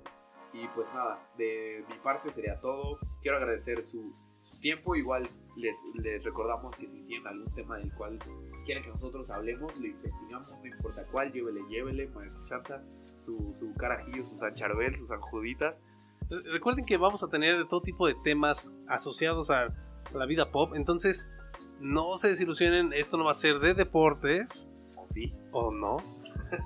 Y 0.53 0.67
pues 0.69 0.87
nada, 0.93 1.19
de 1.37 1.83
mi 1.89 1.95
parte 1.95 2.29
sería 2.31 2.59
todo. 2.59 2.99
Quiero 3.21 3.37
agradecer 3.37 3.83
su, 3.83 4.13
su 4.43 4.59
tiempo. 4.59 4.95
Igual 4.95 5.27
les, 5.55 5.77
les 5.95 6.23
recordamos 6.23 6.75
que 6.75 6.87
si 6.87 7.01
tienen 7.05 7.27
algún 7.27 7.53
tema 7.53 7.77
del 7.77 7.93
cual 7.95 8.19
quieren 8.65 8.83
que 8.83 8.89
nosotros 8.89 9.29
hablemos, 9.31 9.77
lo 9.79 9.85
investigamos, 9.87 10.49
no 10.51 10.65
importa 10.65 11.05
cuál, 11.11 11.31
llévele, 11.31 11.61
llévele, 11.69 12.09
chanta, 12.45 12.83
su, 13.23 13.55
su 13.59 13.73
carajillo, 13.75 14.25
sus 14.25 14.41
ancharbel, 14.43 14.93
sus 14.95 15.11
anjuditas. 15.11 15.83
Re- 16.29 16.41
Recuerden 16.51 16.85
que 16.85 16.97
vamos 16.97 17.23
a 17.23 17.29
tener 17.29 17.57
de 17.57 17.65
todo 17.65 17.81
tipo 17.81 18.07
de 18.07 18.15
temas 18.23 18.75
asociados 18.87 19.49
a 19.51 19.73
la 20.13 20.25
vida 20.25 20.51
pop. 20.51 20.73
Entonces, 20.75 21.31
no 21.79 22.15
se 22.17 22.29
desilusionen. 22.29 22.93
Esto 22.93 23.17
no 23.17 23.25
va 23.25 23.31
a 23.31 23.35
ser 23.35 23.59
de 23.59 23.73
deportes. 23.73 24.71
¿O 24.95 25.05
sí? 25.07 25.33
o 25.51 25.71
no. 25.71 25.97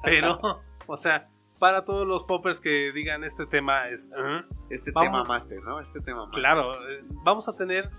Pero, 0.04 0.40
o 0.88 0.98
sea, 0.98 1.30
para 1.60 1.84
todos 1.86 2.08
los 2.08 2.24
poppers 2.24 2.60
que 2.62 2.92
digan 2.94 3.24
este 3.24 3.46
tema 3.46 3.90
es. 3.90 4.12
"¿Ah?", 4.16 4.46
Este 4.70 4.92
Vamos. 4.92 5.12
tema 5.12 5.24
master, 5.26 5.62
¿no? 5.64 5.80
Este 5.80 6.00
tema 6.02 6.26
master. 6.26 6.42
Claro, 6.42 6.74
eh, 6.74 7.00
vamos 7.24 7.50
a 7.50 7.56
tener 7.56 7.90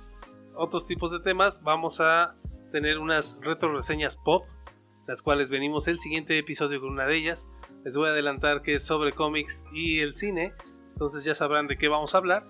otros 0.55 0.87
tipos 0.87 1.11
de 1.13 1.21
temas. 1.21 1.63
Vamos 1.63 2.01
a 2.01 2.35
tener 2.73 2.99
unas 2.99 3.39
retro 3.43 3.73
reseñas 3.75 4.17
pop, 4.17 4.45
las 5.07 5.23
cuales 5.23 5.51
venimos 5.51 5.89
el 5.89 5.99
siguiente 5.99 6.39
episodio 6.39 6.81
con 6.81 6.91
una 6.91 7.07
de 7.07 7.17
ellas. 7.17 7.51
Les 7.85 7.97
voy 7.97 8.09
a 8.09 8.13
adelantar 8.13 8.63
que 8.63 8.75
es 8.75 8.85
sobre 8.87 9.13
cómics 9.13 9.67
y 9.73 10.01
el 10.01 10.13
cine, 10.15 10.53
entonces 10.93 11.25
ya 11.25 11.35
sabrán 11.35 11.67
de 11.67 11.77
qué 11.79 11.89
vamos 11.89 12.15
a 12.15 12.19
hablar. 12.19 12.47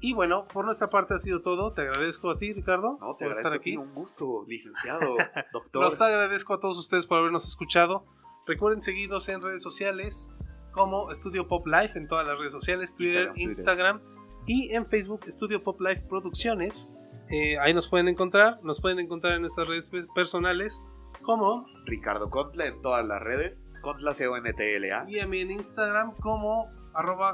Y 0.00 0.12
bueno, 0.12 0.46
por 0.52 0.66
nuestra 0.66 0.90
parte 0.90 1.14
ha 1.14 1.18
sido 1.18 1.40
todo. 1.40 1.72
Te 1.72 1.80
agradezco 1.80 2.30
a 2.30 2.36
ti, 2.36 2.52
Ricardo, 2.52 2.98
No, 3.00 3.16
te 3.16 3.24
por 3.24 3.36
estar 3.38 3.54
aquí. 3.54 3.76
un 3.78 3.94
gusto, 3.94 4.44
licenciado, 4.46 5.16
doctor. 5.52 5.82
Los 5.82 6.02
agradezco 6.02 6.52
a 6.54 6.60
todos 6.60 6.78
ustedes 6.78 7.06
por 7.06 7.18
habernos 7.18 7.46
escuchado. 7.46 8.04
Recuerden 8.46 8.82
seguirnos 8.82 9.26
en 9.30 9.40
redes 9.40 9.62
sociales 9.62 10.34
como 10.72 11.10
Estudio 11.10 11.48
Pop 11.48 11.66
Life 11.66 11.96
en 11.98 12.06
todas 12.06 12.26
las 12.26 12.36
redes 12.36 12.52
sociales, 12.52 12.94
Twitter, 12.94 13.30
Instagram, 13.36 13.96
Instagram, 13.96 14.00
Twitter. 14.00 14.44
y 14.46 14.74
en 14.74 14.84
Facebook 14.86 15.20
Estudio 15.26 15.62
Pop 15.62 15.80
Life 15.80 16.02
Producciones. 16.06 16.90
Eh, 17.34 17.58
ahí 17.58 17.74
nos 17.74 17.88
pueden 17.88 18.06
encontrar, 18.08 18.60
nos 18.62 18.80
pueden 18.80 18.98
encontrar 19.00 19.32
en 19.34 19.40
nuestras 19.40 19.66
redes 19.68 19.88
pe- 19.90 20.06
personales 20.14 20.84
como 21.22 21.66
Ricardo 21.86 22.28
Contla 22.30 22.66
en 22.66 22.80
todas 22.82 23.04
las 23.04 23.20
redes. 23.20 23.70
Contla 23.82 24.14
C-O-N-T-L-A. 24.14 25.04
y 25.08 25.18
a 25.20 25.26
mí 25.26 25.40
en 25.40 25.50
Instagram 25.50 26.14
como 26.20 26.68
arroba 26.94 27.32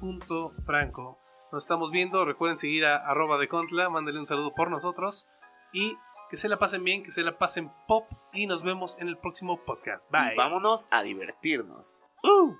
gustap.franco. 0.00 1.18
Nos 1.52 1.62
estamos 1.64 1.90
viendo, 1.90 2.24
recuerden 2.24 2.58
seguir 2.58 2.84
a 2.84 2.96
arroba 2.96 3.38
de 3.38 3.48
Contla, 3.48 3.88
mándenle 3.90 4.20
un 4.20 4.26
saludo 4.26 4.52
por 4.54 4.70
nosotros 4.70 5.28
y 5.72 5.96
que 6.28 6.36
se 6.36 6.48
la 6.48 6.58
pasen 6.58 6.84
bien, 6.84 7.02
que 7.02 7.10
se 7.10 7.22
la 7.24 7.38
pasen 7.38 7.72
pop 7.88 8.04
y 8.32 8.46
nos 8.46 8.62
vemos 8.62 9.00
en 9.00 9.08
el 9.08 9.18
próximo 9.18 9.64
podcast. 9.64 10.10
Bye. 10.12 10.34
Y 10.34 10.36
vámonos 10.36 10.86
a 10.92 11.02
divertirnos. 11.02 12.04
Uh. 12.22 12.54